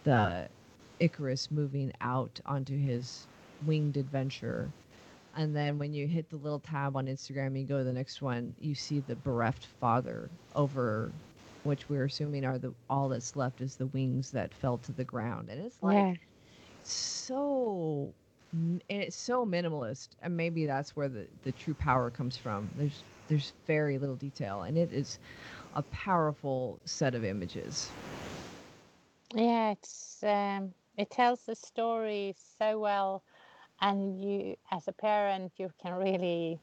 the 0.04 0.48
Icarus 1.00 1.50
moving 1.50 1.92
out 2.00 2.40
onto 2.46 2.78
his 2.78 3.26
winged 3.66 3.96
adventure. 3.96 4.70
And 5.36 5.54
then 5.54 5.78
when 5.78 5.92
you 5.92 6.06
hit 6.06 6.28
the 6.30 6.36
little 6.36 6.60
tab 6.60 6.96
on 6.96 7.06
Instagram, 7.06 7.58
you 7.58 7.66
go 7.66 7.78
to 7.78 7.84
the 7.84 7.92
next 7.92 8.20
one, 8.22 8.54
you 8.60 8.74
see 8.74 9.00
the 9.00 9.16
bereft 9.16 9.66
father 9.80 10.28
over 10.54 11.10
which 11.64 11.88
we're 11.88 12.04
assuming 12.04 12.44
are 12.44 12.58
the 12.58 12.72
all 12.88 13.08
that's 13.08 13.36
left 13.36 13.60
is 13.60 13.76
the 13.76 13.86
wings 13.86 14.30
that 14.30 14.52
fell 14.54 14.78
to 14.78 14.92
the 14.92 15.04
ground. 15.04 15.48
And 15.50 15.64
it's 15.64 15.82
like 15.82 16.20
so 16.82 18.12
and 18.52 18.82
it's 18.88 19.16
so 19.16 19.44
minimalist 19.46 20.08
and 20.22 20.36
maybe 20.36 20.66
that's 20.66 20.96
where 20.96 21.08
the, 21.08 21.26
the 21.44 21.52
true 21.52 21.74
power 21.74 22.10
comes 22.10 22.36
from. 22.36 22.68
There's 22.76 23.02
there's 23.28 23.52
very 23.66 23.98
little 23.98 24.16
detail 24.16 24.62
and 24.62 24.76
it 24.76 24.92
is 24.92 25.18
a 25.74 25.82
powerful 25.82 26.80
set 26.84 27.14
of 27.14 27.24
images. 27.24 27.90
Yeah, 29.34 29.70
it's 29.72 30.24
um, 30.24 30.72
it 31.00 31.10
tells 31.10 31.40
the 31.46 31.54
story 31.54 32.34
so 32.58 32.78
well, 32.78 33.22
and 33.80 34.22
you, 34.22 34.56
as 34.70 34.86
a 34.86 34.92
parent, 34.92 35.52
you 35.56 35.72
can 35.80 35.94
really 35.94 36.60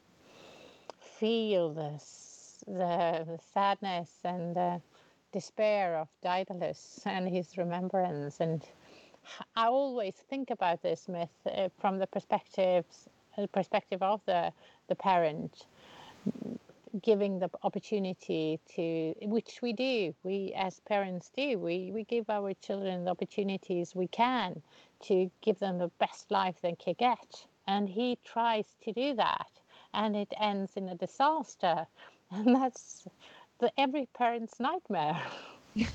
feel 1.00 1.70
this, 1.74 2.62
the, 2.66 3.24
the 3.26 3.38
sadness 3.52 4.10
and 4.24 4.54
the 4.54 4.80
despair 5.32 5.98
of 5.98 6.08
Daedalus 6.22 7.00
and 7.04 7.28
his 7.28 7.58
remembrance. 7.58 8.40
And 8.40 8.64
i 9.56 9.66
always 9.66 10.14
think 10.14 10.50
about 10.50 10.82
this 10.82 11.08
myth 11.08 11.28
uh, 11.46 11.68
from 11.80 11.98
the 11.98 12.06
perspectives, 12.06 13.08
uh, 13.36 13.46
perspective 13.48 14.02
of 14.02 14.20
the 14.26 14.52
the 14.88 14.94
parent 14.94 15.66
giving 17.02 17.38
the 17.38 17.50
opportunity 17.62 18.60
to 18.74 19.14
which 19.22 19.60
we 19.62 19.72
do 19.72 20.14
we 20.22 20.52
as 20.56 20.80
parents 20.80 21.30
do 21.36 21.58
we 21.58 21.90
we 21.92 22.04
give 22.04 22.28
our 22.30 22.52
children 22.54 23.04
the 23.04 23.10
opportunities 23.10 23.94
we 23.94 24.08
can 24.08 24.60
to 25.00 25.30
give 25.42 25.58
them 25.58 25.78
the 25.78 25.90
best 25.98 26.30
life 26.30 26.56
they 26.62 26.74
can 26.74 26.94
get 26.98 27.46
and 27.66 27.88
he 27.88 28.18
tries 28.24 28.66
to 28.82 28.92
do 28.92 29.14
that 29.14 29.50
and 29.94 30.16
it 30.16 30.32
ends 30.40 30.72
in 30.76 30.88
a 30.88 30.94
disaster 30.94 31.86
and 32.30 32.54
that's 32.54 33.06
the 33.60 33.70
every 33.78 34.08
parent's 34.16 34.58
nightmare 34.60 35.20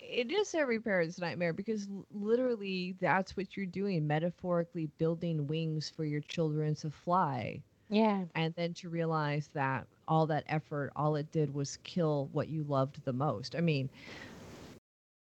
It 0.00 0.32
is 0.32 0.54
every 0.54 0.80
parent's 0.80 1.20
nightmare 1.20 1.52
because 1.52 1.86
literally 2.12 2.96
that's 3.00 3.36
what 3.36 3.56
you're 3.56 3.66
doing, 3.66 4.06
metaphorically 4.08 4.86
building 4.98 5.46
wings 5.46 5.92
for 5.94 6.04
your 6.04 6.20
children 6.22 6.74
to 6.76 6.90
fly. 6.90 7.62
Yeah. 7.90 8.24
and 8.34 8.54
then 8.54 8.74
to 8.74 8.88
realize 8.88 9.48
that 9.54 9.86
all 10.08 10.26
that 10.26 10.44
effort 10.48 10.92
all 10.96 11.16
it 11.16 11.30
did 11.30 11.54
was 11.54 11.78
kill 11.84 12.28
what 12.32 12.48
you 12.48 12.64
loved 12.64 13.04
the 13.04 13.12
most. 13.12 13.54
I 13.54 13.60
mean 13.60 13.88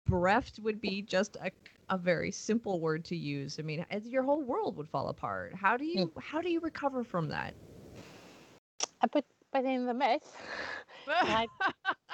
bereft 0.08 0.60
would 0.60 0.80
be 0.80 1.02
just 1.02 1.36
a, 1.38 1.50
a 1.90 1.98
very 1.98 2.32
simple 2.32 2.80
word 2.80 3.04
to 3.06 3.16
use. 3.16 3.58
I 3.60 3.64
mean 3.64 3.86
your 4.04 4.24
whole 4.24 4.44
world 4.44 4.78
would 4.78 4.90
fall 4.90 5.10
apart. 5.10 5.56
How 5.56 5.78
do 5.78 5.86
you 5.86 6.06
hmm. 6.06 6.20
how 6.20 6.42
do 6.42 6.50
you 6.50 6.60
recover 6.60 7.04
from 7.04 7.30
that? 7.30 7.54
I 9.02 9.08
put 9.08 9.26
but 9.52 9.64
in 9.64 9.86
the 9.86 9.94
myth. 9.94 10.36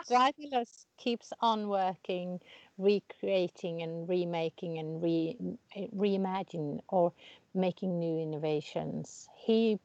Daedalus 0.09 0.85
keeps 0.97 1.33
on 1.39 1.69
working, 1.69 2.39
recreating 2.77 3.81
and 3.81 4.07
remaking 4.07 4.77
and 4.77 5.01
re 5.01 5.35
eh, 5.75 5.87
reimagine 5.95 6.79
or 6.89 7.13
making 7.53 7.99
new 7.99 8.19
innovations. 8.19 9.27
He 9.35 9.79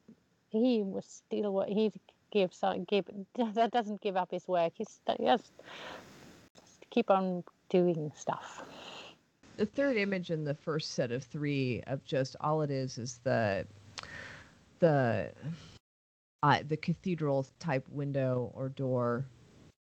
he 0.49 0.83
was 0.83 1.05
still 1.05 1.53
wo- 1.53 1.65
he 1.67 1.91
gives 2.31 2.63
up 2.63 2.85
give 2.87 3.05
that 3.53 3.71
doesn't 3.71 4.01
give 4.01 4.17
up 4.17 4.31
his 4.31 4.47
work. 4.47 4.73
He's 4.75 4.99
st- 5.05 5.19
just 5.27 5.51
keep 6.89 7.09
on 7.09 7.43
doing 7.69 8.11
stuff. 8.15 8.63
the 9.57 9.65
third 9.65 9.97
image 9.97 10.31
in 10.31 10.43
the 10.43 10.53
first 10.53 10.91
set 10.91 11.11
of 11.11 11.23
three 11.23 11.81
of 11.87 12.03
just 12.05 12.35
all 12.41 12.61
it 12.61 12.71
is 12.71 12.97
is 12.97 13.19
the 13.23 13.65
the 14.79 15.31
uh, 16.43 16.59
the 16.67 16.77
cathedral 16.77 17.45
type 17.59 17.85
window 17.91 18.51
or 18.55 18.69
door 18.69 19.25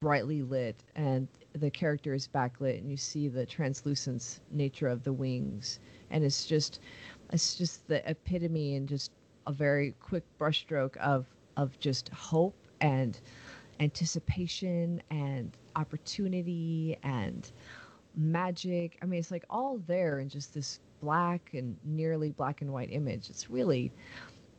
brightly 0.01 0.43
lit 0.43 0.76
and 0.95 1.26
the 1.55 1.70
character 1.70 2.14
is 2.14 2.29
backlit 2.29 2.79
and 2.79 2.91
you 2.91 2.97
see 2.97 3.26
the 3.26 3.45
translucent 3.45 4.41
nature 4.53 4.87
of 4.87 5.03
the 5.03 5.12
wings 5.12 5.81
and 6.11 6.22
it's 6.22 6.47
just 6.47 6.79
it's 7.33 7.57
just 7.57 7.87
the 7.89 8.09
epitome 8.09 8.76
and 8.76 8.89
just 8.89 9.11
a 9.49 9.53
very 9.53 9.95
quick 10.01 10.22
brushstroke 10.39 10.97
of 10.99 11.26
of 11.59 11.78
just 11.80 12.09
hope 12.11 12.56
and 12.80 13.20
anticipation 13.80 15.02
and 15.11 15.56
opportunity 15.76 16.96
and 17.02 17.52
magic. 18.16 18.98
I 19.02 19.06
mean, 19.06 19.20
it's 19.20 19.30
like 19.30 19.44
all 19.50 19.78
there 19.86 20.20
in 20.20 20.28
just 20.28 20.54
this 20.54 20.80
black 21.00 21.50
and 21.54 21.76
nearly 21.84 22.30
black 22.30 22.62
and 22.62 22.72
white 22.72 22.90
image. 22.92 23.30
It's 23.30 23.50
really, 23.50 23.92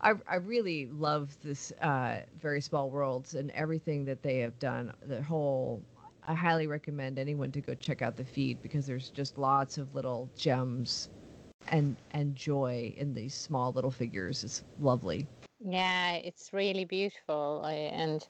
I, 0.01 0.13
I 0.27 0.35
really 0.37 0.87
love 0.87 1.35
this 1.43 1.71
uh, 1.81 2.19
very 2.39 2.61
small 2.61 2.89
worlds 2.89 3.35
and 3.35 3.51
everything 3.51 4.05
that 4.05 4.23
they 4.23 4.39
have 4.39 4.59
done. 4.59 4.93
The 5.05 5.23
whole, 5.23 5.83
I 6.27 6.33
highly 6.35 6.67
recommend 6.67 7.19
anyone 7.19 7.51
to 7.53 7.61
go 7.61 7.75
check 7.75 8.01
out 8.01 8.17
the 8.17 8.25
feed 8.25 8.61
because 8.61 8.85
there's 8.87 9.09
just 9.09 9.37
lots 9.37 9.77
of 9.77 9.95
little 9.95 10.29
gems 10.37 11.09
and 11.67 11.97
and 12.11 12.35
joy 12.35 12.93
in 12.97 13.13
these 13.13 13.35
small 13.35 13.71
little 13.73 13.91
figures. 13.91 14.43
It's 14.43 14.63
lovely. 14.79 15.27
Yeah, 15.59 16.13
it's 16.13 16.53
really 16.53 16.85
beautiful, 16.85 17.65
and 17.65 18.25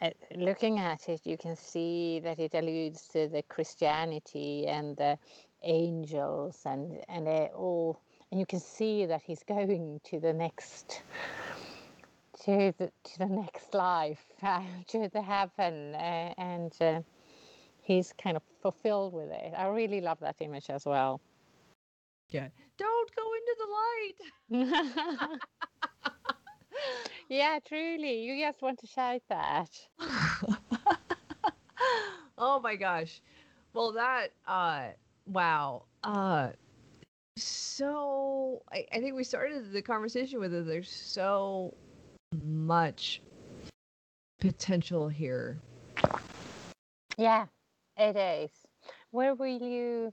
uh, 0.00 0.10
looking 0.34 0.78
at 0.78 1.08
it, 1.08 1.20
you 1.24 1.36
can 1.36 1.54
see 1.54 2.18
that 2.20 2.38
it 2.38 2.54
alludes 2.54 3.08
to 3.08 3.28
the 3.28 3.42
Christianity 3.42 4.66
and 4.66 4.96
the 4.96 5.18
angels, 5.62 6.62
and 6.64 6.98
and 7.08 7.28
all, 7.54 8.00
and 8.30 8.40
you 8.40 8.46
can 8.46 8.60
see 8.60 9.04
that 9.04 9.20
he's 9.20 9.42
going 9.48 10.00
to 10.04 10.18
the 10.18 10.32
next, 10.32 11.02
to 12.44 12.72
the 12.78 12.90
to 13.04 13.18
the 13.18 13.26
next 13.26 13.74
life, 13.74 14.24
uh, 14.42 14.62
to 14.86 15.10
the 15.12 15.20
heaven, 15.20 15.94
uh, 15.94 16.32
and 16.38 16.72
uh, 16.80 17.00
he's 17.82 18.14
kind 18.14 18.36
of 18.36 18.42
fulfilled 18.62 19.12
with 19.12 19.30
it. 19.30 19.52
I 19.54 19.66
really 19.66 20.00
love 20.00 20.20
that 20.20 20.36
image 20.40 20.70
as 20.70 20.86
well. 20.86 21.20
Yeah. 22.30 22.48
Don't 22.78 23.10
go 23.14 23.22
into 23.34 23.56
the 23.58 24.58
light. 24.58 25.38
yeah, 27.28 27.58
truly, 27.66 28.20
you 28.22 28.38
just 28.38 28.62
want 28.62 28.78
to 28.80 28.86
shout 28.86 29.22
that. 29.28 29.70
oh 32.38 32.60
my 32.60 32.76
gosh. 32.76 33.20
Well, 33.72 33.92
that 33.92 34.28
uh 34.46 34.88
wow. 35.26 35.84
Uh 36.02 36.50
so 37.36 38.62
I, 38.72 38.86
I 38.92 39.00
think 39.00 39.14
we 39.14 39.24
started 39.24 39.72
the 39.72 39.82
conversation 39.82 40.40
with 40.40 40.54
it. 40.54 40.66
There's 40.66 40.90
so 40.90 41.74
much 42.44 43.20
potential 44.40 45.08
here. 45.08 45.58
Yeah, 47.18 47.46
it 47.96 48.16
is. 48.16 48.50
Where 49.10 49.34
will 49.34 49.46
you 49.46 50.12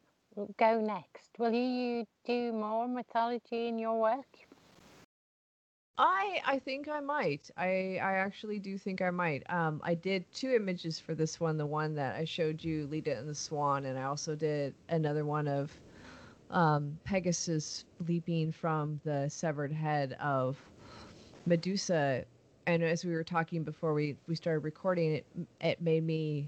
go 0.58 0.80
next? 0.80 1.30
Will 1.38 1.52
you 1.54 2.06
do 2.26 2.52
more 2.52 2.88
mythology 2.88 3.68
in 3.68 3.78
your 3.78 4.00
work? 4.00 4.26
I 5.98 6.42
I 6.46 6.60
think 6.60 6.88
I 6.90 7.00
might. 7.00 7.50
I 7.58 8.00
I 8.02 8.14
actually 8.16 8.60
do 8.60 8.78
think 8.78 9.02
I 9.02 9.12
might. 9.12 9.44
Um, 9.50 9.80
I 9.84 9.94
did 9.94 10.26
two 10.34 10.52
images 10.52 11.00
for 11.00 11.14
this 11.14 11.40
one. 11.40 11.58
The 11.58 11.66
one 11.68 11.96
that 11.96 12.16
I 12.16 12.26
showed 12.26 12.64
you, 12.64 12.88
Leda 12.88 13.18
and 13.18 13.30
the 13.30 13.36
Swan, 13.36 13.86
and 13.86 13.98
I 13.98 14.04
also 14.04 14.36
did 14.36 14.74
another 14.90 15.26
one 15.26 15.48
of 15.48 15.72
um, 16.50 16.98
Pegasus 17.06 17.86
leaping 18.08 18.52
from 18.52 19.00
the 19.06 19.30
severed 19.30 19.72
head 19.72 20.14
of 20.20 20.58
Medusa. 21.46 22.26
And 22.66 22.84
as 22.84 23.06
we 23.06 23.14
were 23.14 23.24
talking 23.24 23.64
before 23.64 23.94
we 23.94 24.18
we 24.28 24.36
started 24.36 24.60
recording, 24.62 25.14
it 25.16 25.26
it 25.62 25.82
made 25.82 26.04
me 26.04 26.48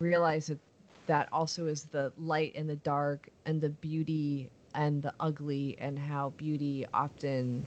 realize 0.00 0.48
that 0.48 0.58
that 1.06 1.28
also 1.32 1.66
is 1.66 1.84
the 1.84 2.12
light 2.16 2.52
and 2.56 2.68
the 2.68 2.76
dark 2.76 3.28
and 3.46 3.60
the 3.60 3.70
beauty 3.70 4.50
and 4.74 5.02
the 5.02 5.12
ugly 5.20 5.76
and 5.78 5.98
how 5.98 6.30
beauty 6.30 6.86
often 6.94 7.66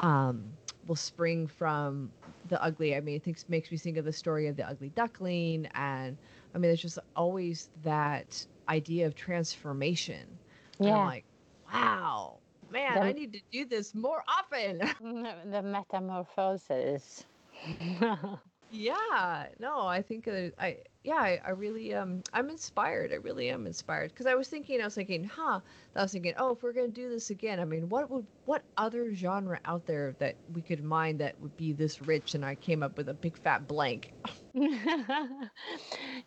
um, 0.00 0.58
will 0.86 0.96
spring 0.96 1.46
from 1.46 2.12
the 2.44 2.62
ugly. 2.62 2.94
I 2.96 3.00
mean, 3.00 3.16
it 3.16 3.22
thinks, 3.24 3.48
makes 3.48 3.70
me 3.70 3.76
think 3.78 3.96
of 3.96 4.04
the 4.04 4.12
story 4.12 4.46
of 4.46 4.56
the 4.56 4.66
ugly 4.66 4.90
duckling, 4.90 5.66
and 5.74 6.18
I 6.54 6.58
mean, 6.58 6.68
there's 6.70 6.82
just 6.82 6.98
always 7.16 7.70
that 7.82 8.46
idea 8.68 9.06
of 9.06 9.14
transformation. 9.14 10.38
And 10.84 10.94
I'm 10.94 11.04
Yeah, 11.04 11.04
like, 11.04 11.26
wow, 11.66 12.42
man, 12.68 13.02
The- 13.02 13.02
I 13.02 13.12
need 13.12 13.32
to 13.34 13.42
do 13.50 13.64
this 13.66 13.94
more 13.94 14.22
often. 14.28 14.78
the 15.50 15.62
metamorphosis. 15.62 17.26
yeah, 18.76 19.46
no, 19.58 19.86
I 19.86 20.02
think 20.02 20.28
uh, 20.28 20.50
I, 20.58 20.78
yeah, 21.04 21.14
I, 21.16 21.40
I 21.46 21.50
really, 21.50 21.94
um, 21.94 22.22
I'm 22.32 22.50
inspired. 22.50 23.12
I 23.12 23.16
really 23.16 23.48
am 23.50 23.66
inspired 23.66 24.10
because 24.10 24.26
I 24.26 24.34
was 24.34 24.48
thinking, 24.48 24.80
I 24.80 24.84
was 24.84 24.94
thinking, 24.94 25.24
huh, 25.24 25.60
I 25.94 26.02
was 26.02 26.12
thinking, 26.12 26.34
oh, 26.36 26.52
if 26.52 26.62
we're 26.62 26.72
gonna 26.72 26.88
do 26.88 27.08
this 27.08 27.30
again, 27.30 27.60
I 27.60 27.64
mean, 27.64 27.88
what 27.88 28.10
would, 28.10 28.26
what 28.44 28.64
other 28.76 29.14
genre 29.14 29.60
out 29.64 29.86
there 29.86 30.14
that 30.18 30.36
we 30.52 30.62
could 30.62 30.82
mine 30.84 31.18
that 31.18 31.40
would 31.40 31.56
be 31.56 31.72
this 31.72 32.00
rich? 32.02 32.34
And 32.34 32.44
I 32.44 32.54
came 32.56 32.82
up 32.82 32.96
with 32.96 33.08
a 33.08 33.14
big 33.14 33.36
fat 33.38 33.66
blank. 33.66 34.12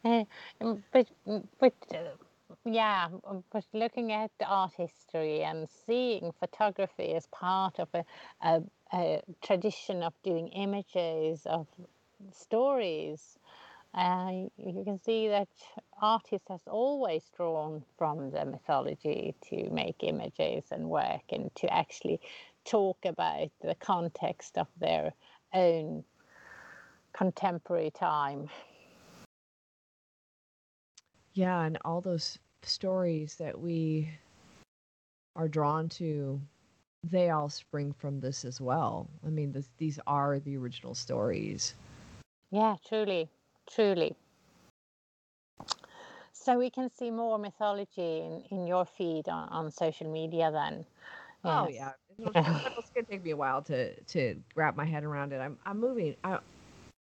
Eh, 0.03 0.25
mm, 0.61 0.83
but 0.91 1.07
mm, 1.27 1.47
but 1.59 1.73
uh, 1.93 2.15
yeah, 2.65 3.09
mm, 3.09 3.43
but 3.51 3.65
looking 3.73 4.11
at 4.11 4.31
art 4.45 4.73
history 4.77 5.43
and 5.43 5.67
seeing 5.69 6.31
photography 6.39 7.13
as 7.15 7.27
part 7.27 7.79
of 7.79 7.89
a, 7.93 8.03
a, 8.41 8.61
a 8.93 9.21
tradition 9.41 10.03
of 10.03 10.13
doing 10.23 10.47
images 10.49 11.45
of 11.45 11.67
stories, 12.33 13.37
uh, 13.93 14.31
you 14.57 14.83
can 14.83 15.01
see 15.01 15.27
that 15.29 15.47
artists 16.01 16.47
has 16.49 16.61
always 16.67 17.23
drawn 17.35 17.83
from 17.97 18.31
the 18.31 18.45
mythology 18.45 19.35
to 19.49 19.69
make 19.71 20.03
images 20.03 20.65
and 20.71 20.89
work 20.89 21.23
and 21.31 21.53
to 21.55 21.73
actually 21.73 22.19
talk 22.65 22.97
about 23.05 23.49
the 23.61 23.75
context 23.75 24.57
of 24.57 24.67
their 24.79 25.13
own 25.53 26.03
contemporary 27.13 27.91
time. 27.91 28.47
Yeah, 31.33 31.61
and 31.61 31.77
all 31.83 32.01
those 32.01 32.37
stories 32.61 33.35
that 33.35 33.59
we 33.59 34.09
are 35.35 35.47
drawn 35.47 35.89
to, 35.89 36.39
they 37.03 37.29
all 37.29 37.49
spring 37.49 37.93
from 37.93 38.19
this 38.19 38.45
as 38.45 38.59
well. 38.59 39.09
I 39.25 39.29
mean, 39.29 39.51
this, 39.51 39.69
these 39.77 39.99
are 40.05 40.39
the 40.39 40.57
original 40.57 40.93
stories. 40.93 41.73
Yeah, 42.51 42.77
truly, 42.85 43.29
truly. 43.67 44.15
So 46.31 46.57
we 46.57 46.69
can 46.69 46.89
see 46.89 47.11
more 47.11 47.37
mythology 47.37 48.19
in, 48.21 48.43
in 48.49 48.67
your 48.67 48.85
feed 48.85 49.27
on, 49.29 49.49
on 49.49 49.71
social 49.71 50.11
media 50.11 50.51
then. 50.51 50.85
Oh 51.45 51.67
yeah, 51.67 51.91
it's 52.35 52.89
gonna 52.91 53.05
take 53.09 53.23
me 53.23 53.31
a 53.31 53.37
while 53.37 53.61
to 53.63 53.93
to 54.01 54.35
wrap 54.55 54.75
my 54.75 54.85
head 54.85 55.03
around 55.03 55.31
it. 55.33 55.39
I'm 55.39 55.57
I'm 55.65 55.79
moving. 55.79 56.15
I, 56.23 56.39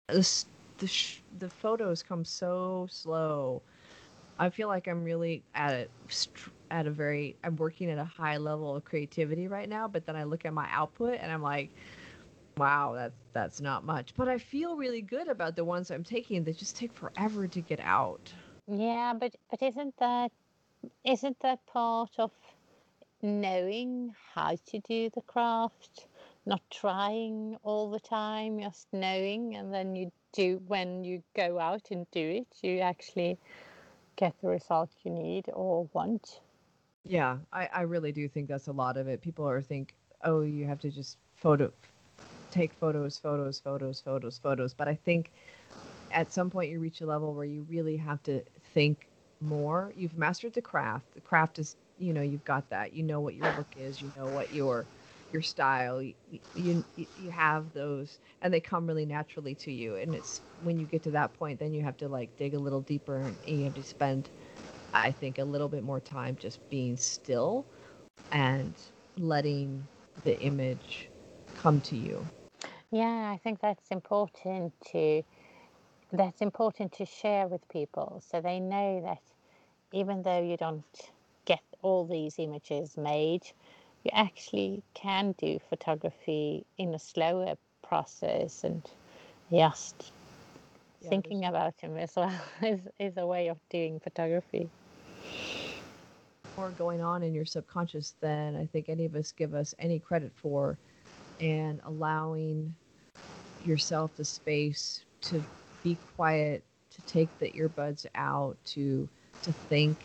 this 0.08 0.46
the 0.78 0.86
sh- 0.86 1.22
the 1.38 1.48
photos 1.48 2.02
come 2.02 2.24
so 2.24 2.86
slow. 2.90 3.62
I 4.38 4.50
feel 4.50 4.68
like 4.68 4.86
I'm 4.88 5.04
really 5.04 5.42
at 5.54 5.72
a 5.74 5.88
at 6.70 6.86
a 6.86 6.90
very 6.90 7.36
I'm 7.44 7.56
working 7.56 7.90
at 7.90 7.98
a 7.98 8.04
high 8.04 8.36
level 8.36 8.76
of 8.76 8.84
creativity 8.84 9.48
right 9.48 9.68
now. 9.68 9.88
But 9.88 10.06
then 10.06 10.16
I 10.16 10.24
look 10.24 10.44
at 10.44 10.52
my 10.52 10.68
output 10.70 11.18
and 11.20 11.32
I'm 11.32 11.42
like, 11.42 11.70
wow, 12.56 12.92
that's 12.94 13.18
that's 13.32 13.60
not 13.60 13.84
much. 13.84 14.14
But 14.16 14.28
I 14.28 14.38
feel 14.38 14.76
really 14.76 15.02
good 15.02 15.28
about 15.28 15.56
the 15.56 15.64
ones 15.64 15.90
I'm 15.90 16.04
taking. 16.04 16.44
They 16.44 16.52
just 16.52 16.76
take 16.76 16.92
forever 16.92 17.46
to 17.46 17.60
get 17.60 17.80
out. 17.80 18.32
Yeah, 18.66 19.14
but 19.18 19.34
but 19.50 19.62
isn't 19.62 19.94
that 19.98 20.32
isn't 21.04 21.40
that 21.40 21.64
part 21.66 22.10
of 22.18 22.30
knowing 23.22 24.14
how 24.34 24.56
to 24.66 24.78
do 24.80 25.10
the 25.14 25.22
craft? 25.22 26.06
not 26.46 26.62
trying 26.70 27.56
all 27.64 27.90
the 27.90 28.00
time, 28.00 28.60
just 28.60 28.86
knowing, 28.92 29.56
and 29.56 29.74
then 29.74 29.96
you 29.96 30.10
do 30.32 30.62
when 30.68 31.04
you 31.04 31.22
go 31.34 31.58
out 31.58 31.82
and 31.90 32.06
do 32.12 32.20
it, 32.20 32.46
you 32.62 32.78
actually 32.78 33.36
get 34.14 34.32
the 34.40 34.48
result 34.48 34.90
you 35.02 35.10
need 35.10 35.46
or 35.52 35.88
want. 35.92 36.40
Yeah, 37.04 37.38
I, 37.52 37.68
I 37.72 37.80
really 37.82 38.12
do 38.12 38.28
think 38.28 38.48
that's 38.48 38.68
a 38.68 38.72
lot 38.72 38.96
of 38.96 39.08
it. 39.08 39.20
People 39.20 39.48
are 39.48 39.60
think, 39.60 39.94
oh, 40.24 40.42
you 40.42 40.64
have 40.66 40.80
to 40.80 40.90
just 40.90 41.18
photo, 41.34 41.72
take 42.50 42.74
photos, 42.74 43.18
photos, 43.18 43.60
photos, 43.60 44.00
photos, 44.00 44.38
photos. 44.38 44.74
But 44.74 44.88
I 44.88 44.94
think 44.94 45.32
at 46.10 46.32
some 46.32 46.50
point 46.50 46.70
you 46.70 46.80
reach 46.80 47.00
a 47.00 47.06
level 47.06 47.34
where 47.34 47.44
you 47.46 47.64
really 47.68 47.96
have 47.96 48.22
to 48.24 48.42
think 48.74 49.08
more. 49.40 49.92
You've 49.96 50.16
mastered 50.16 50.54
the 50.54 50.62
craft. 50.62 51.12
The 51.14 51.20
craft 51.20 51.58
is, 51.58 51.76
you 51.98 52.12
know, 52.12 52.22
you've 52.22 52.44
got 52.44 52.70
that. 52.70 52.92
You 52.92 53.02
know 53.02 53.20
what 53.20 53.34
your 53.34 53.50
look 53.56 53.74
is. 53.76 54.00
You 54.00 54.12
know 54.16 54.28
what 54.28 54.52
your 54.52 54.88
your 55.32 55.42
style. 55.42 56.02
You, 56.02 56.14
you 56.54 56.84
you 56.94 57.30
have 57.30 57.72
those, 57.72 58.18
and 58.40 58.52
they 58.52 58.60
come 58.60 58.86
really 58.86 59.06
naturally 59.06 59.54
to 59.56 59.72
you. 59.72 59.96
And 59.96 60.14
it's 60.14 60.42
when 60.60 60.78
you 60.78 60.86
get 60.86 61.02
to 61.04 61.10
that 61.12 61.34
point, 61.34 61.58
then 61.58 61.72
you 61.74 61.82
have 61.82 61.96
to 61.98 62.08
like 62.08 62.36
dig 62.36 62.54
a 62.54 62.58
little 62.58 62.80
deeper, 62.82 63.16
and 63.46 63.58
you 63.58 63.64
have 63.64 63.74
to 63.74 63.82
spend, 63.84 64.30
I 64.94 65.12
think, 65.12 65.38
a 65.38 65.44
little 65.44 65.68
bit 65.68 65.82
more 65.84 66.00
time 66.00 66.36
just 66.36 66.60
being 66.68 66.96
still, 66.96 67.66
and 68.32 68.76
letting 69.16 69.88
the 70.24 70.40
image 70.40 71.10
come 71.66 71.80
to 71.80 71.96
you. 71.96 72.30
Yeah, 72.92 73.32
I 73.34 73.38
think 73.42 73.60
that's 73.60 73.90
important 73.90 74.72
to 74.92 75.22
that's 76.12 76.40
important 76.40 76.92
to 76.92 77.04
share 77.04 77.48
with 77.48 77.68
people 77.68 78.22
so 78.24 78.40
they 78.40 78.60
know 78.60 79.02
that 79.02 79.22
even 79.92 80.22
though 80.22 80.42
you 80.42 80.56
don't 80.56 80.84
get 81.44 81.62
all 81.82 82.06
these 82.06 82.38
images 82.38 82.96
made, 82.96 83.42
you 84.04 84.10
actually 84.12 84.82
can 84.94 85.32
do 85.38 85.58
photography 85.68 86.64
in 86.78 86.94
a 86.94 86.98
slower 86.98 87.56
process 87.82 88.64
and 88.64 88.86
just 89.50 90.12
yeah, 91.00 91.10
thinking 91.10 91.44
about 91.44 91.76
them 91.78 91.96
as 91.98 92.12
well 92.16 92.40
is, 92.62 92.80
is 92.98 93.16
a 93.16 93.26
way 93.26 93.48
of 93.48 93.58
doing 93.70 94.00
photography. 94.00 94.70
More 96.56 96.72
going 96.72 97.00
on 97.02 97.22
in 97.22 97.34
your 97.34 97.46
subconscious 97.46 98.14
than 98.20 98.56
I 98.56 98.66
think 98.66 98.88
any 98.88 99.06
of 99.06 99.14
us 99.14 99.32
give 99.32 99.54
us 99.54 99.74
any 99.78 99.98
credit 99.98 100.32
for, 100.36 100.78
and 101.40 101.80
allowing 101.86 102.74
yourself 103.64 104.14
the 104.16 104.24
space 104.24 105.04
to 105.22 105.42
be 105.82 105.96
quiet, 106.16 106.62
to 106.90 107.02
take 107.02 107.28
the 107.38 107.50
earbuds 107.52 108.06
out, 108.14 108.56
to 108.64 109.08
to 109.42 109.52
think 109.52 109.96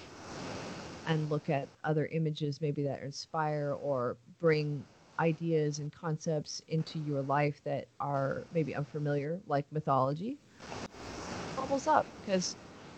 and 1.07 1.29
look 1.29 1.49
at 1.49 1.67
other 1.83 2.05
images 2.07 2.61
maybe 2.61 2.83
that 2.83 3.01
inspire 3.01 3.75
or 3.81 4.15
bring 4.39 4.83
ideas 5.19 5.79
and 5.79 5.91
concepts 5.93 6.61
into 6.67 6.99
your 6.99 7.21
life 7.23 7.61
that 7.63 7.85
are 7.99 8.43
maybe 8.53 8.75
unfamiliar, 8.75 9.39
like 9.47 9.65
mythology. 9.71 10.37
Bubbles 11.55 11.87
up 11.87 12.05
because, 12.21 12.55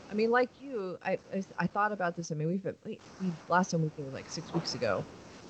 I 0.10 0.14
mean, 0.14 0.32
like 0.32 0.50
you, 0.62 0.98
I, 1.06 1.18
I, 1.34 1.44
I 1.60 1.68
thought 1.68 1.92
about 1.92 2.16
this. 2.16 2.32
I 2.32 2.36
mean, 2.36 2.48
we've 2.48 2.76
we, 2.86 3.00
we 3.22 3.32
last 3.50 3.72
time 3.72 3.82
we 3.82 3.90
did 3.96 4.06
was 4.06 4.14
like 4.14 4.30
six 4.30 4.54
weeks 4.54 4.76
ago. 4.76 5.04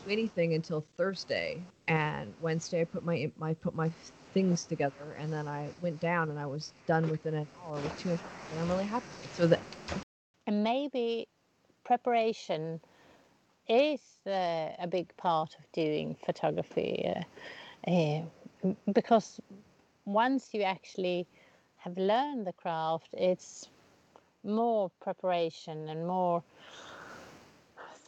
Anything 0.07 0.53
until 0.53 0.85
Thursday 0.97 1.65
and 1.87 2.33
Wednesday. 2.41 2.81
I 2.81 2.85
put 2.85 3.05
my 3.05 3.31
my 3.37 3.53
put 3.55 3.75
my 3.75 3.91
things 4.33 4.65
together, 4.65 5.15
and 5.19 5.31
then 5.31 5.47
I 5.47 5.69
went 5.81 5.99
down 5.99 6.29
and 6.29 6.39
I 6.39 6.45
was 6.45 6.73
done 6.87 7.09
within 7.09 7.35
an 7.35 7.47
hour 7.63 7.79
with 7.79 7.95
two 7.97 8.17
and 8.51 8.59
I'm 8.59 8.69
really 8.69 8.85
happy. 8.85 9.07
So 9.31 9.47
that 9.47 9.61
and 10.47 10.63
maybe 10.63 11.27
preparation 11.83 12.79
is 13.67 14.01
uh, 14.27 14.69
a 14.79 14.87
big 14.89 15.15
part 15.17 15.55
of 15.57 15.71
doing 15.71 16.15
photography 16.25 17.09
uh, 17.87 17.91
uh, 17.91 18.21
because 18.93 19.39
once 20.05 20.49
you 20.53 20.61
actually 20.63 21.27
have 21.77 21.97
learned 21.97 22.45
the 22.45 22.53
craft, 22.53 23.09
it's 23.13 23.69
more 24.43 24.91
preparation 25.01 25.89
and 25.89 26.05
more 26.05 26.43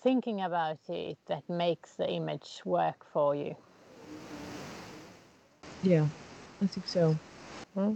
thinking 0.05 0.41
about 0.41 0.77
it 0.87 1.17
that 1.25 1.41
makes 1.49 1.95
the 1.95 2.07
image 2.07 2.61
work 2.63 3.03
for 3.11 3.33
you. 3.33 3.55
Yeah, 5.81 6.05
I 6.61 6.67
think 6.67 6.87
so. 6.87 7.17
Hmm? 7.73 7.95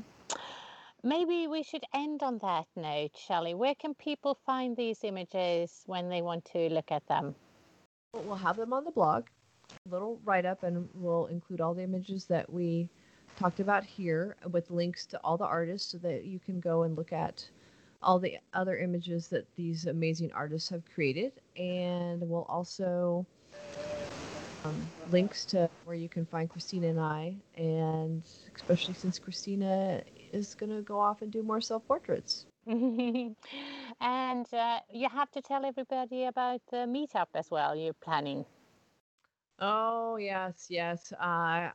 Maybe 1.03 1.45
we 1.45 1.61
should 1.61 1.83
end 1.93 2.23
on 2.23 2.39
that 2.39 2.65
note, 2.75 3.11
Shelley. 3.15 3.53
Where 3.53 3.75
can 3.75 3.93
people 3.93 4.39
find 4.43 4.75
these 4.75 5.03
images 5.03 5.83
when 5.85 6.09
they 6.09 6.23
want 6.23 6.45
to 6.45 6.67
look 6.69 6.91
at 6.91 7.05
them? 7.07 7.35
We'll 8.13 8.35
have 8.35 8.57
them 8.57 8.73
on 8.73 8.85
the 8.85 8.91
blog, 8.91 9.25
a 9.69 9.93
little 9.93 10.19
write 10.25 10.47
up, 10.47 10.63
and 10.63 10.89
we'll 10.95 11.27
include 11.27 11.61
all 11.61 11.75
the 11.75 11.83
images 11.83 12.25
that 12.25 12.51
we 12.51 12.89
talked 13.37 13.59
about 13.59 13.83
here 13.85 14.35
with 14.49 14.71
links 14.71 15.05
to 15.05 15.19
all 15.23 15.37
the 15.37 15.45
artists 15.45 15.91
so 15.91 15.99
that 15.99 16.25
you 16.25 16.39
can 16.39 16.59
go 16.59 16.83
and 16.83 16.97
look 16.97 17.13
at 17.13 17.47
all 18.01 18.19
the 18.19 18.37
other 18.53 18.77
images 18.77 19.27
that 19.29 19.45
these 19.55 19.85
amazing 19.85 20.31
artists 20.33 20.69
have 20.69 20.83
created. 20.93 21.33
And 21.57 22.21
we'll 22.29 22.45
also 22.49 23.25
um, 24.65 24.91
links 25.11 25.45
to 25.45 25.69
where 25.85 25.95
you 25.95 26.09
can 26.09 26.25
find 26.25 26.49
Christina 26.49 26.87
and 26.87 26.99
I, 26.99 27.35
and 27.55 28.23
especially 28.55 28.93
since 28.93 29.19
Christina 29.19 30.01
is 30.31 30.55
going 30.55 30.75
to 30.75 30.81
go 30.81 30.99
off 30.99 31.21
and 31.21 31.31
do 31.31 31.43
more 31.43 31.61
self 31.61 31.85
portraits. 31.87 32.45
and 32.67 33.35
uh, 34.53 34.79
you 34.91 35.09
have 35.09 35.31
to 35.31 35.41
tell 35.41 35.65
everybody 35.65 36.25
about 36.25 36.61
the 36.71 36.77
meetup 36.87 37.27
as 37.35 37.49
well. 37.51 37.75
You're 37.75 37.93
planning. 37.93 38.45
Oh 39.59 40.17
yes, 40.17 40.67
yes. 40.69 41.11
Uh, 41.13 41.69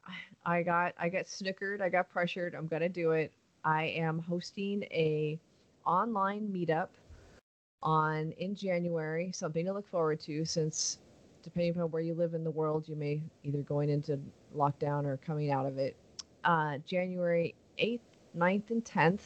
I 0.44 0.62
got 0.62 0.94
I 0.98 1.08
got 1.08 1.26
snickered. 1.28 1.80
I 1.80 1.88
got 1.88 2.10
pressured. 2.10 2.54
I'm 2.54 2.66
gonna 2.66 2.88
do 2.88 3.12
it. 3.12 3.32
I 3.64 3.84
am 3.84 4.18
hosting 4.20 4.84
a 4.84 5.38
online 5.86 6.48
meetup 6.48 6.88
on 7.82 8.32
in 8.38 8.54
January. 8.54 9.30
Something 9.32 9.66
to 9.66 9.72
look 9.72 9.88
forward 9.88 10.20
to 10.20 10.44
since 10.44 10.98
depending 11.42 11.78
on 11.80 11.90
where 11.90 12.02
you 12.02 12.14
live 12.14 12.34
in 12.34 12.42
the 12.42 12.50
world, 12.50 12.88
you 12.88 12.96
may 12.96 13.22
either 13.42 13.58
going 13.58 13.90
into 13.90 14.18
lockdown 14.56 15.04
or 15.04 15.18
coming 15.18 15.50
out 15.50 15.66
of 15.66 15.78
it. 15.78 15.94
Uh, 16.44 16.78
January 16.86 17.54
8th, 17.78 18.00
9th, 18.36 18.70
and 18.70 18.84
10th. 18.84 19.20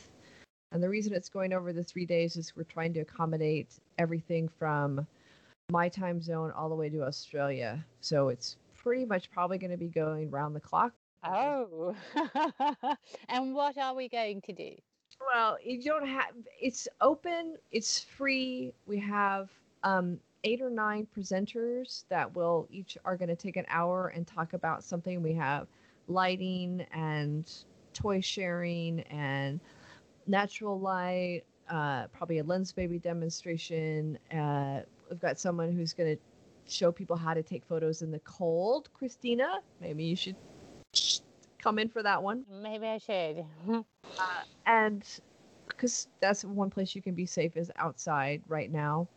And 0.73 0.83
the 0.83 0.89
reason 0.89 1.15
it's 1.15 1.29
going 1.29 1.53
over 1.53 1.73
the 1.73 1.83
three 1.83 2.05
days 2.05 2.37
is 2.37 2.55
we're 2.55 2.65
trying 2.65 2.93
to 2.95 3.01
accommodate 3.01 3.79
everything 3.99 4.49
from 4.49 5.07
my 5.71 5.89
time 5.89 6.21
zone 6.21 6.51
all 6.51 6.69
the 6.69 6.75
way 6.75 6.89
to 6.89 7.05
Australia. 7.05 7.85
So 8.01 8.29
it's 8.29 8.57
pretty 8.77 9.05
much 9.05 9.31
probably 9.31 9.59
going 9.59 9.71
to 9.71 9.77
be 9.77 9.89
going 9.89 10.31
round 10.31 10.55
the 10.55 10.61
clock. 10.61 10.93
Oh, 11.25 11.95
and 13.29 13.55
what 13.55 13.77
are 13.79 13.95
we 13.95 14.09
going 14.09 14.41
to 14.43 14.53
do? 14.53 14.71
Well, 15.33 15.59
you 15.63 15.83
don't 15.83 16.07
have. 16.07 16.31
It's 16.61 16.89
open. 17.03 17.57
It's 17.71 18.01
free. 18.01 18.73
We 18.87 18.99
have 19.01 19.51
um, 19.83 20.19
eight 20.45 20.63
or 20.63 20.71
nine 20.71 21.07
presenters 21.17 22.05
that 22.09 22.35
will 22.35 22.67
each 22.71 22.97
are 23.05 23.17
going 23.17 23.29
to 23.29 23.37
take 23.37 23.57
an 23.57 23.67
hour 23.69 24.09
and 24.09 24.27
talk 24.27 24.55
about 24.55 24.83
something. 24.83 25.23
We 25.23 25.35
have 25.35 25.67
lighting 26.07 26.87
and 26.93 27.51
toy 27.93 28.21
sharing 28.23 29.01
and 29.03 29.61
natural 30.27 30.81
light, 30.81 31.43
uh, 31.69 32.07
probably 32.07 32.39
a 32.39 32.45
Lensbaby 32.45 33.03
demonstration. 33.03 34.19
Uh, 34.33 34.81
we've 35.11 35.21
got 35.21 35.39
someone 35.39 35.73
who's 35.73 35.93
going 35.93 36.17
to 36.17 36.23
show 36.73 36.91
people 36.91 37.17
how 37.17 37.35
to 37.35 37.43
take 37.43 37.65
photos 37.67 38.01
in 38.01 38.11
the 38.11 38.21
cold. 38.21 38.89
Christina, 38.95 39.61
maybe 39.81 40.05
you 40.05 40.17
should 40.17 40.37
come 41.59 41.79
in 41.79 41.89
for 41.89 42.03
that 42.03 42.23
one. 42.23 42.45
Maybe 42.51 42.87
I 42.87 42.99
should. 42.99 43.45
uh, 44.19 44.43
and 44.67 45.05
because 45.69 46.09
that's 46.21 46.45
one 46.45 46.71
place 46.71 46.95
you 46.95 47.03
can 47.03 47.15
be 47.15 47.27
safe 47.27 47.57
is 47.57 47.71
outside 47.77 48.43
right 48.49 48.71
now 48.71 49.09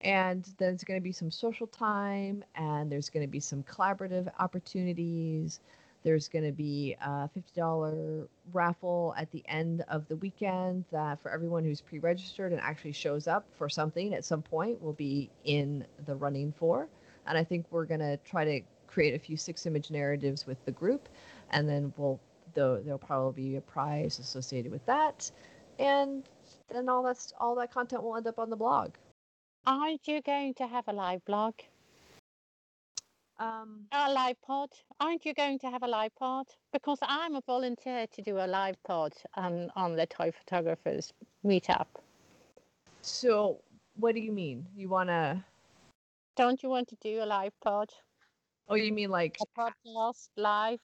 and 0.00 0.54
there's 0.58 0.84
going 0.84 0.98
to 0.98 1.02
be 1.02 1.12
some 1.12 1.30
social 1.30 1.66
time 1.66 2.44
and 2.54 2.90
there's 2.90 3.08
going 3.08 3.24
to 3.24 3.30
be 3.30 3.40
some 3.40 3.62
collaborative 3.64 4.30
opportunities 4.38 5.60
there's 6.02 6.28
going 6.28 6.44
to 6.44 6.52
be 6.52 6.94
a 7.00 7.28
$50 7.28 8.28
raffle 8.52 9.14
at 9.16 9.30
the 9.30 9.42
end 9.48 9.84
of 9.88 10.06
the 10.08 10.16
weekend 10.16 10.84
that 10.90 11.20
for 11.20 11.30
everyone 11.30 11.64
who's 11.64 11.80
pre-registered 11.80 12.52
and 12.52 12.60
actually 12.60 12.92
shows 12.92 13.26
up 13.26 13.46
for 13.52 13.68
something 13.68 14.14
at 14.14 14.24
some 14.24 14.42
point 14.42 14.80
will 14.82 14.92
be 14.92 15.30
in 15.44 15.84
the 16.06 16.14
running 16.14 16.52
for 16.52 16.88
and 17.26 17.38
i 17.38 17.44
think 17.44 17.66
we're 17.70 17.86
going 17.86 18.00
to 18.00 18.16
try 18.18 18.44
to 18.44 18.60
create 18.86 19.14
a 19.14 19.18
few 19.18 19.36
six 19.36 19.66
image 19.66 19.90
narratives 19.90 20.46
with 20.46 20.62
the 20.64 20.72
group 20.72 21.08
and 21.50 21.68
then 21.68 21.92
we'll 21.96 22.20
there'll 22.54 22.98
probably 22.98 23.50
be 23.50 23.56
a 23.56 23.60
prize 23.60 24.18
associated 24.18 24.70
with 24.70 24.84
that 24.86 25.30
and 25.80 26.28
then 26.72 26.88
all 26.88 27.02
that's 27.02 27.32
all 27.40 27.54
that 27.56 27.72
content 27.72 28.02
will 28.02 28.16
end 28.16 28.26
up 28.26 28.38
on 28.38 28.48
the 28.48 28.56
blog 28.56 28.90
Aren't 29.66 30.06
you 30.06 30.20
going 30.20 30.52
to 30.54 30.66
have 30.66 30.88
a 30.88 30.92
live 30.92 31.24
blog? 31.24 31.54
Um, 33.38 33.86
a 33.92 34.12
live 34.12 34.36
pod? 34.42 34.68
Aren't 35.00 35.24
you 35.24 35.32
going 35.32 35.58
to 35.60 35.70
have 35.70 35.82
a 35.82 35.88
live 35.88 36.14
pod? 36.16 36.46
Because 36.70 36.98
I'm 37.00 37.34
a 37.34 37.40
volunteer 37.46 38.06
to 38.06 38.22
do 38.22 38.36
a 38.36 38.46
live 38.46 38.76
pod 38.86 39.14
on, 39.36 39.70
on 39.74 39.96
the 39.96 40.04
Toy 40.04 40.32
Photographers 40.32 41.14
meetup. 41.46 41.86
So, 43.00 43.62
what 43.96 44.14
do 44.14 44.20
you 44.20 44.32
mean? 44.32 44.66
You 44.76 44.90
want 44.90 45.08
to. 45.08 45.42
Don't 46.36 46.62
you 46.62 46.68
want 46.68 46.88
to 46.88 46.96
do 47.00 47.22
a 47.22 47.26
live 47.26 47.58
pod? 47.62 47.88
Oh, 48.68 48.74
you 48.74 48.92
mean 48.92 49.08
like 49.08 49.38
a 49.40 49.60
podcast 49.60 50.28
live 50.36 50.80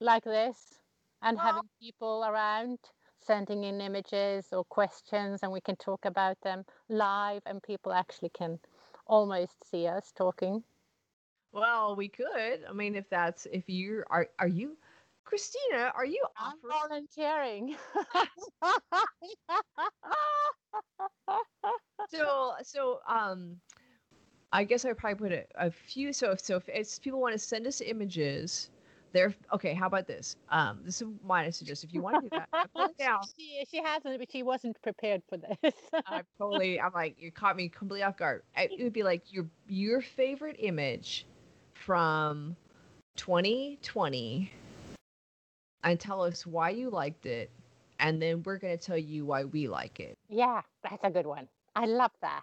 like 0.00 0.24
this 0.24 0.80
and 1.22 1.38
having 1.38 1.68
people 1.80 2.24
around 2.26 2.78
sending 3.20 3.64
in 3.64 3.80
images 3.80 4.48
or 4.52 4.64
questions 4.64 5.40
and 5.42 5.52
we 5.52 5.60
can 5.60 5.76
talk 5.76 6.04
about 6.04 6.40
them 6.42 6.64
live 6.88 7.42
and 7.46 7.62
people 7.62 7.92
actually 7.92 8.30
can 8.30 8.58
almost 9.06 9.56
see 9.70 9.86
us 9.86 10.12
talking. 10.16 10.64
Well, 11.52 11.96
we 11.96 12.08
could. 12.08 12.64
I 12.68 12.72
mean, 12.72 12.94
if 12.94 13.08
that's 13.10 13.46
if 13.46 13.68
you 13.68 14.04
are 14.08 14.28
are 14.38 14.48
you 14.48 14.76
Christina, 15.24 15.92
are 15.94 16.06
you 16.06 16.24
I'm 16.36 16.58
volunteering. 16.62 17.76
so 22.08 22.52
so 22.62 23.00
um 23.08 23.56
I 24.52 24.64
guess 24.64 24.84
I 24.84 24.92
probably 24.92 25.28
put 25.28 25.32
a, 25.32 25.66
a 25.66 25.70
few 25.70 26.12
so 26.12 26.34
so 26.36 26.56
if 26.56 26.68
it's 26.68 26.98
people 26.98 27.20
want 27.20 27.34
to 27.34 27.38
send 27.38 27.66
us 27.66 27.80
images, 27.80 28.70
they're 29.12 29.34
okay, 29.52 29.74
how 29.74 29.86
about 29.86 30.06
this? 30.06 30.36
Um 30.48 30.80
this 30.84 31.00
is 31.02 31.08
my 31.24 31.50
suggestion. 31.50 31.88
If 31.88 31.94
you 31.94 32.02
want 32.02 32.16
to 32.16 32.20
do 32.22 32.28
that, 32.30 32.48
I 32.76 32.86
down. 32.98 33.20
she, 33.38 33.64
she 33.70 33.82
hasn't, 33.82 34.18
but 34.18 34.30
she 34.30 34.42
wasn't 34.42 34.80
prepared 34.82 35.22
for 35.28 35.36
this. 35.38 35.74
I'm 36.06 36.24
totally 36.38 36.80
I'm 36.80 36.92
like 36.92 37.16
you 37.18 37.30
caught 37.32 37.56
me 37.56 37.68
completely 37.68 38.02
off 38.04 38.16
guard. 38.16 38.42
I- 38.56 38.68
It 38.70 38.82
would 38.82 38.92
be 38.92 39.02
like 39.02 39.32
your 39.32 39.46
your 39.68 40.00
favorite 40.00 40.56
image 40.58 41.26
from 41.74 42.56
2020 43.16 44.50
and 45.84 45.98
tell 46.00 46.22
us 46.22 46.46
why 46.46 46.70
you 46.70 46.90
liked 46.90 47.26
it 47.26 47.50
and 47.98 48.20
then 48.20 48.42
we're 48.44 48.58
going 48.58 48.76
to 48.76 48.82
tell 48.84 48.96
you 48.98 49.24
why 49.26 49.44
we 49.44 49.68
like 49.68 50.00
it. 50.00 50.16
yeah, 50.28 50.62
that's 50.82 51.02
a 51.04 51.10
good 51.10 51.26
one. 51.26 51.46
I 51.76 51.84
love 51.86 52.12
that. 52.22 52.42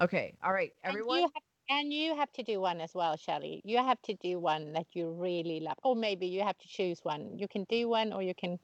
Okay. 0.00 0.34
All 0.44 0.52
right. 0.52 0.72
Everyone. 0.84 1.16
And 1.16 1.22
you, 1.22 1.30
have, 1.34 1.42
and 1.68 1.92
you 1.92 2.16
have 2.16 2.32
to 2.32 2.42
do 2.42 2.60
one 2.60 2.80
as 2.80 2.94
well, 2.94 3.16
Shelley. 3.16 3.60
You 3.64 3.78
have 3.78 4.00
to 4.02 4.14
do 4.14 4.38
one 4.38 4.72
that 4.72 4.86
you 4.94 5.10
really 5.10 5.60
love. 5.60 5.76
Or 5.82 5.96
maybe 5.96 6.26
you 6.26 6.42
have 6.42 6.58
to 6.58 6.68
choose 6.68 7.00
one. 7.02 7.38
You 7.38 7.48
can 7.48 7.64
do 7.68 7.88
one 7.88 8.12
or 8.12 8.22
you 8.22 8.34
can. 8.34 8.58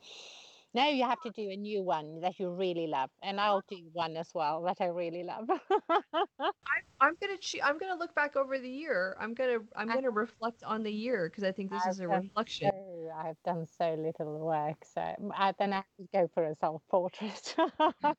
No, 0.75 0.89
you 0.89 1.05
have 1.05 1.21
to 1.23 1.31
do 1.31 1.51
a 1.51 1.57
new 1.57 1.83
one 1.83 2.21
that 2.21 2.39
you 2.39 2.51
really 2.51 2.87
love. 2.87 3.11
And 3.23 3.41
I'll 3.41 3.59
oh. 3.59 3.63
do 3.69 3.91
one 3.93 4.17
as 4.17 4.31
well 4.35 4.63
that 4.63 4.81
I 4.81 4.87
really 4.87 5.23
love. 5.25 5.49
I'm 7.01 7.17
gonna 7.21 7.37
che- 7.39 7.61
I'm 7.61 7.79
gonna 7.79 7.99
look 7.99 8.15
back 8.15 8.37
over 8.37 8.59
the 8.59 8.71
year. 8.71 9.17
I'm 9.19 9.35
gonna 9.35 9.59
I'm 9.75 9.89
gonna 9.89 10.11
reflect 10.11 10.63
on 10.63 10.85
the 10.85 10.93
year 10.93 11.29
because 11.29 11.43
I 11.45 11.51
think 11.51 11.71
this 11.71 11.85
is 11.85 11.99
a 11.99 12.09
I've 12.09 12.23
reflection. 12.23 12.71
so, 12.71 13.13
I've 13.15 13.43
done 13.45 13.67
so 13.67 13.95
little 13.95 14.39
work. 14.39 14.85
So 14.85 15.01
I, 15.35 15.53
then 15.59 15.73
I 15.73 15.77
have 15.77 15.85
to 15.99 16.09
go 16.13 16.29
for 16.33 16.45
a 16.45 16.55
self 16.61 16.83
portrait. 16.89 17.55
Yeah, 17.59 18.15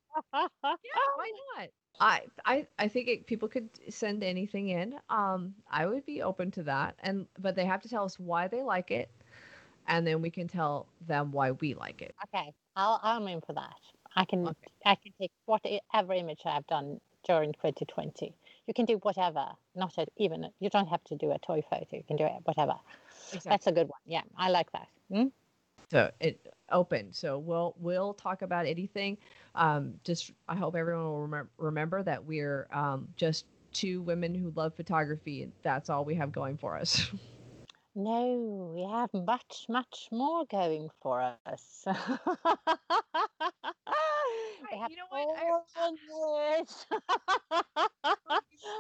why 1.16 1.32
not? 1.58 1.70
I 2.00 2.22
I 2.46 2.68
I 2.80 2.88
think 2.88 3.08
it, 3.08 3.28
people 3.28 3.48
could 3.48 3.70
send 3.90 4.24
anything 4.24 4.70
in. 4.70 4.96
Um, 5.10 5.54
I 5.70 5.86
would 5.86 6.06
be 6.06 6.22
open 6.22 6.52
to 6.52 6.64
that, 6.64 6.96
and 7.04 7.28
but 7.40 7.56
they 7.56 7.66
have 7.66 7.82
to 7.82 7.90
tell 7.90 8.04
us 8.04 8.20
why 8.20 8.48
they 8.48 8.64
like 8.64 8.92
it, 8.92 9.10
and 9.88 10.06
then 10.06 10.22
we 10.22 10.30
can 10.30 10.48
tell 10.48 10.88
them 11.08 11.32
why 11.32 11.52
we 11.52 11.74
like 11.74 12.02
it. 12.02 12.16
Okay, 12.26 12.54
I'll 12.76 13.00
I'm 13.04 13.28
in 13.28 13.42
for 13.42 13.54
that. 13.54 13.80
I 14.16 14.26
can 14.26 14.48
Okay. 14.48 14.72
I 14.86 14.96
can 14.96 15.14
take 15.20 15.32
whatever 15.46 16.14
image 16.14 16.42
I've 16.46 16.68
done 16.68 17.00
during 17.26 17.54
2020. 17.54 18.34
You 18.68 18.74
can 18.74 18.86
do 18.86 18.98
whatever, 18.98 19.48
not 19.76 19.98
a, 19.98 20.06
even 20.18 20.48
you 20.60 20.70
don't 20.70 20.88
have 20.88 21.04
to 21.06 21.16
do 21.16 21.32
a 21.32 21.40
toy 21.40 21.62
photo. 21.70 21.86
You 21.92 22.04
can 22.08 22.18
do 22.18 22.26
it 22.26 22.34
whatever. 22.44 22.76
That's 23.46 23.68
a 23.68 23.72
good 23.72 23.88
one. 23.88 24.00
Yeah, 24.06 24.22
I 24.38 24.50
like 24.50 24.72
that. 24.74 24.88
Hmm? 25.12 25.28
So 25.92 26.12
it 26.20 26.54
open. 26.74 27.14
So 27.14 27.40
we'll 27.40 27.76
we'll 27.80 28.14
talk 28.14 28.42
about 28.44 28.66
anything. 28.68 29.18
Um, 29.56 29.96
just 30.04 30.32
I 30.50 30.56
hope 30.56 30.76
everyone 30.76 31.06
will 31.06 31.22
remember 31.22 31.50
remember 31.58 32.04
that 32.04 32.26
we're 32.26 32.68
um, 32.74 33.10
just 33.18 33.46
two 33.74 34.02
women 34.02 34.36
who 34.36 34.52
love 34.56 34.76
photography. 34.76 35.50
That's 35.64 35.90
all 35.90 36.06
we 36.06 36.16
have 36.16 36.32
going 36.34 36.58
for 36.58 36.78
us. 36.78 37.12
No, 37.96 38.72
we 38.76 38.84
have 38.84 39.12
much 39.14 39.66
much 39.70 40.08
more 40.12 40.46
going 40.46 40.90
for 41.02 41.22
us. 41.46 41.84
we 44.72 44.78
have 44.78 44.92
you 44.92 44.98
know 44.98 45.04
what? 45.10 45.28
I- 45.38 45.50
all 45.50 45.66
the 45.76 45.98
nerds. 46.12 46.86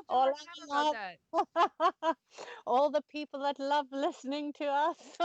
All 0.10 0.34
All 0.72 0.94
that. 0.94 1.20
all 2.66 2.90
the 2.92 3.02
people 3.02 3.40
that 3.42 3.60
love 3.60 3.88
listening 3.92 4.54
to 4.54 4.66
us. 4.66 5.18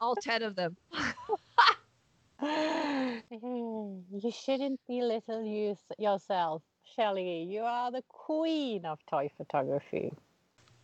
All 0.00 0.16
ten 0.16 0.42
of 0.42 0.56
them. 0.56 0.76
you 2.42 4.32
shouldn't 4.32 4.80
belittle 4.88 5.44
you, 5.44 5.76
yourself, 5.98 6.62
Shelley. 6.94 7.44
You 7.44 7.60
are 7.62 7.90
the 7.92 8.02
queen 8.08 8.84
of 8.86 8.98
toy 9.08 9.30
photography. 9.36 10.12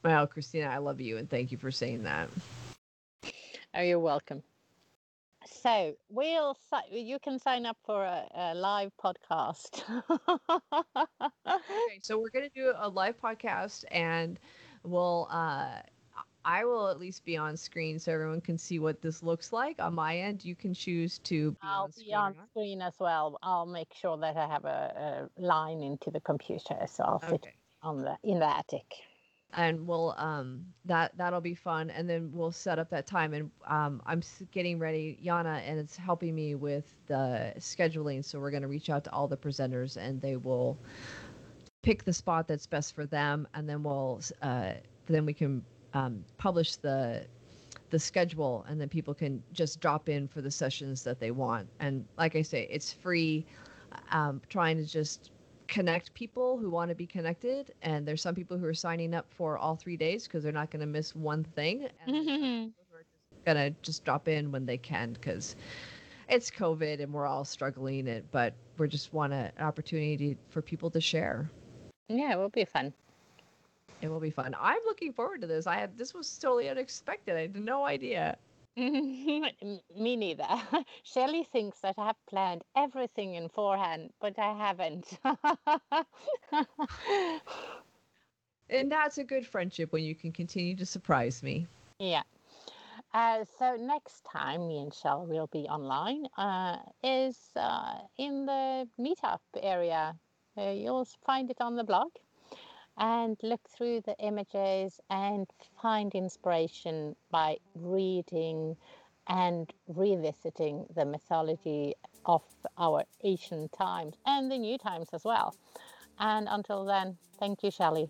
Well, 0.02 0.26
Christina, 0.26 0.66
I 0.66 0.78
love 0.78 1.00
you 1.00 1.16
and 1.16 1.28
thank 1.28 1.50
you 1.50 1.58
for 1.58 1.70
saying 1.70 2.02
that. 2.04 2.28
Oh, 3.74 3.82
you're 3.82 3.98
welcome. 3.98 4.42
So 5.46 5.94
we'll 6.08 6.56
si- 6.70 7.00
you 7.00 7.18
can 7.18 7.38
sign 7.38 7.66
up 7.66 7.76
for 7.84 8.04
a, 8.04 8.26
a 8.34 8.54
live 8.54 8.92
podcast. 9.02 9.82
Okay, 11.48 12.00
so 12.02 12.18
we're 12.18 12.30
gonna 12.30 12.48
do 12.54 12.72
a 12.76 12.88
live 12.88 13.20
podcast, 13.20 13.84
and 13.90 14.38
we'll. 14.82 15.28
Uh, 15.30 15.80
I 16.46 16.64
will 16.64 16.88
at 16.88 16.98
least 17.00 17.26
be 17.26 17.36
on 17.36 17.58
screen 17.58 17.98
so 17.98 18.12
everyone 18.12 18.40
can 18.40 18.58
see 18.58 18.78
what 18.78 19.02
this 19.02 19.22
looks 19.22 19.52
like. 19.52 19.80
On 19.80 19.94
my 19.94 20.16
end, 20.18 20.44
you 20.46 20.56
can 20.56 20.74
choose 20.74 21.18
to 21.20 21.52
be 21.52 21.58
I'll 21.62 21.84
on 21.84 21.92
be 21.98 22.14
on 22.14 22.34
screen 22.50 22.82
as 22.82 22.94
well. 23.00 23.38
I'll 23.42 23.66
make 23.66 23.92
sure 23.94 24.16
that 24.18 24.36
I 24.36 24.46
have 24.48 24.64
a, 24.64 25.28
a 25.38 25.40
line 25.42 25.82
into 25.82 26.10
the 26.10 26.20
computer, 26.20 26.86
so 26.86 27.04
I'll 27.04 27.20
sit 27.28 27.46
on 27.82 28.02
the 28.02 28.16
in 28.24 28.38
the 28.40 28.46
attic. 28.48 28.86
and 29.52 29.86
we'll 29.86 30.14
um 30.18 30.66
that 30.84 31.16
that'll 31.16 31.40
be 31.40 31.54
fun 31.54 31.90
and 31.90 32.08
then 32.10 32.30
we'll 32.32 32.52
set 32.52 32.78
up 32.78 32.90
that 32.90 33.06
time 33.06 33.32
and 33.34 33.50
um 33.68 34.02
i'm 34.06 34.22
getting 34.52 34.78
ready 34.78 35.18
yana 35.24 35.60
and 35.68 35.78
it's 35.78 35.96
helping 35.96 36.34
me 36.34 36.54
with 36.54 36.94
the 37.06 37.52
scheduling 37.58 38.24
so 38.24 38.40
we're 38.40 38.50
going 38.50 38.62
to 38.62 38.68
reach 38.68 38.90
out 38.90 39.04
to 39.04 39.12
all 39.12 39.28
the 39.28 39.36
presenters 39.36 39.96
and 39.96 40.20
they 40.20 40.36
will 40.36 40.78
pick 41.82 42.04
the 42.04 42.12
spot 42.12 42.48
that's 42.48 42.66
best 42.66 42.94
for 42.94 43.06
them 43.06 43.46
and 43.54 43.68
then 43.68 43.82
we'll 43.82 44.20
uh 44.42 44.72
then 45.06 45.24
we 45.24 45.32
can 45.32 45.64
um, 45.96 46.24
publish 46.36 46.76
the 46.76 47.26
the 47.90 47.98
schedule 47.98 48.66
and 48.68 48.80
then 48.80 48.88
people 48.88 49.14
can 49.14 49.42
just 49.52 49.80
drop 49.80 50.08
in 50.08 50.26
for 50.26 50.42
the 50.42 50.50
sessions 50.50 51.04
that 51.04 51.20
they 51.20 51.30
want. 51.30 51.68
And 51.80 52.04
like 52.18 52.34
i 52.34 52.42
say 52.42 52.66
it's 52.70 52.92
free 52.92 53.46
um, 54.10 54.42
trying 54.48 54.76
to 54.76 54.84
just 54.84 55.30
connect 55.68 56.12
people 56.14 56.58
who 56.58 56.68
want 56.68 56.88
to 56.90 56.94
be 56.94 57.06
connected. 57.06 57.72
And 57.82 58.06
there's 58.06 58.20
some 58.20 58.34
people 58.34 58.58
who 58.58 58.66
are 58.66 58.74
signing 58.74 59.14
up 59.14 59.26
for 59.30 59.56
all 59.56 59.76
three 59.76 59.96
days 59.96 60.24
because 60.24 60.42
they're 60.42 60.52
not 60.52 60.70
going 60.70 60.80
to 60.80 60.86
miss 60.86 61.14
one 61.14 61.44
thing. 61.44 61.88
And 62.00 62.14
there's 62.14 62.26
some 62.26 62.48
people 62.50 62.84
who 62.90 62.96
are 62.96 63.04
just 63.04 63.44
gonna 63.44 63.70
just 63.82 64.04
drop 64.04 64.28
in 64.28 64.50
when 64.52 64.66
they 64.66 64.78
can 64.78 65.12
because 65.12 65.56
it's 66.28 66.50
covid 66.50 67.00
and 67.00 67.12
we're 67.12 67.26
all 67.26 67.44
struggling 67.44 68.08
it 68.08 68.24
but 68.32 68.52
we're 68.76 68.88
just 68.88 69.12
want 69.12 69.32
a, 69.32 69.52
an 69.56 69.64
opportunity 69.64 70.36
for 70.50 70.60
people 70.60 70.90
to 70.90 71.00
share. 71.00 71.48
Yeah, 72.08 72.32
it 72.32 72.36
will 72.36 72.48
be 72.48 72.64
fun. 72.64 72.92
It 74.02 74.08
will 74.10 74.20
be 74.20 74.30
fun 74.30 74.54
i'm 74.60 74.80
looking 74.86 75.12
forward 75.12 75.40
to 75.40 75.46
this 75.46 75.66
i 75.66 75.76
had 75.76 75.96
this 75.96 76.14
was 76.14 76.38
totally 76.38 76.68
unexpected 76.68 77.36
i 77.36 77.42
had 77.42 77.56
no 77.56 77.84
idea 77.84 78.36
Me 78.76 80.16
neither. 80.16 80.46
Shelley 81.02 81.44
thinks 81.44 81.80
that 81.80 81.94
I 81.96 82.08
have 82.08 82.26
planned 82.26 82.62
everything 82.76 83.34
in 83.34 83.48
forehand, 83.48 84.12
but 84.20 84.38
I 84.38 84.52
haven't. 84.52 85.18
and 88.68 88.92
that's 88.92 89.16
a 89.16 89.24
good 89.24 89.46
friendship 89.46 89.92
when 89.92 90.04
you 90.04 90.14
can 90.14 90.30
continue 90.30 90.76
to 90.76 90.84
surprise 90.84 91.42
me 91.42 91.66
yeah. 91.98 92.22
Uh, 93.14 93.44
so 93.58 93.76
next 93.76 94.24
time 94.24 94.68
me 94.68 94.78
and 94.80 94.92
Shell 94.92 95.26
will 95.26 95.46
be 95.46 95.66
online 95.68 96.26
uh, 96.36 96.76
is 97.02 97.38
uh, 97.56 97.94
in 98.18 98.46
the 98.46 98.88
meetup 98.98 99.40
area. 99.62 100.14
Uh, 100.58 100.70
you'll 100.70 101.06
find 101.24 101.50
it 101.50 101.60
on 101.60 101.76
the 101.76 101.84
blog 101.84 102.08
and 102.98 103.36
look 103.42 103.60
through 103.68 104.00
the 104.02 104.16
images 104.18 105.00
and 105.10 105.46
find 105.80 106.14
inspiration 106.14 107.16
by 107.30 107.56
reading 107.74 108.76
and 109.28 109.72
revisiting 109.88 110.86
the 110.94 111.04
mythology 111.04 111.94
of 112.24 112.42
our 112.78 113.04
ancient 113.24 113.72
times 113.72 114.16
and 114.26 114.50
the 114.50 114.58
new 114.58 114.78
times 114.78 115.08
as 115.12 115.24
well. 115.24 115.54
And 116.18 116.48
until 116.50 116.84
then, 116.84 117.16
thank 117.38 117.62
you, 117.62 117.70
Shelley. 117.70 118.08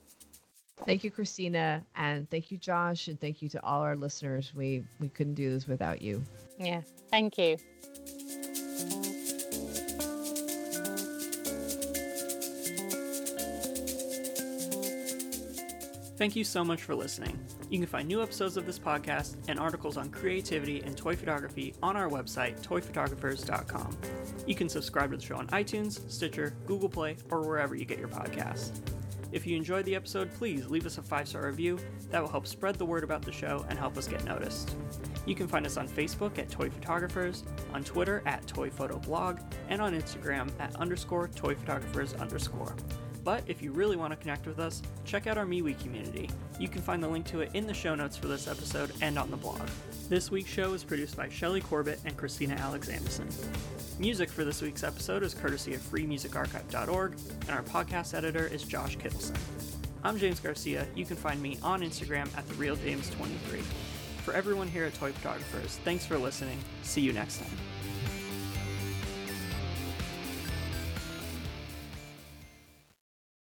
Thank 0.85 1.05
you, 1.05 1.11
Christina, 1.11 1.83
and 1.97 2.29
thank 2.31 2.51
you, 2.51 2.59
Josh, 2.59 3.09
and 3.09 3.19
thank 3.19 3.41
you 3.41 3.49
to 3.51 3.63
all 3.65 3.81
our 3.81 3.97
listeners. 3.97 4.53
We 4.55 4.85
we 5.01 5.09
couldn't 5.09 5.35
do 5.35 5.51
this 5.51 5.67
without 5.67 6.03
you. 6.03 6.23
Yeah, 6.59 6.83
thank 7.11 7.39
you. 7.39 7.57
Thank 16.17 16.35
you 16.35 16.45
so 16.45 16.65
much 16.65 16.83
for 16.83 16.95
listening. 16.95 17.39
You 17.69 17.79
can 17.79 17.87
find 17.87 18.09
new 18.09 18.23
episodes 18.23 18.57
of 18.57 18.65
this 18.65 18.79
podcast 18.79 19.37
and 19.49 19.61
articles 19.61 19.99
on 19.99 20.09
creativity 20.09 20.81
and 20.81 20.97
toy 20.97 21.15
photography 21.15 21.75
on 21.83 21.95
our 21.95 22.09
website, 22.09 22.67
toyphotographers.com. 22.67 23.99
You 24.47 24.55
can 24.55 24.71
subscribe 24.71 25.11
to 25.11 25.19
the 25.19 25.23
show 25.23 25.37
on 25.37 25.47
iTunes, 25.49 26.11
Stitcher, 26.11 26.55
Google 26.65 26.89
Play, 26.89 27.19
or 27.31 27.43
wherever 27.43 27.75
you 27.75 27.85
get 27.85 27.99
your 27.99 28.09
podcasts. 28.09 28.81
If 29.31 29.47
you 29.47 29.59
enjoyed 29.59 29.85
the 29.85 29.95
episode, 29.95 30.33
please 30.33 30.69
leave 30.69 30.87
us 30.87 30.97
a 30.97 31.03
five 31.03 31.29
star 31.29 31.47
review. 31.47 31.79
That 32.11 32.23
will 32.23 32.31
help 32.31 32.47
spread 32.47 32.77
the 32.77 32.87
word 32.87 33.05
about 33.05 33.21
the 33.21 33.33
show 33.33 33.67
and 33.69 33.79
help 33.79 33.99
us 33.99 34.09
get 34.09 34.25
noticed. 34.25 34.75
You 35.27 35.35
can 35.35 35.49
find 35.49 35.67
us 35.67 35.77
on 35.77 35.87
Facebook 35.87 36.39
at 36.39 36.49
Toy 36.49 36.71
Photographers, 36.71 37.45
on 37.75 37.85
Twitter 37.85 38.23
at 38.25 38.47
Toy 38.47 38.71
Photo 38.71 38.99
Blog, 38.99 39.41
and 39.69 39.83
on 39.83 39.93
Instagram 39.93 40.49
at 40.61 40.75
underscore 40.77 41.29
Toy 41.29 41.55
Photographers 41.55 42.15
underscore. 42.15 42.75
But 43.27 43.43
if 43.49 43.61
you 43.61 43.73
really 43.73 43.97
want 43.97 44.13
to 44.13 44.17
connect 44.17 44.47
with 44.47 44.61
us, 44.61 44.83
check 45.05 45.27
out 45.27 45.37
our 45.37 45.45
MeWe 45.45 45.81
community. 45.81 46.31
You 46.61 46.69
can 46.69 46.81
find 46.81 47.03
the 47.03 47.09
link 47.09 47.27
to 47.27 47.41
it 47.41 47.51
in 47.55 47.67
the 47.67 47.75
show 47.75 47.97
notes 47.97 48.17
for 48.17 48.29
this 48.29 48.47
episode 48.47 48.93
and 49.03 49.19
on 49.19 49.33
the 49.33 49.37
blog. 49.37 49.69
This 50.09 50.31
week's 50.31 50.49
show 50.49 50.75
is 50.75 50.85
produced 50.85 51.17
by 51.17 51.29
Shelley 51.29 51.61
Corbett 51.61 51.99
and 52.05 52.17
Christina 52.17 52.55
Alexanderson. 52.55 53.27
Music 53.99 54.31
for 54.31 54.45
this 54.45 54.63
week's 54.63 54.85
episode 54.85 55.25
is 55.25 55.35
courtesy 55.35 55.75
of 55.75 55.81
freemusicarchive.org, 55.81 57.17
and 57.41 57.51
our 57.51 57.65
podcast 57.65 58.15
editor 58.15 58.47
is 58.47 58.63
Josh 58.63 58.97
Kittleson. 58.97 59.37
I'm 60.05 60.19
James 60.19 60.39
Garcia. 60.39 60.87
You 60.95 61.05
can 61.05 61.17
find 61.17 61.43
me 61.43 61.59
on 61.65 61.81
Instagram 61.81 62.29
at 62.39 62.47
therealjames23. 62.51 63.61
For 64.23 64.35
everyone 64.35 64.69
here 64.69 64.85
at 64.85 64.95
Toy 64.95 65.11
Photographers, 65.11 65.81
thanks 65.83 66.07
for 66.07 66.17
listening. 66.17 66.59
See 66.83 67.01
you 67.01 67.13
next 67.13 67.39
time. 67.39 67.76